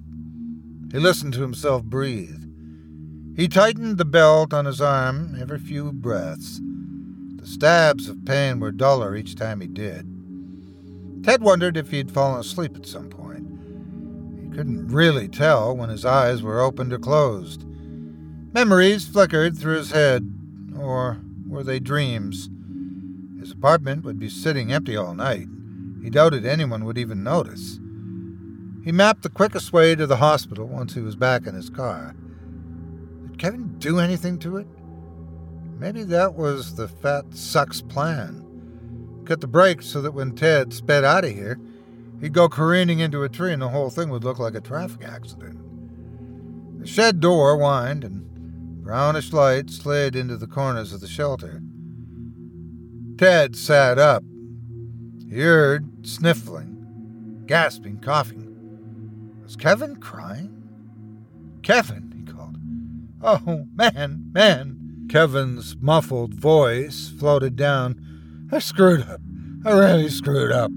He 0.91 0.99
listened 0.99 1.33
to 1.33 1.41
himself 1.41 1.83
breathe. 1.83 2.43
He 3.35 3.47
tightened 3.47 3.99
the 3.99 4.05
belt 4.05 4.53
on 4.53 4.65
his 4.65 4.81
arm 4.81 5.37
every 5.39 5.59
few 5.59 5.93
breaths. 5.93 6.59
The 7.35 7.45
stabs 7.45 8.09
of 8.09 8.25
pain 8.25 8.59
were 8.59 8.71
duller 8.71 9.15
each 9.15 9.35
time 9.35 9.61
he 9.61 9.67
did. 9.67 10.07
Ted 11.23 11.41
wondered 11.41 11.77
if 11.77 11.91
he'd 11.91 12.09
fallen 12.09 12.39
asleep 12.39 12.75
at 12.75 12.87
some 12.87 13.09
point. 13.09 13.26
Couldn't 14.57 14.87
really 14.87 15.27
tell 15.27 15.77
when 15.77 15.89
his 15.89 16.03
eyes 16.03 16.41
were 16.41 16.61
opened 16.61 16.91
or 16.91 16.97
closed. 16.97 17.63
Memories 18.53 19.05
flickered 19.05 19.55
through 19.55 19.77
his 19.77 19.91
head, 19.91 20.33
or 20.75 21.21
were 21.47 21.63
they 21.63 21.79
dreams? 21.79 22.49
His 23.39 23.51
apartment 23.51 24.03
would 24.03 24.17
be 24.17 24.29
sitting 24.29 24.73
empty 24.73 24.97
all 24.97 25.13
night. 25.13 25.45
He 26.01 26.09
doubted 26.09 26.43
anyone 26.43 26.85
would 26.85 26.97
even 26.97 27.21
notice. 27.21 27.79
He 28.83 28.91
mapped 28.91 29.21
the 29.21 29.29
quickest 29.29 29.73
way 29.73 29.93
to 29.93 30.07
the 30.07 30.17
hospital 30.17 30.65
once 30.65 30.95
he 30.95 31.01
was 31.01 31.15
back 31.15 31.45
in 31.45 31.53
his 31.53 31.69
car. 31.69 32.15
Did 33.27 33.37
Kevin 33.37 33.77
do 33.77 33.99
anything 33.99 34.39
to 34.39 34.57
it? 34.57 34.65
Maybe 35.77 36.01
that 36.05 36.33
was 36.33 36.73
the 36.73 36.87
fat 36.87 37.25
suck's 37.29 37.83
plan. 37.83 38.43
Cut 39.23 39.39
the 39.39 39.45
brakes 39.45 39.85
so 39.85 40.01
that 40.01 40.15
when 40.15 40.31
Ted 40.31 40.73
sped 40.73 41.03
out 41.03 41.25
of 41.25 41.31
here, 41.31 41.59
he'd 42.21 42.33
go 42.33 42.49
careening 42.49 42.99
into 42.99 43.23
a 43.23 43.29
tree 43.29 43.53
and 43.53 43.61
the 43.61 43.69
whole 43.69 43.89
thing 43.89 44.09
would 44.09 44.23
look 44.23 44.39
like 44.39 44.55
a 44.55 44.61
traffic 44.61 45.03
accident. 45.03 45.59
The 46.79 46.87
shed 46.87 47.19
door 47.19 47.57
whined 47.57 48.03
and 48.03 48.25
brownish 48.83 49.33
light 49.33 49.69
slid 49.69 50.15
into 50.15 50.37
the 50.37 50.47
corners 50.47 50.93
of 50.93 51.01
the 51.01 51.07
shelter. 51.07 51.61
Ted 53.17 53.55
sat 53.55 53.97
up. 53.97 54.23
He 55.29 55.41
heard 55.41 56.07
sniffling, 56.07 57.43
gasping, 57.45 57.99
coughing. 57.99 58.45
Was 59.43 59.55
Kevin 59.55 59.97
crying? 59.97 60.53
Kevin, 61.63 62.13
he 62.15 62.31
called. 62.31 62.57
Oh, 63.21 63.65
man, 63.73 64.29
man. 64.31 65.05
Kevin's 65.09 65.75
muffled 65.79 66.33
voice 66.33 67.09
floated 67.09 67.55
down. 67.55 68.49
I 68.51 68.59
screwed 68.59 69.01
up. 69.01 69.21
I 69.65 69.71
really 69.71 70.09
screwed 70.09 70.51
up. 70.51 70.71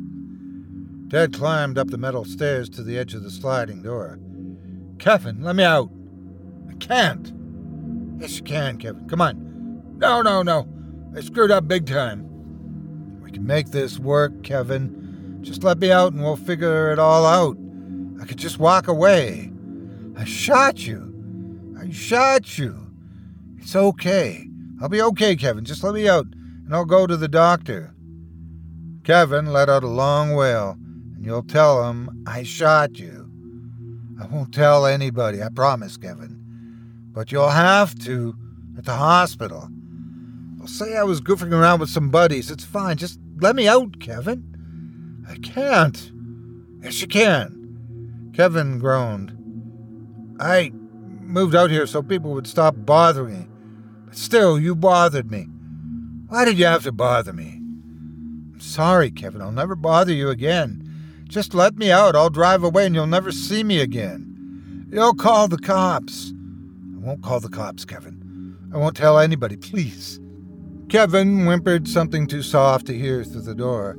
Ted 1.11 1.35
climbed 1.35 1.77
up 1.77 1.91
the 1.91 1.99
metal 1.99 2.25
stairs 2.25 2.71
to 2.71 2.85
the 2.85 2.97
edge 2.97 3.15
of 3.15 3.25
the 3.25 3.33
sliding 3.33 3.83
door. 3.83 4.21
Kevin, 5.01 5.43
let 5.43 5.57
me 5.57 5.65
out. 5.65 5.91
I 6.71 6.75
can't. 6.75 7.33
Yes, 8.21 8.37
you 8.37 8.45
can, 8.45 8.79
Kevin. 8.79 9.09
Come 9.09 9.21
on. 9.21 9.97
No, 9.99 10.23
no, 10.23 10.45
no. 10.45 10.69
I 11.17 11.21
screwed 11.21 11.51
up 11.51 11.67
big 11.67 11.87
time. 11.87 13.21
We 13.21 13.33
can 13.33 13.45
make 13.45 13.71
this 13.71 13.99
work, 13.99 14.45
Kevin. 14.45 15.41
Just 15.43 15.65
let 15.65 15.79
me 15.79 15.91
out 15.91 16.13
and 16.13 16.23
we'll 16.23 16.37
figure 16.37 16.93
it 16.93 17.01
all 17.01 17.27
out. 17.27 17.57
I 18.23 18.27
could 18.27 18.37
just 18.37 18.61
walk 18.61 18.87
away. 18.87 19.51
I 20.17 20.25
shot 20.25 20.87
you. 20.87 21.75
I 21.81 21.91
shot 21.91 22.57
you. 22.57 22.89
It's 23.59 23.75
okay. 23.75 24.47
I'll 24.81 24.89
be 24.89 25.03
okay, 25.03 25.35
Kevin. 25.35 25.65
Just 25.65 25.83
let 25.83 25.95
me 25.95 26.09
out, 26.09 26.27
and 26.27 26.73
I'll 26.73 26.85
go 26.85 27.07
to 27.07 27.17
the 27.17 27.29
doctor. 27.29 27.95
Kevin 29.03 29.47
let 29.47 29.69
out 29.69 29.83
a 29.83 29.89
long 29.89 30.35
wail, 30.35 30.79
and 31.21 31.27
you'll 31.27 31.43
tell 31.43 31.87
him 31.87 32.25
I 32.27 32.45
shot 32.45 32.99
you. 32.99 33.31
I 34.19 34.25
won't 34.25 34.55
tell 34.55 34.87
anybody, 34.87 35.43
I 35.43 35.51
promise, 35.51 35.99
Kevin. 35.99 36.43
But 37.13 37.31
you'll 37.31 37.51
have 37.51 37.95
to 38.07 38.35
at 38.79 38.87
the 38.87 38.95
hospital. 38.95 39.69
I'll 40.59 40.67
say 40.67 40.97
I 40.97 41.03
was 41.03 41.21
goofing 41.21 41.53
around 41.53 41.81
with 41.81 41.91
some 41.91 42.09
buddies. 42.09 42.51
It's 42.51 42.65
fine. 42.65 42.97
Just 42.97 43.21
let 43.39 43.55
me 43.55 43.69
out, 43.69 44.01
Kevin. 44.01 45.27
I 45.29 45.37
can't. 45.37 46.11
Yes, 46.83 47.03
you 47.03 47.07
can. 47.07 48.31
Kevin 48.33 48.79
groaned. 48.79 49.37
I 50.41 50.71
moved 51.21 51.55
out 51.55 51.69
here 51.69 51.87
so 51.87 52.03
people 52.03 52.33
would 52.33 52.47
stop 52.47 52.75
bothering 52.79 53.41
me. 53.41 53.47
But 54.07 54.17
still, 54.17 54.59
you 54.59 54.75
bothered 54.75 55.31
me. 55.31 55.49
Why 56.29 56.47
did 56.47 56.59
you 56.59 56.65
have 56.65 56.85
to 56.85 56.93
bother 56.93 57.35
me? 57.35 57.59
I'm 57.59 58.61
sorry, 58.61 59.11
Kevin. 59.11 59.43
I'll 59.43 59.53
never 59.53 59.77
bother 59.77 60.15
you 60.15 60.31
again. 60.31 60.80
Just 61.31 61.55
let 61.55 61.77
me 61.77 61.93
out. 61.93 62.17
I'll 62.17 62.29
drive 62.29 62.65
away 62.65 62.87
and 62.87 62.95
you'll 62.95 63.07
never 63.07 63.31
see 63.31 63.63
me 63.63 63.81
again. 63.81 64.89
You'll 64.91 65.15
call 65.15 65.47
the 65.47 65.59
cops. 65.59 66.33
I 66.33 67.07
won't 67.07 67.23
call 67.23 67.39
the 67.39 67.49
cops, 67.49 67.85
Kevin. 67.85 68.57
I 68.75 68.79
won't 68.79 68.97
tell 68.97 69.17
anybody, 69.17 69.57
please. 69.57 70.19
Kevin 70.89 71.47
whimpered 71.47 71.87
something 71.87 72.27
too 72.27 72.43
soft 72.43 72.87
to 72.87 72.99
hear 72.99 73.23
through 73.23 73.43
the 73.43 73.55
door. 73.55 73.97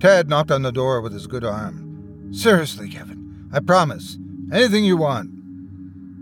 Ted 0.00 0.30
knocked 0.30 0.50
on 0.50 0.62
the 0.62 0.72
door 0.72 1.02
with 1.02 1.12
his 1.12 1.26
good 1.26 1.44
arm. 1.44 2.32
Seriously, 2.32 2.88
Kevin, 2.88 3.50
I 3.52 3.60
promise. 3.60 4.16
Anything 4.50 4.86
you 4.86 4.96
want. 4.96 5.30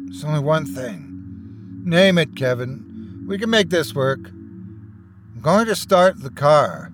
There's 0.07 0.25
only 0.25 0.41
one 0.41 0.67
thing. 0.67 1.83
Name 1.85 2.19
it, 2.19 2.35
Kevin. 2.35 3.25
We 3.29 3.39
can 3.39 3.51
make 3.51 3.71
this 3.71 3.95
work. 3.95 4.31
I'm 4.31 5.41
going 5.43 5.67
to 5.67 5.77
start 5.77 6.21
the 6.21 6.31
car. 6.31 6.91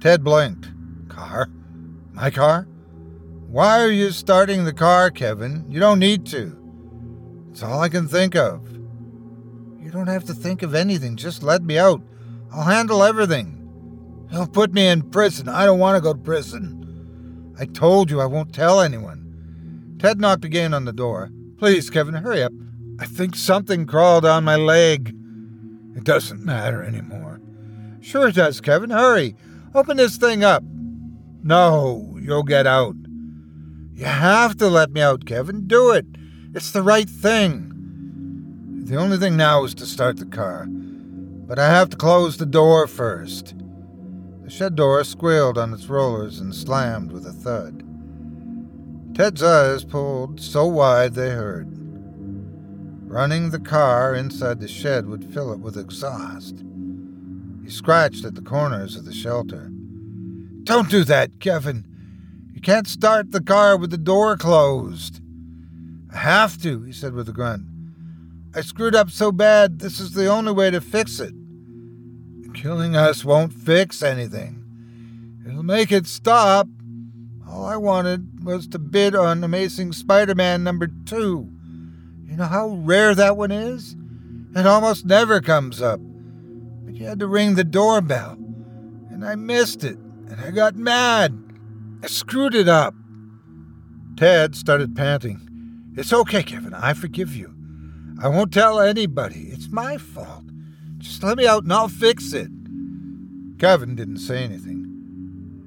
Ted 0.00 0.22
blinked. 0.22 0.68
Car? 1.08 1.48
My 2.12 2.30
car? 2.30 2.66
Why 3.48 3.80
are 3.80 3.90
you 3.90 4.10
starting 4.10 4.64
the 4.64 4.72
car, 4.72 5.10
Kevin? 5.10 5.64
You 5.68 5.80
don't 5.80 5.98
need 5.98 6.26
to. 6.26 6.56
It's 7.50 7.62
all 7.62 7.80
I 7.80 7.88
can 7.88 8.06
think 8.06 8.36
of. 8.36 8.70
You 9.82 9.90
don't 9.90 10.06
have 10.06 10.24
to 10.26 10.34
think 10.34 10.62
of 10.62 10.74
anything. 10.74 11.16
Just 11.16 11.42
let 11.42 11.62
me 11.62 11.78
out. 11.78 12.00
I'll 12.52 12.64
handle 12.64 13.02
everything. 13.02 13.56
He'll 14.30 14.46
put 14.46 14.72
me 14.72 14.86
in 14.86 15.10
prison. 15.10 15.48
I 15.48 15.66
don't 15.66 15.80
want 15.80 15.96
to 15.96 16.00
go 16.00 16.12
to 16.12 16.18
prison. 16.18 17.54
I 17.58 17.64
told 17.64 18.10
you 18.10 18.20
I 18.20 18.26
won't 18.26 18.54
tell 18.54 18.80
anyone. 18.80 19.96
Ted 19.98 20.20
knocked 20.20 20.44
again 20.44 20.72
on 20.72 20.84
the 20.84 20.92
door. 20.92 21.30
Please, 21.58 21.90
Kevin, 21.90 22.14
hurry 22.14 22.42
up. 22.42 22.52
I 23.00 23.06
think 23.06 23.34
something 23.34 23.86
crawled 23.86 24.24
on 24.24 24.44
my 24.44 24.56
leg. 24.56 25.14
It 25.96 26.04
doesn't 26.04 26.44
matter 26.44 26.82
anymore. 26.82 27.40
Sure 28.00 28.28
it 28.28 28.36
does, 28.36 28.60
Kevin. 28.60 28.90
Hurry. 28.90 29.34
Open 29.74 29.96
this 29.96 30.16
thing 30.16 30.44
up. 30.44 30.62
No, 31.42 32.18
you'll 32.20 32.42
get 32.42 32.66
out. 32.66 32.94
You 33.94 34.04
have 34.04 34.56
to 34.58 34.68
let 34.68 34.90
me 34.92 35.00
out, 35.00 35.24
Kevin. 35.24 35.66
Do 35.66 35.92
it. 35.92 36.06
It's 36.54 36.70
the 36.70 36.82
right 36.82 37.08
thing. 37.08 38.84
The 38.84 38.96
only 38.96 39.16
thing 39.16 39.36
now 39.36 39.64
is 39.64 39.74
to 39.76 39.86
start 39.86 40.18
the 40.18 40.26
car. 40.26 40.66
But 40.68 41.58
I 41.58 41.68
have 41.68 41.90
to 41.90 41.96
close 41.96 42.36
the 42.36 42.46
door 42.46 42.86
first. 42.86 43.54
The 44.42 44.50
shed 44.50 44.76
door 44.76 45.02
squealed 45.04 45.56
on 45.56 45.72
its 45.72 45.86
rollers 45.86 46.40
and 46.40 46.54
slammed 46.54 47.12
with 47.12 47.26
a 47.26 47.32
thud. 47.32 47.84
Ted's 49.14 49.42
eyes 49.42 49.84
pulled 49.84 50.40
so 50.40 50.66
wide 50.66 51.14
they 51.14 51.30
hurt. 51.30 51.66
Running 53.06 53.50
the 53.50 53.58
car 53.58 54.14
inside 54.14 54.60
the 54.60 54.68
shed 54.68 55.06
would 55.06 55.32
fill 55.32 55.52
it 55.52 55.60
with 55.60 55.76
exhaust. 55.76 56.64
He 57.62 57.70
scratched 57.70 58.24
at 58.24 58.34
the 58.34 58.42
corners 58.42 58.96
of 58.96 59.04
the 59.04 59.12
shelter. 59.12 59.70
Don't 60.64 60.90
do 60.90 61.04
that, 61.04 61.40
Kevin. 61.40 61.84
You 62.54 62.60
can't 62.60 62.86
start 62.86 63.32
the 63.32 63.40
car 63.40 63.76
with 63.76 63.90
the 63.90 63.98
door 63.98 64.36
closed. 64.36 65.20
I 66.12 66.18
have 66.18 66.60
to, 66.62 66.82
he 66.82 66.92
said 66.92 67.14
with 67.14 67.28
a 67.28 67.32
grunt. 67.32 67.66
I 68.54 68.60
screwed 68.62 68.94
up 68.94 69.10
so 69.10 69.32
bad, 69.32 69.78
this 69.78 70.00
is 70.00 70.12
the 70.12 70.26
only 70.26 70.52
way 70.52 70.70
to 70.70 70.80
fix 70.80 71.20
it. 71.20 71.32
Killing 72.52 72.96
us 72.96 73.24
won't 73.24 73.52
fix 73.52 74.02
anything. 74.02 75.40
It'll 75.46 75.62
make 75.62 75.92
it 75.92 76.06
stop. 76.06 76.66
All 77.48 77.64
I 77.64 77.76
wanted 77.76 78.44
was 78.44 78.66
to 78.68 78.78
bid 78.78 79.14
on 79.14 79.42
Amazing 79.42 79.92
Spider 79.92 80.34
Man 80.34 80.62
number 80.62 80.88
two. 81.06 81.48
You 82.26 82.36
know 82.36 82.44
how 82.44 82.68
rare 82.68 83.14
that 83.14 83.36
one 83.36 83.50
is? 83.50 83.96
It 84.54 84.66
almost 84.66 85.06
never 85.06 85.40
comes 85.40 85.80
up. 85.80 86.00
But 86.84 86.94
you 86.94 87.06
had 87.06 87.20
to 87.20 87.26
ring 87.26 87.54
the 87.54 87.64
doorbell, 87.64 88.32
and 89.10 89.24
I 89.24 89.36
missed 89.36 89.84
it, 89.84 89.98
and 90.30 90.40
I 90.40 90.50
got 90.52 90.76
mad. 90.76 91.36
I 92.02 92.06
screwed 92.06 92.54
it 92.54 92.68
up. 92.68 92.94
Ted 94.16 94.54
started 94.54 94.94
panting. 94.94 95.40
It's 95.96 96.12
okay, 96.12 96.42
Kevin. 96.42 96.72
I 96.72 96.94
forgive 96.94 97.34
you. 97.34 97.52
I 98.22 98.28
won't 98.28 98.52
tell 98.52 98.80
anybody. 98.80 99.48
It's 99.50 99.70
my 99.70 99.98
fault. 99.98 100.44
Just 100.98 101.22
let 101.22 101.36
me 101.36 101.46
out 101.46 101.64
and 101.64 101.72
I'll 101.72 101.88
fix 101.88 102.32
it. 102.32 102.50
Kevin 103.58 103.96
didn't 103.96 104.18
say 104.18 104.44
anything. 104.44 104.86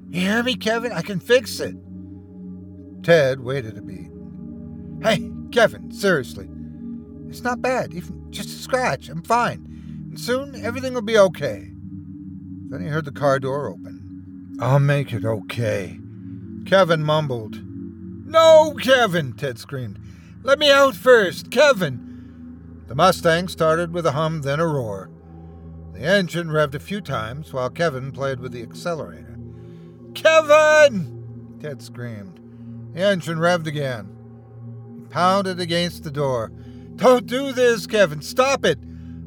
You 0.10 0.22
hear 0.22 0.44
me, 0.44 0.56
Kevin? 0.56 0.92
I 0.92 1.02
can 1.02 1.20
fix 1.20 1.60
it. 1.60 1.76
Ted 3.04 3.42
waited 3.42 3.78
a 3.78 3.82
beat. 3.82 4.12
Hey, 5.02 5.30
Kevin, 5.52 5.92
seriously. 5.92 6.48
It's 7.28 7.42
not 7.42 7.62
bad, 7.62 7.94
even 7.94 8.32
just 8.32 8.50
a 8.50 8.62
scratch. 8.62 9.10
I'm 9.10 9.24
fine. 9.24 9.66
And 10.10 10.20
soon 10.20 10.56
everything 10.64 10.94
will 10.94 11.02
be 11.02 11.18
okay. 11.18 11.70
Then 12.70 12.82
he 12.82 12.88
heard 12.88 13.06
the 13.06 13.12
car 13.12 13.40
door 13.40 13.68
open. 13.68 13.93
I'll 14.60 14.80
make 14.80 15.12
it 15.12 15.26
okay. 15.26 16.00
Kevin 16.66 17.04
mumbled. 17.04 17.60
No, 18.26 18.76
Kevin, 18.82 19.34
Ted 19.34 19.60
screamed. 19.60 20.00
Let 20.44 20.60
me 20.60 20.72
out 20.72 20.96
first, 20.96 21.52
Kevin. 21.52 22.84
The 22.88 22.96
Mustang 22.96 23.48
started 23.48 23.94
with 23.94 24.06
a 24.06 24.12
hum, 24.12 24.42
then 24.42 24.60
a 24.60 24.68
roar. 24.68 25.10
The 25.94 26.02
engine 26.02 26.48
revved 26.48 26.76
a 26.76 26.80
few 26.80 27.02
times 27.02 27.54
while 27.54 27.70
Kevin 27.70 28.12
played 28.12 28.40
with 28.40 28.52
the 28.52 28.62
accelerator. 28.62 29.38
Kevin! 30.14 31.58
Ted 31.62 31.82
screamed. 31.82 32.40
The 32.94 33.02
engine 33.02 33.38
revved 33.38 33.68
again. 33.68 34.16
He 35.00 35.08
pounded 35.08 35.60
against 35.60 36.04
the 36.04 36.12
door. 36.12 36.52
Don't 36.96 37.26
do 37.26 37.52
this, 37.52 37.88
Kevin. 37.88 38.22
Stop 38.22 38.66
it. 38.66 38.80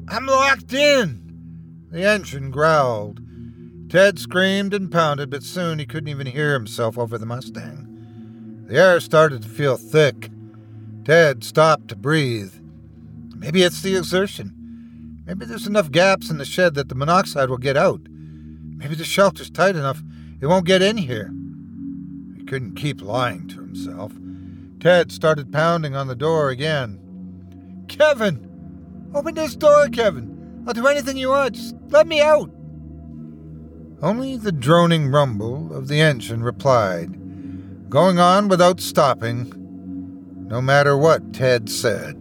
I'm 0.07 0.25
locked 0.25 0.73
in. 0.73 1.87
The 1.91 2.03
engine 2.03 2.51
growled. 2.51 3.21
Ted 3.89 4.19
screamed 4.19 4.73
and 4.73 4.91
pounded, 4.91 5.29
but 5.29 5.43
soon 5.43 5.79
he 5.79 5.85
couldn't 5.85 6.09
even 6.09 6.27
hear 6.27 6.53
himself 6.53 6.97
over 6.97 7.17
the 7.17 7.25
Mustang. 7.25 8.65
The 8.67 8.77
air 8.77 8.99
started 8.99 9.43
to 9.43 9.49
feel 9.49 9.77
thick. 9.77 10.29
Ted 11.05 11.43
stopped 11.45 11.87
to 11.87 11.95
breathe. 11.95 12.53
Maybe 13.33 13.63
it's 13.63 13.81
the 13.81 13.95
exertion. 13.95 15.23
Maybe 15.25 15.45
there's 15.45 15.67
enough 15.67 15.89
gaps 15.89 16.29
in 16.29 16.37
the 16.37 16.43
shed 16.43 16.73
that 16.75 16.89
the 16.89 16.95
monoxide 16.95 17.49
will 17.49 17.57
get 17.57 17.77
out. 17.77 18.01
Maybe 18.09 18.95
the 18.95 19.05
shelter's 19.05 19.49
tight 19.49 19.77
enough 19.77 20.03
it 20.41 20.47
won't 20.47 20.65
get 20.65 20.81
in 20.81 20.97
here. 20.97 21.33
He 22.37 22.43
couldn't 22.43 22.75
keep 22.75 23.01
lying 23.01 23.47
to 23.47 23.55
himself. 23.55 24.11
Ted 24.81 25.11
started 25.13 25.51
pounding 25.51 25.95
on 25.95 26.07
the 26.07 26.15
door 26.15 26.49
again. 26.49 27.85
Kevin! 27.87 28.43
Open 29.15 29.33
this 29.33 29.55
door, 29.55 29.87
Kevin! 29.87 30.63
I'll 30.67 30.73
do 30.73 30.87
anything 30.87 31.15
you 31.15 31.29
want. 31.29 31.55
Just 31.55 31.75
let 31.89 32.05
me 32.05 32.21
out! 32.21 32.51
Only 33.99 34.37
the 34.37 34.51
droning 34.51 35.09
rumble 35.09 35.75
of 35.75 35.87
the 35.87 35.99
engine 35.99 36.43
replied, 36.43 37.89
going 37.89 38.19
on 38.19 38.47
without 38.47 38.79
stopping, 38.79 39.51
no 40.47 40.61
matter 40.61 40.95
what 40.95 41.33
Ted 41.33 41.67
said. 41.67 42.15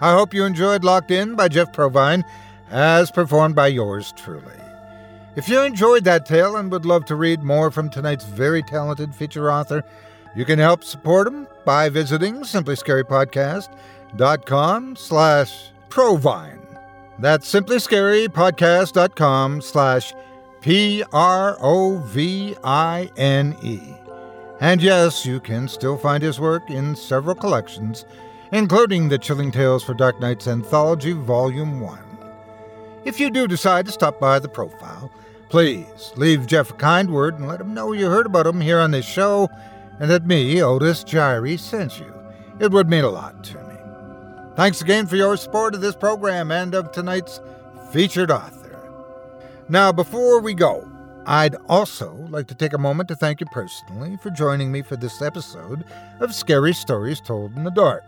I 0.00 0.12
hope 0.12 0.32
you 0.32 0.44
enjoyed 0.44 0.82
Locked 0.82 1.10
In 1.10 1.36
by 1.36 1.48
Jeff 1.48 1.74
Provine, 1.74 2.24
as 2.70 3.10
performed 3.10 3.54
by 3.54 3.66
yours 3.66 4.14
truly. 4.16 4.42
If 5.36 5.50
you 5.50 5.60
enjoyed 5.60 6.04
that 6.04 6.24
tale 6.24 6.56
and 6.56 6.72
would 6.72 6.86
love 6.86 7.04
to 7.06 7.16
read 7.16 7.42
more 7.42 7.70
from 7.70 7.90
tonight's 7.90 8.24
very 8.24 8.62
talented 8.62 9.14
feature 9.14 9.52
author, 9.52 9.84
you 10.36 10.44
can 10.44 10.58
help 10.58 10.84
support 10.84 11.26
him 11.26 11.48
by 11.64 11.88
visiting 11.88 12.42
simplyscarypodcast.com 12.42 14.96
slash 14.96 15.70
provine. 15.88 16.60
That's 17.18 17.50
simplyscarypodcast.com 17.50 19.62
slash 19.62 20.12
P-R-O-V-I-N-E. 20.60 21.06
And 24.60 24.82
yes, 24.82 25.24
you 25.24 25.40
can 25.40 25.68
still 25.68 25.96
find 25.96 26.22
his 26.22 26.38
work 26.38 26.68
in 26.70 26.94
several 26.96 27.34
collections, 27.34 28.04
including 28.52 29.08
the 29.08 29.18
Chilling 29.18 29.50
Tales 29.50 29.82
for 29.82 29.94
Dark 29.94 30.20
Nights 30.20 30.46
Anthology 30.46 31.12
Volume 31.12 31.80
1. 31.80 31.98
If 33.04 33.18
you 33.20 33.30
do 33.30 33.46
decide 33.46 33.86
to 33.86 33.92
stop 33.92 34.20
by 34.20 34.38
the 34.38 34.48
profile, 34.48 35.10
please 35.48 36.12
leave 36.16 36.46
Jeff 36.46 36.70
a 36.70 36.74
kind 36.74 37.10
word 37.10 37.38
and 37.38 37.48
let 37.48 37.60
him 37.60 37.72
know 37.72 37.92
you 37.92 38.06
heard 38.06 38.26
about 38.26 38.46
him 38.46 38.60
here 38.60 38.80
on 38.80 38.90
this 38.90 39.06
show 39.06 39.48
and 39.98 40.10
that 40.10 40.26
me, 40.26 40.62
Otis 40.62 41.04
Jiry, 41.04 41.58
sent 41.58 41.98
you. 41.98 42.12
It 42.58 42.72
would 42.72 42.88
mean 42.88 43.04
a 43.04 43.10
lot 43.10 43.42
to 43.44 43.58
me. 43.58 43.76
Thanks 44.56 44.80
again 44.80 45.06
for 45.06 45.16
your 45.16 45.36
support 45.36 45.74
of 45.74 45.80
this 45.80 45.96
program 45.96 46.50
and 46.50 46.74
of 46.74 46.92
tonight's 46.92 47.40
featured 47.92 48.30
author. 48.30 48.78
Now, 49.68 49.92
before 49.92 50.40
we 50.40 50.54
go, 50.54 50.88
I'd 51.26 51.56
also 51.68 52.14
like 52.30 52.46
to 52.48 52.54
take 52.54 52.72
a 52.72 52.78
moment 52.78 53.08
to 53.08 53.16
thank 53.16 53.40
you 53.40 53.46
personally 53.46 54.16
for 54.22 54.30
joining 54.30 54.70
me 54.70 54.82
for 54.82 54.96
this 54.96 55.20
episode 55.20 55.84
of 56.20 56.34
Scary 56.34 56.72
Stories 56.72 57.20
Told 57.20 57.56
in 57.56 57.64
the 57.64 57.70
Dark. 57.70 58.04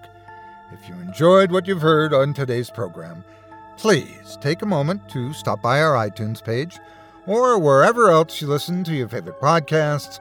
If 0.72 0.89
you 0.89 0.95
enjoyed 0.97 1.51
what 1.51 1.66
you've 1.66 1.82
heard 1.82 2.14
on 2.14 2.32
today's 2.32 2.70
program, 2.70 3.24
please 3.76 4.39
take 4.41 4.62
a 4.62 4.66
moment 4.66 5.09
to 5.09 5.32
stop 5.32 5.61
by 5.61 5.80
our 5.80 5.95
iTunes 5.95 6.43
page 6.45 6.78
or 7.26 7.59
wherever 7.59 8.09
else 8.09 8.41
you 8.41 8.47
listen 8.47 8.84
to 8.84 8.95
your 8.95 9.09
favorite 9.09 9.41
podcasts 9.41 10.20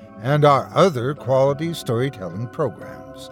and 0.21 0.45
our 0.45 0.69
other 0.73 1.13
quality 1.13 1.73
storytelling 1.73 2.47
programs, 2.47 3.29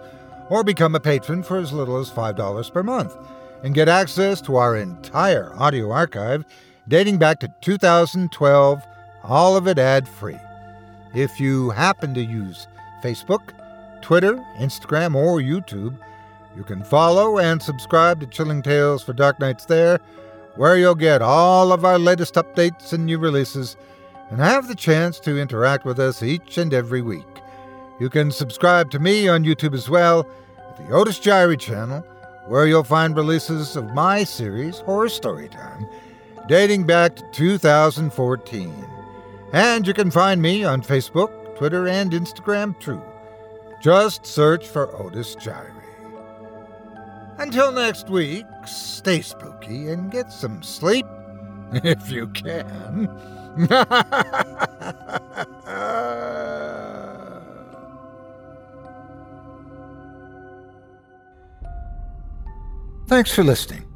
or 0.48 0.64
become 0.64 0.94
a 0.94 1.00
patron 1.00 1.42
for 1.42 1.58
as 1.58 1.72
little 1.72 1.96
as 1.98 2.10
$5 2.10 2.72
per 2.72 2.82
month 2.82 3.16
and 3.62 3.74
get 3.74 3.88
access 3.88 4.40
to 4.40 4.56
our 4.56 4.76
entire 4.76 5.52
audio 5.56 5.90
archive 5.90 6.44
dating 6.88 7.18
back 7.18 7.38
to 7.40 7.52
2012, 7.60 8.82
all 9.22 9.56
of 9.56 9.68
it 9.68 9.78
ad 9.78 10.08
free. 10.08 10.38
If 11.14 11.38
you 11.38 11.70
happen 11.70 12.14
to 12.14 12.20
use 12.22 12.66
Facebook, 13.04 13.52
Twitter, 14.00 14.34
Instagram, 14.58 15.14
or 15.14 15.38
YouTube, 15.40 15.96
You 16.56 16.64
can 16.64 16.82
follow 16.82 17.38
and 17.38 17.62
subscribe 17.62 18.20
to 18.20 18.26
Chilling 18.26 18.62
Tales 18.62 19.02
for 19.02 19.12
Dark 19.12 19.38
Nights 19.38 19.66
there, 19.66 20.00
where 20.56 20.76
you'll 20.76 20.96
get 20.96 21.22
all 21.22 21.72
of 21.72 21.84
our 21.84 21.98
latest 21.98 22.34
updates 22.34 22.92
and 22.92 23.06
new 23.06 23.18
releases, 23.18 23.76
and 24.30 24.40
have 24.40 24.68
the 24.68 24.74
chance 24.74 25.18
to 25.20 25.38
interact 25.38 25.84
with 25.84 25.98
us 25.98 26.22
each 26.22 26.56
and 26.56 26.72
every 26.72 27.02
week. 27.02 27.26
You 27.98 28.08
can 28.08 28.30
subscribe 28.30 28.90
to 28.92 28.98
me 28.98 29.28
on 29.28 29.44
YouTube 29.44 29.74
as 29.74 29.90
well 29.90 30.26
at 30.58 30.76
the 30.78 30.94
Otis 30.94 31.18
Jiry 31.20 31.58
channel, 31.58 32.00
where 32.46 32.66
you'll 32.66 32.84
find 32.84 33.14
releases 33.14 33.76
of 33.76 33.92
my 33.92 34.24
series, 34.24 34.78
Horror 34.78 35.08
Storytime, 35.08 35.88
dating 36.48 36.86
back 36.86 37.16
to 37.16 37.24
2014. 37.32 38.86
And 39.52 39.86
you 39.86 39.92
can 39.92 40.10
find 40.10 40.40
me 40.40 40.64
on 40.64 40.82
Facebook, 40.82 41.56
Twitter, 41.56 41.88
and 41.88 42.12
Instagram 42.12 42.78
too. 42.80 43.02
Just 43.82 44.24
search 44.24 44.66
for 44.66 44.96
Otis 44.96 45.36
Jiry. 45.36 45.72
Until 47.38 47.72
next 47.72 48.08
week, 48.08 48.44
stay 48.66 49.22
spooky 49.22 49.88
and 49.88 50.10
get 50.10 50.30
some 50.30 50.62
sleep 50.62 51.06
if 51.72 52.10
you 52.10 52.28
can. 52.28 53.08
Thanks 63.08 63.32
for 63.32 63.42
listening. 63.42 63.86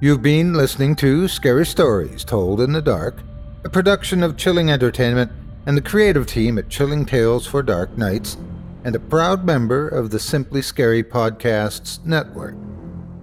You've 0.00 0.22
been 0.22 0.54
listening 0.54 0.96
to 0.96 1.28
Scary 1.28 1.64
Stories 1.64 2.24
Told 2.24 2.60
in 2.60 2.72
the 2.72 2.82
Dark, 2.82 3.20
a 3.64 3.70
production 3.70 4.24
of 4.24 4.36
Chilling 4.36 4.70
Entertainment 4.70 5.30
and 5.66 5.76
the 5.76 5.82
creative 5.82 6.26
team 6.26 6.58
at 6.58 6.68
Chilling 6.68 7.06
Tales 7.06 7.46
for 7.46 7.62
Dark 7.62 7.96
Nights, 7.96 8.36
and 8.84 8.96
a 8.96 9.00
proud 9.00 9.44
member 9.44 9.88
of 9.88 10.10
the 10.10 10.18
Simply 10.18 10.62
Scary 10.62 11.04
Podcasts 11.04 12.04
Network. 12.04 12.56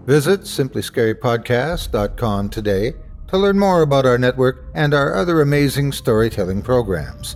Visit 0.05 0.41
simplyscarypodcast.com 0.41 2.49
today 2.49 2.93
to 3.33 3.39
learn 3.39 3.57
more 3.57 3.81
about 3.81 4.05
our 4.05 4.19
network 4.19 4.63
and 4.75 4.93
our 4.93 5.15
other 5.15 5.41
amazing 5.41 5.91
storytelling 5.91 6.61
programs. 6.61 7.35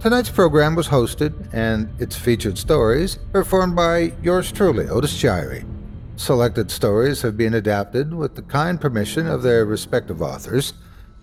Tonight's 0.00 0.30
program 0.30 0.74
was 0.74 0.88
hosted 0.88 1.32
and 1.52 1.88
its 2.00 2.16
featured 2.16 2.58
stories 2.58 3.20
performed 3.32 3.76
by 3.76 4.12
yours 4.20 4.50
truly, 4.50 4.88
Otis 4.88 5.16
Jiry. 5.16 5.64
Selected 6.16 6.72
stories 6.72 7.22
have 7.22 7.36
been 7.36 7.54
adapted 7.54 8.12
with 8.12 8.34
the 8.34 8.42
kind 8.42 8.80
permission 8.80 9.28
of 9.28 9.42
their 9.44 9.64
respective 9.64 10.20
authors. 10.20 10.74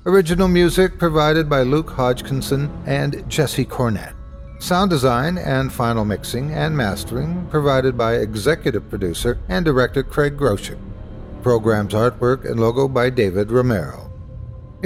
Original 0.05 0.47
music 0.47 0.97
provided 0.97 1.49
by 1.49 1.63
Luke 1.63 1.89
Hodgkinson 1.89 2.71
and 2.85 3.29
Jesse 3.29 3.65
Cornett. 3.65 4.13
Sound 4.59 4.91
design 4.91 5.37
and 5.37 5.73
final 5.73 6.05
mixing 6.05 6.53
and 6.53 6.77
mastering 6.77 7.45
provided 7.49 7.97
by 7.97 8.15
executive 8.15 8.89
producer 8.89 9.39
and 9.49 9.65
director 9.65 10.03
Craig 10.03 10.37
Groshek. 10.37 10.79
Program's 11.43 11.93
artwork 11.93 12.49
and 12.49 12.61
logo 12.61 12.87
by 12.87 13.09
David 13.09 13.51
Romero. 13.51 14.04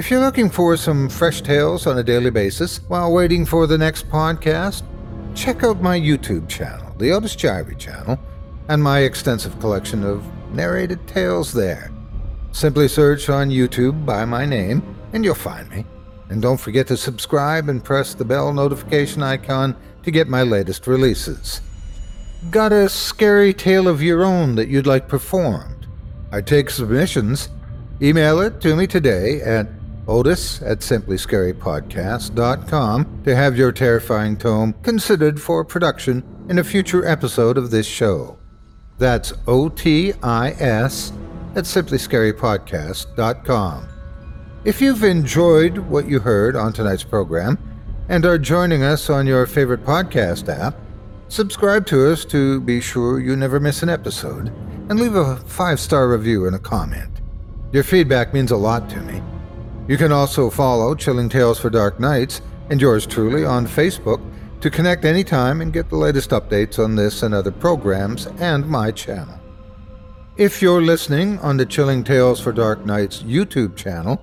If 0.00 0.10
you're 0.10 0.20
looking 0.20 0.48
for 0.48 0.78
some 0.78 1.10
fresh 1.10 1.42
tales 1.42 1.86
on 1.86 1.98
a 1.98 2.02
daily 2.02 2.30
basis 2.30 2.78
while 2.88 3.12
waiting 3.12 3.44
for 3.44 3.66
the 3.66 3.76
next 3.76 4.08
podcast, 4.08 4.82
check 5.34 5.62
out 5.62 5.82
my 5.82 6.00
YouTube 6.00 6.48
channel, 6.48 6.94
the 6.96 7.12
Otis 7.12 7.36
Jiry 7.36 7.78
channel, 7.78 8.18
and 8.70 8.82
my 8.82 9.00
extensive 9.00 9.60
collection 9.60 10.02
of 10.02 10.24
narrated 10.54 11.06
tales 11.06 11.52
there. 11.52 11.92
Simply 12.50 12.88
search 12.88 13.28
on 13.28 13.50
YouTube 13.50 14.06
by 14.06 14.24
my 14.24 14.46
name, 14.46 14.96
and 15.12 15.22
you'll 15.22 15.34
find 15.34 15.68
me. 15.68 15.84
And 16.30 16.40
don't 16.40 16.56
forget 16.56 16.86
to 16.86 16.96
subscribe 16.96 17.68
and 17.68 17.84
press 17.84 18.14
the 18.14 18.24
bell 18.24 18.54
notification 18.54 19.22
icon 19.22 19.76
to 20.02 20.10
get 20.10 20.28
my 20.28 20.42
latest 20.42 20.86
releases. 20.86 21.60
Got 22.50 22.72
a 22.72 22.88
scary 22.88 23.52
tale 23.52 23.86
of 23.86 24.02
your 24.02 24.24
own 24.24 24.54
that 24.54 24.68
you'd 24.68 24.86
like 24.86 25.08
performed? 25.08 25.86
I 26.32 26.40
take 26.40 26.70
submissions. 26.70 27.50
Email 28.00 28.40
it 28.40 28.62
to 28.62 28.74
me 28.74 28.86
today 28.86 29.42
at 29.42 29.68
otis 30.10 30.60
at 30.62 30.80
simplyscarypodcast.com 30.80 33.22
to 33.24 33.36
have 33.36 33.56
your 33.56 33.72
terrifying 33.72 34.36
tome 34.36 34.74
considered 34.82 35.40
for 35.40 35.64
production 35.64 36.22
in 36.48 36.58
a 36.58 36.64
future 36.64 37.06
episode 37.06 37.56
of 37.56 37.70
this 37.70 37.86
show. 37.86 38.36
That's 38.98 39.32
O-T-I-S 39.46 41.12
at 41.54 41.64
simplyscarypodcast.com. 41.64 43.86
If 44.64 44.82
you've 44.82 45.04
enjoyed 45.04 45.78
what 45.78 46.06
you 46.06 46.18
heard 46.20 46.56
on 46.56 46.72
tonight's 46.72 47.04
program 47.04 47.58
and 48.08 48.26
are 48.26 48.36
joining 48.36 48.82
us 48.82 49.08
on 49.08 49.26
your 49.26 49.46
favorite 49.46 49.84
podcast 49.84 50.54
app, 50.54 50.74
subscribe 51.28 51.86
to 51.86 52.12
us 52.12 52.26
to 52.26 52.60
be 52.60 52.78
sure 52.80 53.18
you 53.20 53.34
never 53.36 53.58
miss 53.58 53.82
an 53.82 53.88
episode 53.88 54.48
and 54.90 55.00
leave 55.00 55.14
a 55.14 55.36
five 55.36 55.80
star 55.80 56.10
review 56.10 56.46
and 56.46 56.56
a 56.56 56.58
comment. 56.58 57.22
Your 57.72 57.84
feedback 57.84 58.34
means 58.34 58.50
a 58.50 58.56
lot 58.56 58.90
to 58.90 59.00
me. 59.00 59.22
You 59.90 59.96
can 59.96 60.12
also 60.12 60.50
follow 60.50 60.94
Chilling 60.94 61.28
Tales 61.28 61.58
for 61.58 61.68
Dark 61.68 61.98
Nights 61.98 62.42
and 62.70 62.80
yours 62.80 63.08
truly 63.08 63.44
on 63.44 63.66
Facebook 63.66 64.22
to 64.60 64.70
connect 64.70 65.04
anytime 65.04 65.60
and 65.60 65.72
get 65.72 65.88
the 65.88 65.96
latest 65.96 66.30
updates 66.30 66.78
on 66.78 66.94
this 66.94 67.24
and 67.24 67.34
other 67.34 67.50
programs 67.50 68.26
and 68.38 68.64
my 68.68 68.92
channel. 68.92 69.36
If 70.36 70.62
you're 70.62 70.80
listening 70.80 71.40
on 71.40 71.56
the 71.56 71.66
Chilling 71.66 72.04
Tales 72.04 72.38
for 72.38 72.52
Dark 72.52 72.86
Nights 72.86 73.24
YouTube 73.24 73.74
channel, 73.74 74.22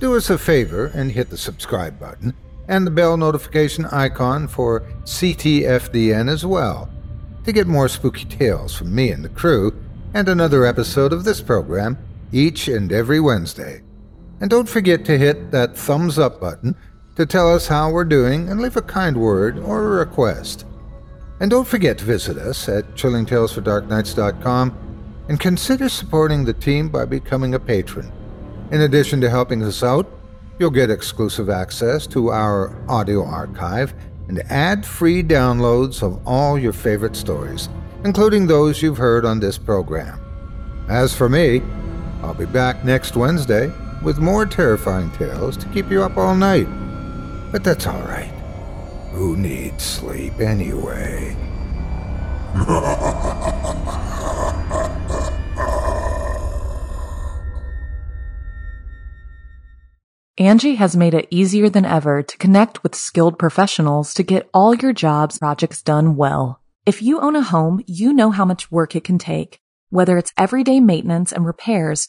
do 0.00 0.16
us 0.16 0.30
a 0.30 0.38
favor 0.38 0.86
and 0.94 1.12
hit 1.12 1.28
the 1.28 1.36
subscribe 1.36 2.00
button 2.00 2.32
and 2.68 2.86
the 2.86 2.90
bell 2.90 3.18
notification 3.18 3.84
icon 3.84 4.48
for 4.48 4.80
CTFDN 5.02 6.30
as 6.30 6.46
well 6.46 6.88
to 7.44 7.52
get 7.52 7.66
more 7.66 7.90
spooky 7.90 8.24
tales 8.24 8.74
from 8.74 8.94
me 8.94 9.10
and 9.10 9.22
the 9.22 9.28
crew 9.28 9.78
and 10.14 10.30
another 10.30 10.64
episode 10.64 11.12
of 11.12 11.24
this 11.24 11.42
program 11.42 11.98
each 12.32 12.68
and 12.68 12.90
every 12.90 13.20
Wednesday. 13.20 13.82
And 14.40 14.50
don't 14.50 14.68
forget 14.68 15.04
to 15.06 15.18
hit 15.18 15.50
that 15.52 15.76
thumbs 15.76 16.18
up 16.18 16.40
button 16.40 16.76
to 17.16 17.26
tell 17.26 17.54
us 17.54 17.68
how 17.68 17.90
we're 17.90 18.04
doing 18.04 18.48
and 18.48 18.60
leave 18.60 18.76
a 18.76 18.82
kind 18.82 19.16
word 19.16 19.58
or 19.58 19.84
a 19.84 19.98
request. 19.98 20.66
And 21.40 21.50
don't 21.50 21.66
forget 21.66 21.98
to 21.98 22.04
visit 22.04 22.38
us 22.38 22.68
at 22.68 22.94
chillingtalesfordarknights.com 22.94 24.78
and 25.28 25.40
consider 25.40 25.88
supporting 25.88 26.44
the 26.44 26.52
team 26.52 26.88
by 26.88 27.04
becoming 27.04 27.54
a 27.54 27.60
patron. 27.60 28.12
In 28.70 28.82
addition 28.82 29.20
to 29.20 29.30
helping 29.30 29.62
us 29.62 29.82
out, 29.82 30.10
you'll 30.58 30.70
get 30.70 30.90
exclusive 30.90 31.50
access 31.50 32.06
to 32.08 32.30
our 32.30 32.76
audio 32.88 33.24
archive 33.24 33.94
and 34.28 34.40
ad 34.50 34.84
free 34.84 35.22
downloads 35.22 36.02
of 36.02 36.20
all 36.26 36.58
your 36.58 36.72
favorite 36.72 37.16
stories, 37.16 37.68
including 38.04 38.46
those 38.46 38.82
you've 38.82 38.98
heard 38.98 39.24
on 39.24 39.40
this 39.40 39.58
program. 39.58 40.20
As 40.88 41.14
for 41.14 41.28
me, 41.28 41.62
I'll 42.22 42.34
be 42.34 42.46
back 42.46 42.84
next 42.84 43.16
Wednesday 43.16 43.72
with 44.04 44.18
more 44.18 44.46
terrifying 44.46 45.10
tales 45.12 45.56
to 45.56 45.68
keep 45.68 45.90
you 45.90 46.02
up 46.02 46.16
all 46.16 46.34
night. 46.34 46.68
But 47.50 47.64
that's 47.64 47.86
all 47.86 48.02
right. 48.02 48.30
Who 49.12 49.36
needs 49.36 49.82
sleep 49.82 50.40
anyway? 50.40 51.36
Angi 60.38 60.76
has 60.76 60.96
made 60.96 61.14
it 61.14 61.28
easier 61.30 61.70
than 61.70 61.84
ever 61.84 62.20
to 62.20 62.38
connect 62.38 62.82
with 62.82 62.96
skilled 62.96 63.38
professionals 63.38 64.12
to 64.14 64.24
get 64.24 64.50
all 64.52 64.74
your 64.74 64.92
jobs 64.92 65.38
projects 65.38 65.80
done 65.80 66.16
well. 66.16 66.60
If 66.84 67.00
you 67.00 67.20
own 67.20 67.36
a 67.36 67.42
home, 67.42 67.84
you 67.86 68.12
know 68.12 68.32
how 68.32 68.44
much 68.44 68.70
work 68.70 68.96
it 68.96 69.04
can 69.04 69.16
take, 69.16 69.60
whether 69.90 70.18
it's 70.18 70.32
everyday 70.36 70.80
maintenance 70.80 71.30
and 71.30 71.46
repairs 71.46 72.08